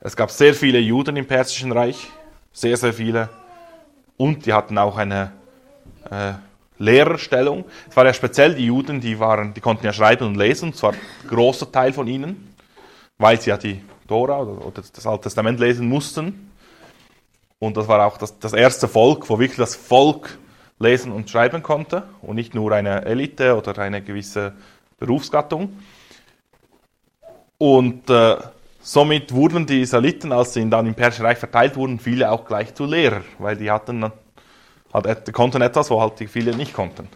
es 0.00 0.14
gab 0.14 0.30
sehr 0.30 0.52
viele 0.52 0.78
Juden 0.78 1.16
im 1.16 1.26
Persischen 1.26 1.72
Reich, 1.72 2.08
sehr, 2.52 2.76
sehr 2.76 2.92
viele. 2.92 3.30
Und 4.16 4.46
die 4.46 4.52
hatten 4.52 4.78
auch 4.78 4.96
eine 4.96 5.32
äh, 6.10 6.32
Lehrerstellung. 6.78 7.64
Es 7.88 7.96
war 7.96 8.06
ja 8.06 8.14
speziell 8.14 8.54
die 8.54 8.66
Juden, 8.66 9.00
die, 9.00 9.18
waren, 9.18 9.54
die 9.54 9.60
konnten 9.60 9.84
ja 9.84 9.92
schreiben 9.92 10.26
und 10.26 10.36
lesen, 10.36 10.70
und 10.70 10.76
zwar 10.76 10.92
ein 10.92 10.98
großer 11.28 11.70
Teil 11.70 11.92
von 11.92 12.06
ihnen, 12.06 12.54
weil 13.18 13.40
sie 13.40 13.50
ja 13.50 13.56
die 13.56 13.82
Tora 14.06 14.40
oder, 14.40 14.66
oder 14.66 14.82
das 14.92 15.06
Alte 15.06 15.24
Testament 15.24 15.60
lesen 15.60 15.88
mussten. 15.88 16.50
Und 17.58 17.76
das 17.76 17.88
war 17.88 18.04
auch 18.06 18.18
das, 18.18 18.38
das 18.38 18.52
erste 18.52 18.88
Volk, 18.88 19.28
wo 19.30 19.38
wirklich 19.38 19.58
das 19.58 19.74
Volk 19.74 20.38
lesen 20.78 21.12
und 21.12 21.30
schreiben 21.30 21.62
konnte 21.62 22.02
und 22.20 22.36
nicht 22.36 22.54
nur 22.54 22.72
eine 22.72 23.04
Elite 23.06 23.56
oder 23.56 23.78
eine 23.78 24.02
gewisse 24.02 24.52
Berufsgattung. 24.98 25.78
Und 27.58 28.10
äh, 28.10 28.36
somit 28.86 29.34
wurden 29.34 29.66
die 29.66 29.80
Israeliten, 29.80 30.30
als 30.30 30.54
sie 30.54 30.70
dann 30.70 30.86
im 30.86 30.94
Persischen 30.94 31.26
Reich 31.26 31.38
verteilt 31.38 31.76
wurden, 31.76 31.98
viele 31.98 32.30
auch 32.30 32.44
gleich 32.44 32.72
zu 32.72 32.84
Lehrer, 32.84 33.22
weil 33.38 33.56
die 33.56 33.68
hatten, 33.68 34.12
konnten 35.32 35.60
etwas, 35.60 35.90
wo 35.90 36.00
halt 36.00 36.18
viele 36.30 36.56
nicht 36.56 36.72
konnten. 36.72 37.08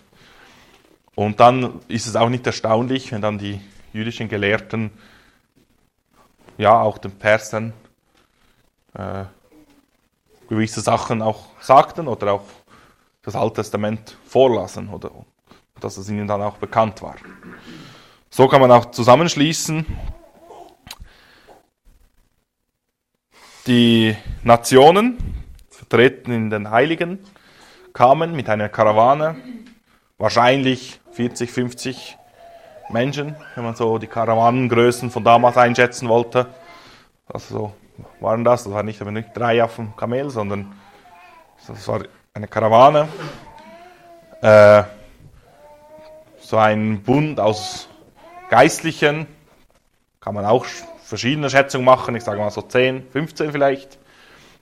Und 1.14 1.38
dann 1.38 1.80
ist 1.86 2.08
es 2.08 2.16
auch 2.16 2.28
nicht 2.28 2.44
erstaunlich, 2.44 3.12
wenn 3.12 3.22
dann 3.22 3.38
die 3.38 3.60
jüdischen 3.92 4.28
Gelehrten 4.28 4.90
ja 6.58 6.80
auch 6.80 6.98
den 6.98 7.12
Persern 7.12 7.72
äh, 8.94 9.24
gewisse 10.48 10.80
Sachen 10.80 11.22
auch 11.22 11.44
sagten 11.60 12.08
oder 12.08 12.32
auch 12.32 12.44
das 13.22 13.36
Alte 13.36 13.56
Testament 13.56 14.16
vorlassen 14.26 14.88
oder 14.88 15.10
dass 15.78 15.96
es 15.98 16.08
ihnen 16.08 16.26
dann 16.26 16.42
auch 16.42 16.56
bekannt 16.56 17.00
war. 17.00 17.14
So 18.28 18.48
kann 18.48 18.60
man 18.60 18.72
auch 18.72 18.90
zusammenschließen, 18.90 19.86
die 23.70 24.16
Nationen, 24.42 25.16
vertreten 25.70 26.32
in 26.32 26.50
den 26.50 26.72
Heiligen, 26.72 27.20
kamen 27.92 28.34
mit 28.34 28.48
einer 28.48 28.68
Karawane, 28.68 29.36
wahrscheinlich 30.18 31.00
40, 31.12 31.52
50 31.52 32.18
Menschen, 32.88 33.36
wenn 33.54 33.62
man 33.62 33.76
so 33.76 33.98
die 33.98 34.08
Karawanengrößen 34.08 35.12
von 35.12 35.22
damals 35.22 35.56
einschätzen 35.56 36.08
wollte. 36.08 36.48
Also 37.28 37.54
so 37.54 37.72
waren 38.18 38.42
das. 38.42 38.64
Das 38.64 38.72
waren 38.72 38.86
nicht, 38.86 39.00
nicht 39.04 39.28
drei 39.34 39.62
auf 39.62 39.76
dem 39.76 39.94
Kamel, 39.94 40.30
sondern 40.30 40.72
das 41.64 41.86
war 41.86 42.00
eine 42.34 42.48
Karawane. 42.48 43.06
Äh, 44.42 44.82
so 46.40 46.56
ein 46.56 47.00
Bund 47.04 47.38
aus 47.38 47.88
Geistlichen, 48.48 49.28
kann 50.18 50.34
man 50.34 50.44
auch 50.44 50.64
verschiedene 51.10 51.50
Schätzungen 51.50 51.84
machen, 51.84 52.14
ich 52.14 52.22
sage 52.22 52.38
mal 52.38 52.50
so 52.50 52.62
10, 52.62 53.08
15 53.10 53.50
vielleicht. 53.52 53.98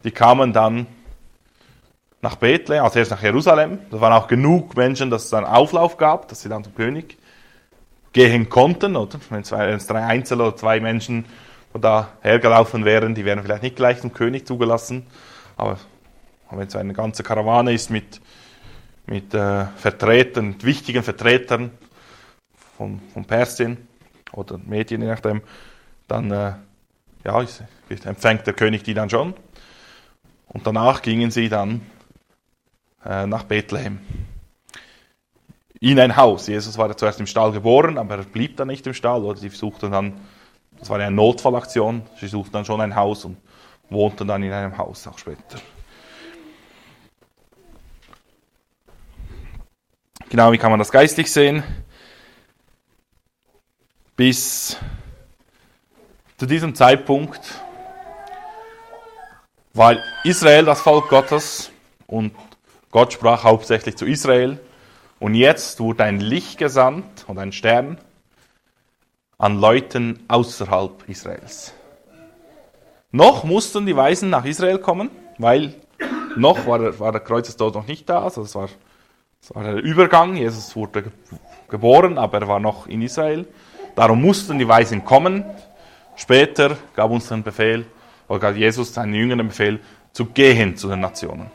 Die 0.02 0.10
kamen 0.10 0.54
dann 0.54 0.86
nach 2.22 2.36
Bethlehem, 2.36 2.82
also 2.84 2.98
erst 2.98 3.10
nach 3.10 3.22
Jerusalem. 3.22 3.78
Da 3.90 4.00
waren 4.00 4.14
auch 4.14 4.26
genug 4.26 4.74
Menschen, 4.74 5.10
dass 5.10 5.26
es 5.26 5.34
einen 5.34 5.46
Auflauf 5.46 5.98
gab, 5.98 6.26
dass 6.28 6.40
sie 6.40 6.48
dann 6.48 6.64
zum 6.64 6.74
König 6.74 7.18
gehen 8.12 8.48
konnten. 8.48 8.96
Oder? 8.96 9.20
Wenn 9.28 9.42
es 9.42 9.86
drei 9.86 10.04
Einzel 10.04 10.40
oder 10.40 10.56
zwei 10.56 10.80
Menschen 10.80 11.26
da 11.78 12.08
hergelaufen 12.22 12.84
wären, 12.86 13.14
die 13.14 13.26
wären 13.26 13.42
vielleicht 13.42 13.62
nicht 13.62 13.76
gleich 13.76 14.00
zum 14.00 14.14
König 14.14 14.46
zugelassen. 14.46 15.06
Aber 15.56 15.78
wenn 16.50 16.66
es 16.66 16.74
eine 16.74 16.94
ganze 16.94 17.22
Karawane 17.22 17.74
ist 17.74 17.90
mit, 17.90 18.22
mit 19.06 19.34
äh, 19.34 19.66
Vertretern, 19.76 20.48
mit 20.48 20.64
wichtigen 20.64 21.02
Vertretern 21.02 21.72
von, 22.78 23.00
von 23.12 23.26
Persien 23.26 23.86
oder 24.32 24.58
Medien, 24.58 25.02
je 25.02 25.08
nachdem, 25.08 25.42
dann 26.08 26.30
äh, 26.30 26.54
ja, 27.24 27.46
empfängt 28.04 28.46
der 28.46 28.54
König 28.54 28.82
die 28.82 28.94
dann 28.94 29.10
schon. 29.10 29.34
Und 30.48 30.66
danach 30.66 31.02
gingen 31.02 31.30
sie 31.30 31.48
dann 31.48 31.82
äh, 33.04 33.26
nach 33.26 33.44
Bethlehem. 33.44 34.00
In 35.80 36.00
ein 36.00 36.16
Haus. 36.16 36.48
Jesus 36.48 36.76
war 36.76 36.88
ja 36.88 36.96
zuerst 36.96 37.20
im 37.20 37.26
Stall 37.26 37.52
geboren, 37.52 37.98
aber 37.98 38.16
er 38.16 38.24
blieb 38.24 38.56
dann 38.56 38.66
nicht 38.66 38.86
im 38.86 38.94
Stall. 38.94 39.22
Oder 39.22 39.38
sie 39.38 39.50
suchten 39.50 39.92
dann 39.92 40.20
das 40.78 40.90
war 40.90 40.98
eine 40.98 41.14
Notfallaktion. 41.14 42.02
Sie 42.20 42.28
suchten 42.28 42.52
dann 42.52 42.64
schon 42.64 42.80
ein 42.80 42.94
Haus 42.94 43.24
und 43.24 43.36
wohnten 43.90 44.28
dann 44.28 44.42
in 44.42 44.52
einem 44.52 44.76
Haus 44.78 45.06
auch 45.06 45.18
später. 45.18 45.58
Genau, 50.28 50.52
wie 50.52 50.58
kann 50.58 50.70
man 50.70 50.78
das 50.78 50.92
geistlich 50.92 51.32
sehen? 51.32 51.62
Bis 54.14 54.76
zu 56.38 56.46
diesem 56.46 56.76
Zeitpunkt 56.76 57.40
war 59.74 59.96
Israel 60.22 60.64
das 60.64 60.80
Volk 60.80 61.08
Gottes 61.08 61.72
und 62.06 62.32
Gott 62.92 63.12
sprach 63.12 63.42
hauptsächlich 63.42 63.96
zu 63.96 64.06
Israel. 64.06 64.60
Und 65.18 65.34
jetzt 65.34 65.80
wurde 65.80 66.04
ein 66.04 66.20
Licht 66.20 66.58
gesandt 66.58 67.24
und 67.26 67.38
ein 67.38 67.50
Stern 67.50 67.98
an 69.36 69.58
Leuten 69.58 70.20
außerhalb 70.28 71.08
Israels. 71.08 71.74
Noch 73.10 73.42
mussten 73.42 73.84
die 73.84 73.96
Weisen 73.96 74.30
nach 74.30 74.44
Israel 74.44 74.78
kommen, 74.78 75.10
weil 75.38 75.74
noch 76.36 76.68
war 76.68 76.78
der, 76.78 77.00
war 77.00 77.10
der 77.10 77.20
Kreuzestod 77.20 77.74
noch 77.74 77.88
nicht 77.88 78.08
da. 78.08 78.22
Also 78.22 78.42
es 78.42 78.54
war, 78.54 78.68
es 79.42 79.52
war 79.54 79.64
der 79.64 79.82
Übergang. 79.82 80.36
Jesus 80.36 80.76
wurde 80.76 81.02
ge 81.02 81.12
geboren, 81.68 82.16
aber 82.16 82.40
er 82.40 82.48
war 82.48 82.60
noch 82.60 82.86
in 82.86 83.02
Israel. 83.02 83.46
Darum 83.96 84.22
mussten 84.22 84.58
die 84.58 84.68
Weisen 84.68 85.04
kommen. 85.04 85.44
Später 86.18 86.76
gab 86.96 87.10
uns 87.12 87.28
den 87.28 87.44
Befehl, 87.44 87.86
oder 88.26 88.40
gab 88.40 88.56
Jesus 88.56 88.92
seinen 88.92 89.14
Jüngern 89.14 89.38
den 89.38 89.48
Befehl, 89.48 89.78
zu 90.12 90.26
gehen 90.26 90.76
zu 90.76 90.88
den 90.88 91.00
Nationen. 91.00 91.50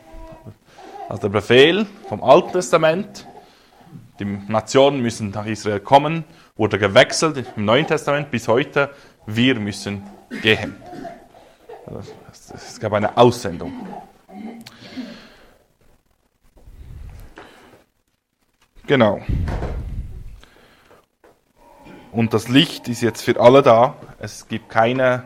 Also 1.09 1.23
der 1.23 1.29
Befehl 1.29 1.85
vom 2.07 2.23
Alten 2.23 2.53
Testament, 2.53 3.27
die 4.19 4.25
Nationen 4.47 5.01
müssen 5.01 5.31
nach 5.31 5.45
Israel 5.45 5.81
kommen, 5.81 6.23
wurde 6.55 6.79
gewechselt 6.79 7.45
im 7.57 7.65
Neuen 7.65 7.85
Testament 7.85 8.31
bis 8.31 8.47
heute, 8.47 8.89
wir 9.25 9.59
müssen 9.59 10.01
gehen. 10.41 10.75
Es 12.53 12.79
gab 12.79 12.93
eine 12.93 13.17
Aussendung. 13.17 13.73
Genau. 18.87 19.21
Und 22.13 22.35
das 22.35 22.47
Licht 22.47 22.87
ist 22.89 23.01
jetzt 23.01 23.23
für 23.23 23.39
alle 23.39 23.63
da. 23.63 23.95
Es 24.19 24.47
gibt 24.47 24.69
keine 24.69 25.23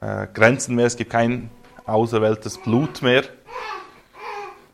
äh, 0.00 0.26
Grenzen 0.32 0.74
mehr, 0.74 0.86
es 0.86 0.96
gibt 0.96 1.10
kein 1.10 1.50
auserwähltes 1.84 2.56
Blut 2.56 3.02
mehr. 3.02 3.24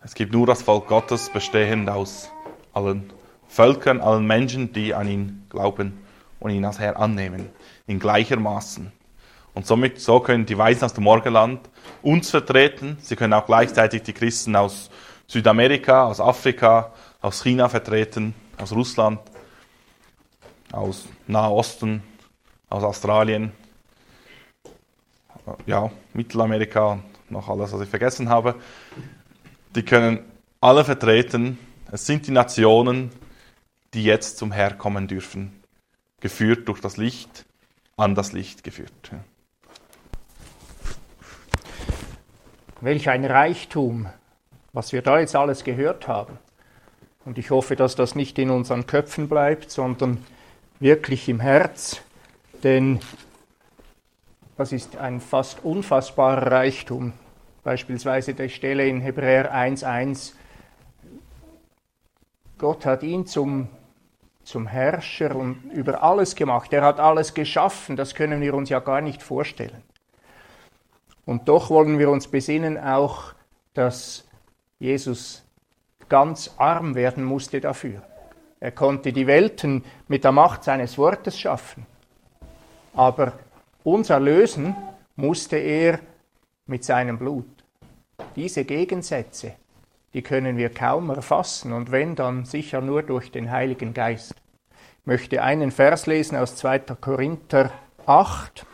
Es 0.04 0.14
gibt 0.14 0.32
nur 0.32 0.46
das 0.46 0.62
Volk 0.62 0.86
Gottes, 0.86 1.28
bestehend 1.28 1.90
aus 1.90 2.30
allen 2.72 3.12
Völkern, 3.48 4.00
allen 4.00 4.28
Menschen, 4.28 4.72
die 4.72 4.94
an 4.94 5.08
ihn 5.08 5.46
glauben 5.50 5.98
und 6.38 6.52
ihn 6.52 6.64
als 6.64 6.78
Herr 6.78 7.00
annehmen, 7.00 7.50
in 7.88 7.98
gleichermaßen. 7.98 8.92
Und 9.54 9.66
somit, 9.66 10.00
so 10.00 10.20
können 10.20 10.46
die 10.46 10.56
Weisen 10.56 10.84
aus 10.84 10.94
dem 10.94 11.02
Morgenland 11.02 11.68
uns 12.00 12.30
vertreten. 12.30 12.96
Sie 13.00 13.16
können 13.16 13.32
auch 13.32 13.46
gleichzeitig 13.46 14.04
die 14.04 14.12
Christen 14.12 14.54
aus 14.54 14.88
Südamerika, 15.26 16.04
aus 16.04 16.20
Afrika, 16.20 16.92
aus 17.20 17.42
China 17.42 17.68
vertreten, 17.68 18.36
aus 18.56 18.70
Russland, 18.70 19.18
aus 20.72 21.06
Nahosten, 21.26 22.02
aus 22.68 22.84
Australien, 22.84 23.52
ja, 25.66 25.90
Mittelamerika 26.12 26.98
noch 27.30 27.48
alles, 27.48 27.72
was 27.72 27.80
ich 27.80 27.88
vergessen 27.88 28.28
habe. 28.28 28.54
Die 29.74 29.82
können 29.82 30.20
alle 30.60 30.84
vertreten. 30.84 31.58
Es 31.90 32.06
sind 32.06 32.26
die 32.26 32.32
Nationen, 32.32 33.10
die 33.94 34.04
jetzt 34.04 34.38
zum 34.38 34.52
Herr 34.52 34.74
kommen 34.74 35.08
dürfen, 35.08 35.62
geführt 36.20 36.68
durch 36.68 36.80
das 36.80 36.96
Licht, 36.96 37.46
an 37.96 38.14
das 38.14 38.32
Licht 38.32 38.64
geführt. 38.64 39.12
Welch 42.80 43.08
ein 43.08 43.24
Reichtum, 43.24 44.06
was 44.72 44.92
wir 44.92 45.02
da 45.02 45.18
jetzt 45.18 45.34
alles 45.34 45.64
gehört 45.64 46.06
haben. 46.06 46.38
Und 47.24 47.38
ich 47.38 47.50
hoffe, 47.50 47.76
dass 47.76 47.96
das 47.96 48.14
nicht 48.14 48.38
in 48.38 48.50
unseren 48.50 48.86
Köpfen 48.86 49.28
bleibt, 49.28 49.70
sondern 49.70 50.24
wirklich 50.80 51.28
im 51.28 51.40
Herz, 51.40 52.00
denn 52.62 53.00
das 54.56 54.72
ist 54.72 54.96
ein 54.96 55.20
fast 55.20 55.64
unfassbarer 55.64 56.50
Reichtum. 56.50 57.12
Beispielsweise 57.62 58.34
die 58.34 58.48
Stelle 58.48 58.86
in 58.86 59.00
Hebräer 59.00 59.54
1.1. 59.54 60.32
Gott 62.56 62.86
hat 62.86 63.02
ihn 63.02 63.26
zum, 63.26 63.68
zum 64.42 64.66
Herrscher 64.66 65.36
und 65.36 65.70
über 65.72 66.02
alles 66.02 66.34
gemacht. 66.34 66.72
Er 66.72 66.82
hat 66.82 66.98
alles 66.98 67.34
geschaffen. 67.34 67.94
Das 67.94 68.14
können 68.14 68.40
wir 68.40 68.54
uns 68.54 68.68
ja 68.68 68.80
gar 68.80 69.00
nicht 69.00 69.22
vorstellen. 69.22 69.82
Und 71.24 71.48
doch 71.48 71.70
wollen 71.70 71.98
wir 71.98 72.10
uns 72.10 72.26
besinnen 72.26 72.78
auch, 72.78 73.34
dass 73.74 74.26
Jesus 74.78 75.44
ganz 76.08 76.54
arm 76.56 76.94
werden 76.94 77.22
musste 77.22 77.60
dafür. 77.60 78.02
Er 78.60 78.72
konnte 78.72 79.12
die 79.12 79.26
Welten 79.26 79.84
mit 80.08 80.24
der 80.24 80.32
Macht 80.32 80.64
seines 80.64 80.98
Wortes 80.98 81.38
schaffen. 81.38 81.86
Aber 82.94 83.34
uns 83.84 84.10
erlösen 84.10 84.74
musste 85.14 85.56
er 85.56 86.00
mit 86.66 86.84
seinem 86.84 87.18
Blut. 87.18 87.46
Diese 88.34 88.64
Gegensätze, 88.64 89.54
die 90.12 90.22
können 90.22 90.56
wir 90.56 90.70
kaum 90.70 91.10
erfassen 91.10 91.72
und 91.72 91.92
wenn 91.92 92.16
dann 92.16 92.44
sicher 92.44 92.80
nur 92.80 93.02
durch 93.02 93.30
den 93.30 93.50
Heiligen 93.50 93.94
Geist. 93.94 94.34
Ich 95.00 95.06
möchte 95.06 95.42
einen 95.42 95.70
Vers 95.70 96.06
lesen 96.06 96.36
aus 96.36 96.56
2. 96.56 96.80
Korinther 97.00 97.70
8. 98.06 98.66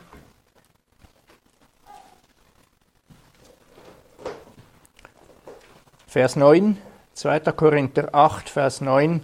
Vers 6.06 6.36
9, 6.36 6.78
2. 7.12 7.40
Korinther 7.52 8.14
8, 8.14 8.48
Vers 8.48 8.80
9. 8.80 9.20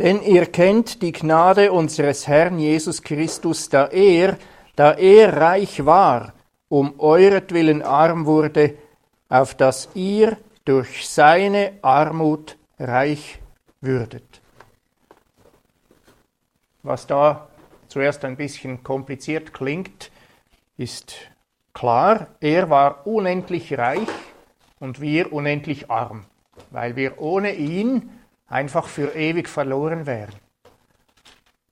Denn 0.00 0.22
ihr 0.22 0.46
kennt 0.46 1.02
die 1.02 1.12
Gnade 1.12 1.72
unseres 1.72 2.26
Herrn 2.26 2.58
Jesus 2.58 3.02
Christus, 3.02 3.68
da 3.68 3.88
er, 3.88 4.38
da 4.74 4.92
er 4.92 5.36
reich 5.36 5.84
war, 5.84 6.32
um 6.70 6.98
euretwillen 6.98 7.82
arm 7.82 8.24
wurde, 8.24 8.78
auf 9.28 9.54
dass 9.54 9.90
ihr 9.92 10.38
durch 10.64 11.06
seine 11.06 11.74
Armut 11.82 12.56
reich 12.78 13.40
würdet. 13.82 14.40
Was 16.82 17.06
da 17.06 17.50
zuerst 17.88 18.24
ein 18.24 18.38
bisschen 18.38 18.82
kompliziert 18.82 19.52
klingt, 19.52 20.10
ist 20.78 21.14
klar, 21.74 22.28
er 22.40 22.70
war 22.70 23.06
unendlich 23.06 23.76
reich 23.76 24.08
und 24.78 25.02
wir 25.02 25.30
unendlich 25.30 25.90
arm, 25.90 26.24
weil 26.70 26.96
wir 26.96 27.20
ohne 27.20 27.52
ihn 27.52 28.10
einfach 28.50 28.86
für 28.86 29.14
ewig 29.14 29.48
verloren 29.48 30.04
wären. 30.04 30.34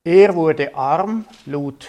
Er 0.05 0.35
wurde 0.35 0.75
arm, 0.75 1.27
lud, 1.45 1.89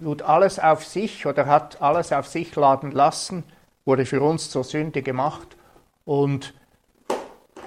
lud 0.00 0.22
alles 0.22 0.58
auf 0.58 0.86
sich 0.86 1.26
oder 1.26 1.44
hat 1.44 1.82
alles 1.82 2.12
auf 2.12 2.26
sich 2.26 2.54
laden 2.56 2.92
lassen, 2.92 3.44
wurde 3.84 4.06
für 4.06 4.22
uns 4.22 4.48
zur 4.48 4.64
Sünde 4.64 5.02
gemacht 5.02 5.56
und 6.04 6.54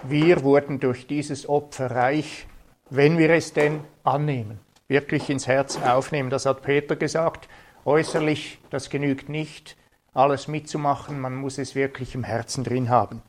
wir 0.04 0.44
wurden 0.44 0.80
durch 0.80 1.06
dieses 1.06 1.48
Opfer 1.48 1.92
reich, 1.92 2.48
wenn 2.90 3.20
wir 3.20 3.30
es 3.30 3.54
denn 3.54 3.82
annehmen, 4.04 4.60
wirklich 4.88 5.30
ins 5.30 5.46
Herz 5.46 5.78
aufnehmen. 5.78 6.32
Das 6.32 6.48
hat 6.48 6.64
Peter 6.64 6.96
gesagt. 6.96 7.48
Äußerlich, 7.86 8.60
das 8.70 8.90
genügt 8.90 9.30
nicht, 9.30 9.78
alles 10.14 10.48
mitzumachen, 10.48 11.20
man 11.20 11.36
muss 11.36 11.58
es 11.58 11.76
wirklich 11.76 12.16
im 12.16 12.24
Herzen 12.24 12.64
drin 12.64 12.90
haben. 12.90 13.22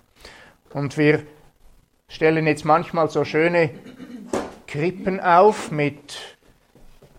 Und 0.72 0.96
wir 0.96 1.24
stellen 2.12 2.46
jetzt 2.46 2.66
manchmal 2.66 3.08
so 3.08 3.24
schöne 3.24 3.70
Krippen 4.66 5.18
auf 5.18 5.70
mit 5.70 6.36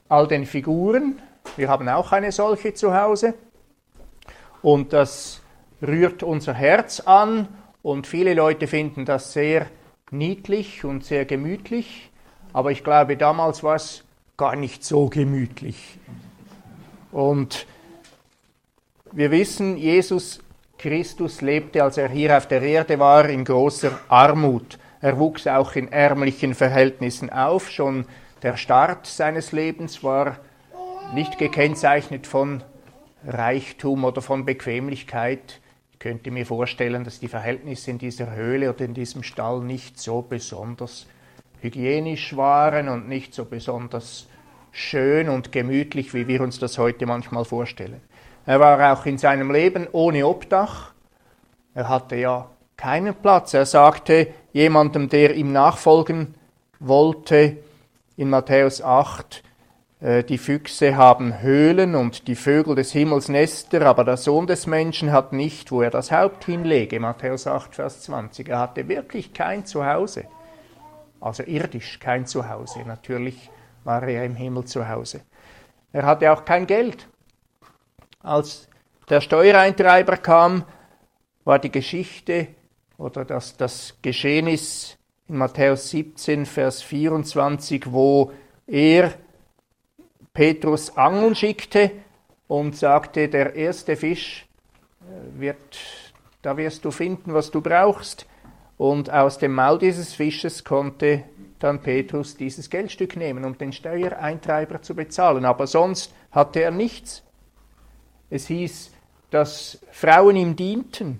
all 0.07 0.27
den 0.27 0.45
Figuren. 0.45 1.19
Wir 1.57 1.67
haben 1.67 1.89
auch 1.89 2.11
eine 2.11 2.31
solche 2.31 2.75
zu 2.75 2.95
Hause. 2.95 3.33
Und 4.61 4.93
das 4.93 5.41
rührt 5.81 6.21
unser 6.21 6.53
Herz 6.53 6.99
an 6.99 7.47
und 7.81 8.05
viele 8.05 8.35
Leute 8.35 8.67
finden 8.67 9.03
das 9.03 9.33
sehr 9.33 9.65
niedlich 10.11 10.85
und 10.85 11.03
sehr 11.03 11.25
gemütlich. 11.25 12.11
Aber 12.53 12.71
ich 12.71 12.83
glaube, 12.83 13.17
damals 13.17 13.63
war 13.63 13.75
es 13.75 14.03
gar 14.37 14.55
nicht 14.55 14.83
so 14.83 15.09
gemütlich. 15.09 15.97
Und 17.11 17.65
wir 19.11 19.31
wissen, 19.31 19.75
Jesus 19.75 20.39
Christus 20.77 21.41
lebte, 21.41 21.83
als 21.83 21.97
er 21.97 22.09
hier 22.09 22.37
auf 22.37 22.47
der 22.47 22.61
Erde 22.61 22.99
war, 22.99 23.27
in 23.27 23.43
großer 23.43 23.99
Armut. 24.07 24.77
Er 25.03 25.19
wuchs 25.19 25.47
auch 25.47 25.75
in 25.75 25.91
ärmlichen 25.91 26.55
Verhältnissen 26.55 27.29
auf. 27.29 27.69
Schon 27.69 28.05
der 28.41 28.55
Start 28.55 29.05
seines 29.05 29.51
Lebens 29.51 30.01
war 30.01 30.37
nicht 31.13 31.37
gekennzeichnet 31.37 32.25
von 32.25 32.63
Reichtum 33.27 34.05
oder 34.05 34.21
von 34.21 34.45
Bequemlichkeit. 34.45 35.59
Ich 35.91 35.99
könnte 35.99 36.31
mir 36.31 36.45
vorstellen, 36.45 37.03
dass 37.03 37.19
die 37.19 37.27
Verhältnisse 37.27 37.91
in 37.91 37.97
dieser 37.97 38.33
Höhle 38.33 38.69
oder 38.69 38.85
in 38.85 38.93
diesem 38.93 39.23
Stall 39.23 39.59
nicht 39.59 39.99
so 39.99 40.21
besonders 40.21 41.05
hygienisch 41.59 42.37
waren 42.37 42.87
und 42.87 43.09
nicht 43.09 43.33
so 43.33 43.43
besonders 43.43 44.29
schön 44.71 45.27
und 45.27 45.51
gemütlich, 45.51 46.13
wie 46.13 46.29
wir 46.29 46.39
uns 46.39 46.59
das 46.59 46.77
heute 46.77 47.05
manchmal 47.05 47.43
vorstellen. 47.43 47.99
Er 48.45 48.61
war 48.61 48.93
auch 48.93 49.05
in 49.05 49.17
seinem 49.17 49.51
Leben 49.51 49.85
ohne 49.91 50.25
Obdach. 50.25 50.93
Er 51.73 51.89
hatte 51.89 52.15
ja 52.15 52.49
keinen 52.83 53.15
Platz. 53.15 53.53
Er 53.53 53.65
sagte 53.65 54.27
jemandem, 54.51 55.07
der 55.07 55.35
ihm 55.35 55.53
nachfolgen 55.53 56.35
wollte, 56.81 57.55
in 58.17 58.29
Matthäus 58.29 58.81
8, 58.81 59.41
äh, 60.01 60.23
die 60.25 60.37
Füchse 60.37 60.97
haben 60.97 61.39
Höhlen 61.39 61.95
und 61.95 62.27
die 62.27 62.35
Vögel 62.35 62.75
des 62.75 62.91
Himmels 62.91 63.29
Nester, 63.29 63.85
aber 63.85 64.03
der 64.03 64.17
Sohn 64.17 64.47
des 64.47 64.67
Menschen 64.67 65.13
hat 65.13 65.31
nicht, 65.31 65.71
wo 65.71 65.81
er 65.81 65.91
das 65.91 66.11
Haupt 66.11 66.43
hinlege. 66.43 66.99
Matthäus 66.99 67.47
8, 67.47 67.73
Vers 67.73 68.01
20. 68.01 68.49
Er 68.49 68.59
hatte 68.59 68.85
wirklich 68.89 69.33
kein 69.33 69.65
Zuhause. 69.65 70.25
Also 71.21 71.43
irdisch 71.43 72.01
kein 72.01 72.25
Zuhause. 72.25 72.79
Natürlich 72.85 73.49
war 73.85 74.03
er 74.03 74.25
im 74.25 74.35
Himmel 74.35 74.65
zu 74.65 74.89
Hause. 74.89 75.21
Er 75.93 76.05
hatte 76.05 76.29
auch 76.33 76.43
kein 76.43 76.67
Geld. 76.67 77.07
Als 78.19 78.67
der 79.09 79.21
Steuereintreiber 79.21 80.17
kam, 80.17 80.65
war 81.45 81.59
die 81.59 81.71
Geschichte 81.71 82.49
oder 83.03 83.25
das, 83.25 83.57
das 83.57 83.97
Geschehnis 84.01 84.97
in 85.27 85.37
Matthäus 85.37 85.89
17, 85.89 86.45
Vers 86.45 86.81
24, 86.81 87.91
wo 87.91 88.31
er 88.65 89.13
Petrus 90.33 90.95
angeln 90.95 91.35
schickte 91.35 91.91
und 92.47 92.77
sagte, 92.77 93.27
der 93.27 93.55
erste 93.55 93.97
Fisch 93.97 94.47
äh, 95.01 95.39
wird, 95.39 95.57
da 96.41 96.55
wirst 96.55 96.85
du 96.85 96.91
finden, 96.91 97.33
was 97.33 97.51
du 97.51 97.61
brauchst. 97.61 98.25
Und 98.77 99.09
aus 99.11 99.37
dem 99.37 99.53
Maul 99.53 99.79
dieses 99.79 100.13
Fisches 100.13 100.63
konnte 100.63 101.25
dann 101.59 101.81
Petrus 101.81 102.37
dieses 102.37 102.69
Geldstück 102.69 103.17
nehmen, 103.17 103.43
um 103.43 103.57
den 103.57 103.73
Steuereintreiber 103.73 104.81
zu 104.81 104.95
bezahlen. 104.95 105.45
Aber 105.45 105.67
sonst 105.67 106.13
hatte 106.31 106.61
er 106.61 106.71
nichts. 106.71 107.23
Es 108.29 108.47
hieß, 108.47 108.91
dass 109.29 109.79
Frauen 109.91 110.35
ihm 110.37 110.55
dienten. 110.55 111.19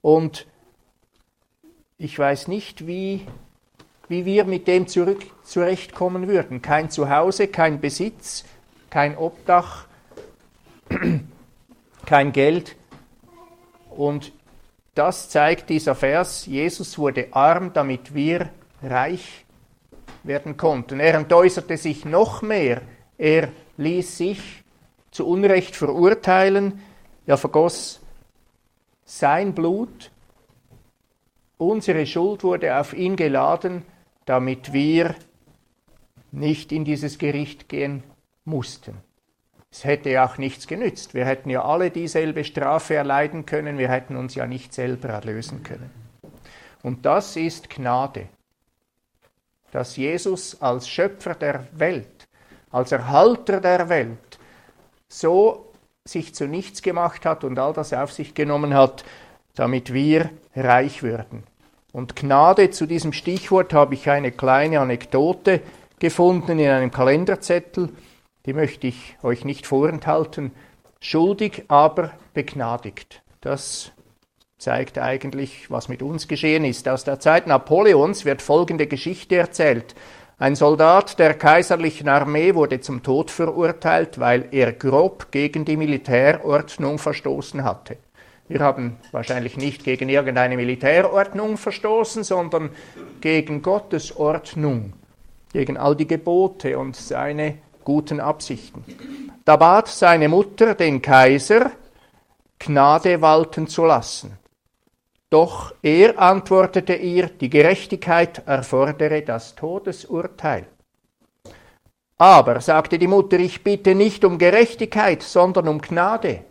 Und 0.00 0.46
ich 1.98 2.18
weiß 2.18 2.48
nicht, 2.48 2.86
wie, 2.86 3.26
wie 4.08 4.24
wir 4.24 4.44
mit 4.44 4.66
dem 4.66 4.86
zurück, 4.86 5.22
zurechtkommen 5.44 6.28
würden. 6.28 6.62
Kein 6.62 6.90
Zuhause, 6.90 7.48
kein 7.48 7.80
Besitz, 7.80 8.44
kein 8.90 9.16
Obdach, 9.16 9.86
kein 12.06 12.32
Geld. 12.32 12.76
Und 13.90 14.32
das 14.94 15.28
zeigt 15.28 15.70
dieser 15.70 15.94
Vers, 15.94 16.46
Jesus 16.46 16.98
wurde 16.98 17.28
arm, 17.32 17.72
damit 17.72 18.14
wir 18.14 18.50
reich 18.82 19.44
werden 20.22 20.56
konnten. 20.56 21.00
Er 21.00 21.14
entäußerte 21.14 21.76
sich 21.76 22.04
noch 22.04 22.42
mehr. 22.42 22.82
Er 23.18 23.48
ließ 23.76 24.18
sich 24.18 24.64
zu 25.10 25.26
Unrecht 25.26 25.76
verurteilen. 25.76 26.80
Er 27.26 27.36
vergoss 27.36 28.00
sein 29.04 29.54
Blut. 29.54 30.10
Unsere 31.56 32.06
Schuld 32.06 32.42
wurde 32.42 32.78
auf 32.78 32.92
ihn 32.92 33.16
geladen, 33.16 33.82
damit 34.24 34.72
wir 34.72 35.14
nicht 36.32 36.72
in 36.72 36.84
dieses 36.84 37.18
Gericht 37.18 37.68
gehen 37.68 38.02
mussten. 38.44 38.96
Es 39.70 39.84
hätte 39.84 40.22
auch 40.24 40.38
nichts 40.38 40.66
genützt. 40.66 41.14
Wir 41.14 41.24
hätten 41.24 41.50
ja 41.50 41.64
alle 41.64 41.90
dieselbe 41.90 42.44
Strafe 42.44 42.94
erleiden 42.94 43.46
können, 43.46 43.78
wir 43.78 43.88
hätten 43.88 44.16
uns 44.16 44.34
ja 44.34 44.46
nicht 44.46 44.72
selber 44.72 45.08
erlösen 45.08 45.62
können. 45.62 45.90
Und 46.82 47.06
das 47.06 47.36
ist 47.36 47.70
Gnade 47.70 48.28
dass 49.74 49.96
Jesus 49.96 50.62
als 50.62 50.88
Schöpfer 50.88 51.34
der 51.34 51.66
Welt, 51.72 52.28
als 52.70 52.92
Erhalter 52.92 53.60
der 53.60 53.88
Welt, 53.88 54.38
so 55.08 55.72
sich 56.04 56.32
zu 56.32 56.46
nichts 56.46 56.80
gemacht 56.80 57.26
hat 57.26 57.42
und 57.42 57.58
all 57.58 57.72
das 57.72 57.92
auf 57.92 58.12
sich 58.12 58.34
genommen 58.34 58.72
hat, 58.72 59.04
damit 59.56 59.92
wir 59.92 60.30
reich 60.56 61.02
würden. 61.02 61.44
Und 61.92 62.16
Gnade, 62.16 62.70
zu 62.70 62.86
diesem 62.86 63.12
Stichwort 63.12 63.72
habe 63.72 63.94
ich 63.94 64.10
eine 64.10 64.32
kleine 64.32 64.80
Anekdote 64.80 65.60
gefunden 65.98 66.58
in 66.58 66.68
einem 66.68 66.90
Kalenderzettel, 66.90 67.90
die 68.46 68.52
möchte 68.52 68.86
ich 68.86 69.16
euch 69.22 69.44
nicht 69.44 69.66
vorenthalten. 69.66 70.52
Schuldig, 71.00 71.64
aber 71.68 72.12
begnadigt. 72.34 73.22
Das 73.40 73.92
zeigt 74.58 74.98
eigentlich, 74.98 75.70
was 75.70 75.88
mit 75.88 76.02
uns 76.02 76.28
geschehen 76.28 76.64
ist. 76.64 76.88
Aus 76.88 77.04
der 77.04 77.20
Zeit 77.20 77.46
Napoleons 77.46 78.24
wird 78.24 78.42
folgende 78.42 78.86
Geschichte 78.86 79.36
erzählt. 79.36 79.94
Ein 80.38 80.56
Soldat 80.56 81.18
der 81.18 81.34
kaiserlichen 81.34 82.08
Armee 82.08 82.54
wurde 82.54 82.80
zum 82.80 83.02
Tod 83.02 83.30
verurteilt, 83.30 84.18
weil 84.18 84.48
er 84.50 84.72
grob 84.72 85.30
gegen 85.30 85.64
die 85.64 85.76
Militärordnung 85.76 86.98
verstoßen 86.98 87.62
hatte. 87.62 87.98
Wir 88.48 88.60
haben 88.60 88.98
wahrscheinlich 89.10 89.56
nicht 89.56 89.84
gegen 89.84 90.08
irgendeine 90.08 90.56
Militärordnung 90.56 91.56
verstoßen, 91.56 92.24
sondern 92.24 92.70
gegen 93.20 93.62
Gottes 93.62 94.16
Ordnung, 94.16 94.92
gegen 95.52 95.76
all 95.78 95.96
die 95.96 96.06
Gebote 96.06 96.78
und 96.78 96.94
seine 96.94 97.58
guten 97.84 98.20
Absichten. 98.20 98.84
Da 99.44 99.56
bat 99.56 99.88
seine 99.88 100.28
Mutter 100.28 100.74
den 100.74 101.00
Kaiser, 101.00 101.70
Gnade 102.58 103.20
walten 103.20 103.66
zu 103.66 103.84
lassen. 103.84 104.38
Doch 105.30 105.74
er 105.82 106.18
antwortete 106.18 106.94
ihr, 106.94 107.28
die 107.28 107.50
Gerechtigkeit 107.50 108.46
erfordere 108.46 109.22
das 109.22 109.54
Todesurteil. 109.54 110.66
Aber, 112.18 112.60
sagte 112.60 112.98
die 112.98 113.08
Mutter, 113.08 113.38
ich 113.38 113.64
bitte 113.64 113.94
nicht 113.94 114.24
um 114.24 114.38
Gerechtigkeit, 114.38 115.22
sondern 115.22 115.66
um 115.66 115.80
Gnade. 115.80 116.44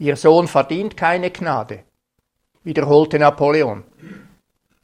Ihr 0.00 0.16
Sohn 0.16 0.48
verdient 0.48 0.96
keine 0.96 1.30
Gnade, 1.30 1.80
wiederholte 2.64 3.18
Napoleon. 3.18 3.84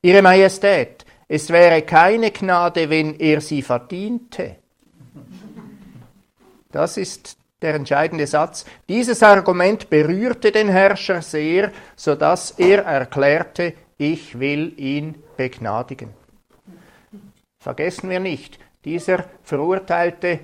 Ihre 0.03 0.21
Majestät, 0.21 1.07
es 1.27 1.49
wäre 1.49 1.81
keine 1.83 2.31
Gnade, 2.31 2.91
wenn 2.91 3.19
er 3.19 3.41
sie 3.41 3.63
verdiente. 3.63 4.57
Das 6.71 6.99
ist 6.99 7.39
der 7.63 7.77
entscheidende 7.77 8.27
Satz. 8.27 8.67
Dieses 8.91 9.23
Argument 9.23 9.89
berührte 9.89 10.53
den 10.53 10.69
Herrscher 10.69 11.23
sehr, 11.23 11.73
sodass 11.97 12.51
er 12.51 12.85
erklärte, 12.85 13.73
ich 13.97 14.39
will 14.39 14.75
ihn 14.79 15.15
begnadigen. 15.39 16.11
Vergessen 17.59 18.11
wir 18.11 18.21
nicht, 18.21 18.59
dieser 18.85 19.25
Verurteilte 19.43 20.41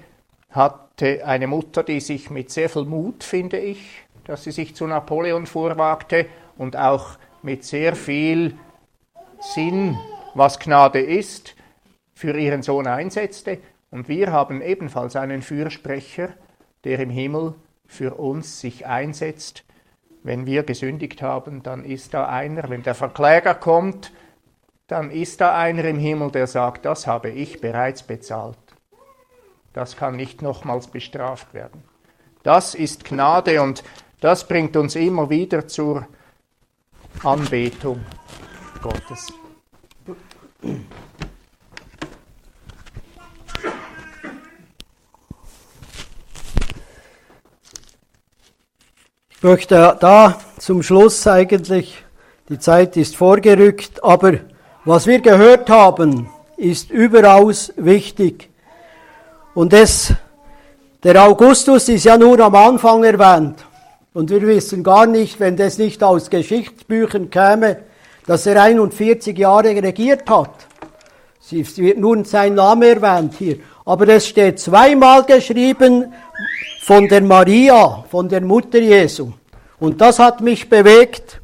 hatte 0.49 1.27
eine 1.27 1.47
Mutter, 1.47 1.83
die 1.83 2.01
sich 2.01 2.31
mit 2.31 2.51
sehr 2.51 2.70
viel 2.70 2.87
Mut, 2.87 3.23
finde 3.23 3.59
ich, 3.59 4.07
dass 4.25 4.45
sie 4.45 4.53
sich 4.53 4.75
zu 4.75 4.87
Napoleon 4.87 5.47
vorwagte 5.47 6.27
und 6.57 6.77
auch 6.77 7.18
mit 7.43 7.64
sehr 7.64 7.97
viel 7.97 8.57
Sinn, 9.41 9.99
was 10.35 10.59
Gnade 10.59 11.01
ist, 11.01 11.55
für 12.14 12.37
ihren 12.39 12.62
Sohn 12.62 12.87
einsetzte. 12.87 13.59
Und 13.91 14.09
wir 14.09 14.33
haben 14.33 14.62
ebenfalls 14.62 15.16
einen 15.16 15.43
Fürsprecher, 15.43 16.31
der 16.85 17.01
im 17.01 17.11
Himmel 17.11 17.55
für 17.87 18.14
uns 18.14 18.61
sich 18.61 18.87
einsetzt. 18.87 19.64
Wenn 20.23 20.47
wir 20.47 20.62
gesündigt 20.62 21.20
haben, 21.20 21.62
dann 21.62 21.85
ist 21.85 22.14
da 22.14 22.27
einer, 22.27 22.70
wenn 22.70 22.83
der 22.83 22.95
Verkläger 22.95 23.55
kommt, 23.55 24.12
dann 24.87 25.11
ist 25.11 25.41
da 25.41 25.57
einer 25.59 25.85
im 25.85 25.99
Himmel, 25.99 26.31
der 26.31 26.47
sagt, 26.47 26.85
das 26.85 27.07
habe 27.07 27.31
ich 27.31 27.61
bereits 27.61 28.03
bezahlt. 28.03 28.59
Das 29.73 29.97
kann 29.97 30.16
nicht 30.16 30.43
nochmals 30.43 30.87
bestraft 30.87 31.55
werden. 31.55 31.83
Das 32.43 32.75
ist 32.75 33.05
Gnade 33.05 33.62
und 33.62 33.83
das 34.23 34.47
bringt 34.47 34.77
uns 34.77 34.95
immer 34.95 35.29
wieder 35.29 35.66
zur 35.66 36.07
Anbetung 37.25 38.01
Gottes. 38.81 39.33
Ich 49.31 49.43
möchte 49.43 49.97
da 49.99 50.39
zum 50.59 50.85
Schluss 50.85 51.27
eigentlich, 51.27 52.05
die 52.49 52.61
Zeit 52.61 52.97
ist 52.97 53.16
vorgerückt, 53.16 54.05
aber 54.05 54.35
was 54.85 55.09
wir 55.09 55.20
gehört 55.20 55.68
haben, 55.68 56.29
ist 56.57 56.93
überaus 56.93 57.73
wichtig. 57.77 58.51
Und 59.55 59.73
es, 59.73 60.14
der 61.03 61.25
Augustus 61.25 61.89
ist 61.89 62.05
ja 62.05 62.16
nur 62.16 62.39
am 62.39 62.55
Anfang 62.55 63.03
erwähnt. 63.03 63.64
Und 64.14 64.30
wir 64.30 64.42
wissen 64.42 64.82
gar 64.84 65.06
nicht, 65.06 65.40
wenn 65.40 65.56
das 65.56 65.78
nicht 65.78 66.02
aus 66.02 66.28
Geschichtsbüchern 66.28 67.30
käme, 67.30 67.78
dass 68.26 68.46
er 68.46 68.62
41 68.62 69.36
Jahre 69.38 69.70
regiert 69.70 70.28
hat. 70.28 70.50
Es 71.50 71.76
wird 71.78 71.98
nur 71.98 72.24
sein 72.24 72.54
Name 72.54 72.88
erwähnt 72.88 73.34
hier. 73.38 73.56
Aber 73.84 74.06
es 74.08 74.26
steht 74.26 74.60
zweimal 74.60 75.24
geschrieben, 75.24 76.12
von 76.82 77.08
der 77.08 77.22
Maria, 77.22 78.04
von 78.10 78.28
der 78.28 78.40
Mutter 78.40 78.78
Jesu. 78.78 79.32
Und 79.78 80.00
das 80.00 80.18
hat 80.18 80.40
mich 80.40 80.68
bewegt. 80.68 81.40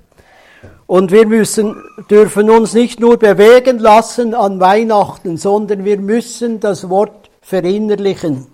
Und 0.87 1.13
wir 1.13 1.27
müssen, 1.27 1.77
dürfen 2.11 2.51
uns 2.51 2.75
nicht 2.75 2.99
nur 2.99 3.19
bewegen 3.19 3.79
lassen 3.79 4.35
an 4.35 4.59
Weihnachten, 4.61 5.37
sondern 5.37 5.85
wir 5.85 5.99
müssen 5.99 6.61
das 6.61 6.89
Wort 6.89 7.31
verinnerlichen, 7.41 8.47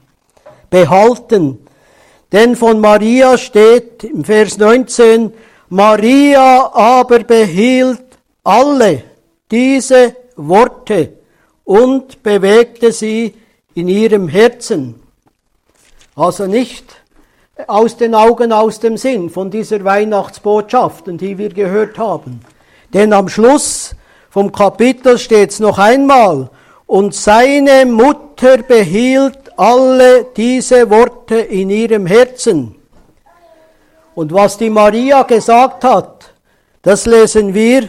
behalten. 0.71 1.64
Denn 2.33 2.57
von 2.57 2.81
Maria 2.81 3.39
steht 3.39 4.05
im 4.05 4.25
Vers 4.25 4.59
19, 4.59 5.33
Maria 5.69 6.71
aber 6.73 7.21
behielt 7.21 8.03
alle 8.43 9.03
diese 9.51 10.17
Worte 10.37 11.15
und 11.65 12.23
bewegte 12.23 12.93
sie 12.93 13.35
in 13.75 13.89
ihrem 13.89 14.29
Herzen. 14.29 15.01
Also 16.17 16.47
nicht 16.47 16.85
aus 17.67 17.97
den 17.97 18.15
Augen, 18.15 18.53
aus 18.53 18.81
dem 18.81 18.97
Sinn 18.97 19.31
von 19.31 19.51
dieser 19.51 19.85
Weihnachtsbotschaften, 19.85 21.19
die 21.19 21.39
wir 21.39 21.51
gehört 21.51 21.99
haben. 21.99 22.41
Denn 22.93 23.13
am 23.13 23.29
Schluss 23.29 23.95
vom 24.31 24.51
Kapitel 24.53 25.19
steht 25.19 25.51
es 25.51 25.61
noch 25.61 25.79
einmal, 25.79 26.51
und 26.87 27.15
seine 27.15 27.87
Mutter 27.87 28.59
behielt 28.59 29.44
alle 29.57 30.27
diese 30.37 30.89
Worte 30.91 31.37
in 31.37 31.71
ihrem 31.71 32.07
Herzen. 32.07 32.75
Und 34.15 34.33
was 34.33 34.59
die 34.59 34.71
Maria 34.71 35.23
gesagt 35.23 35.85
hat, 35.85 36.33
das 36.83 37.07
lesen 37.07 37.55
wir, 37.55 37.89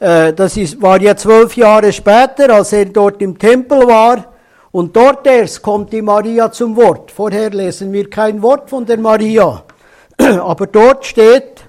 äh, 0.00 0.32
das 0.32 0.56
war 0.80 1.00
ja 1.00 1.14
zwölf 1.14 1.56
Jahre 1.56 1.92
später, 1.92 2.50
als 2.50 2.72
er 2.72 2.86
dort 2.86 3.22
im 3.22 3.38
Tempel 3.38 3.86
war. 3.86 4.32
Und 4.72 4.94
dort 4.94 5.26
erst 5.26 5.62
kommt 5.62 5.92
die 5.92 6.02
Maria 6.02 6.50
zum 6.50 6.76
Wort. 6.76 7.10
Vorher 7.10 7.50
lesen 7.50 7.92
wir 7.92 8.08
kein 8.08 8.40
Wort 8.40 8.70
von 8.70 8.86
der 8.86 8.98
Maria. 8.98 9.64
Aber 10.18 10.66
dort 10.66 11.04
steht 11.04 11.64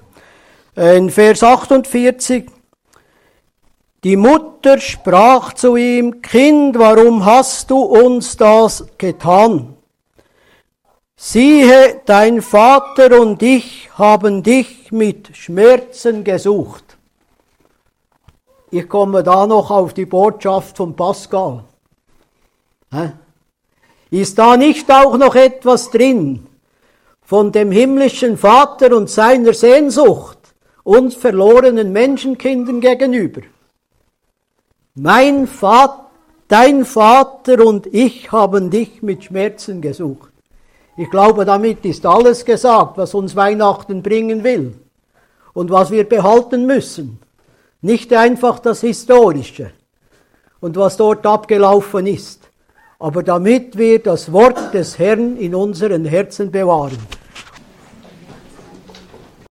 äh, 0.76 0.96
in 0.96 1.10
Vers 1.10 1.42
48, 1.42 2.46
die 4.04 4.16
Mutter 4.16 4.80
sprach 4.80 5.52
zu 5.52 5.76
ihm, 5.76 6.22
Kind, 6.22 6.78
warum 6.78 7.24
hast 7.24 7.70
du 7.70 7.78
uns 7.78 8.36
das 8.36 8.84
getan? 8.98 9.76
Siehe, 11.14 12.00
dein 12.04 12.42
Vater 12.42 13.20
und 13.20 13.40
ich 13.42 13.90
haben 13.96 14.42
dich 14.42 14.90
mit 14.90 15.36
Schmerzen 15.36 16.24
gesucht. 16.24 16.96
Ich 18.72 18.88
komme 18.88 19.22
da 19.22 19.46
noch 19.46 19.70
auf 19.70 19.94
die 19.94 20.06
Botschaft 20.06 20.78
von 20.78 20.96
Pascal. 20.96 21.62
Ist 24.10 24.36
da 24.36 24.56
nicht 24.56 24.90
auch 24.90 25.16
noch 25.16 25.36
etwas 25.36 25.90
drin 25.90 26.46
von 27.22 27.52
dem 27.52 27.70
himmlischen 27.70 28.36
Vater 28.36 28.96
und 28.96 29.08
seiner 29.08 29.54
Sehnsucht 29.54 30.38
uns 30.82 31.14
verlorenen 31.14 31.92
Menschenkindern 31.92 32.80
gegenüber? 32.80 33.42
Mein 34.94 35.46
Vater, 35.46 36.10
dein 36.48 36.84
Vater 36.84 37.64
und 37.64 37.86
ich 37.86 38.30
haben 38.30 38.68
dich 38.68 39.00
mit 39.00 39.24
Schmerzen 39.24 39.80
gesucht. 39.80 40.30
Ich 40.98 41.10
glaube, 41.10 41.46
damit 41.46 41.82
ist 41.86 42.04
alles 42.04 42.44
gesagt, 42.44 42.98
was 42.98 43.14
uns 43.14 43.34
Weihnachten 43.34 44.02
bringen 44.02 44.44
will 44.44 44.74
und 45.54 45.70
was 45.70 45.90
wir 45.90 46.06
behalten 46.06 46.66
müssen. 46.66 47.18
Nicht 47.80 48.12
einfach 48.12 48.58
das 48.58 48.82
Historische 48.82 49.70
und 50.60 50.76
was 50.76 50.98
dort 50.98 51.24
abgelaufen 51.26 52.06
ist, 52.06 52.50
aber 52.98 53.22
damit 53.22 53.78
wir 53.78 53.98
das 53.98 54.30
Wort 54.30 54.74
des 54.74 54.98
Herrn 54.98 55.38
in 55.38 55.54
unseren 55.54 56.04
Herzen 56.04 56.50
bewahren. 56.50 56.98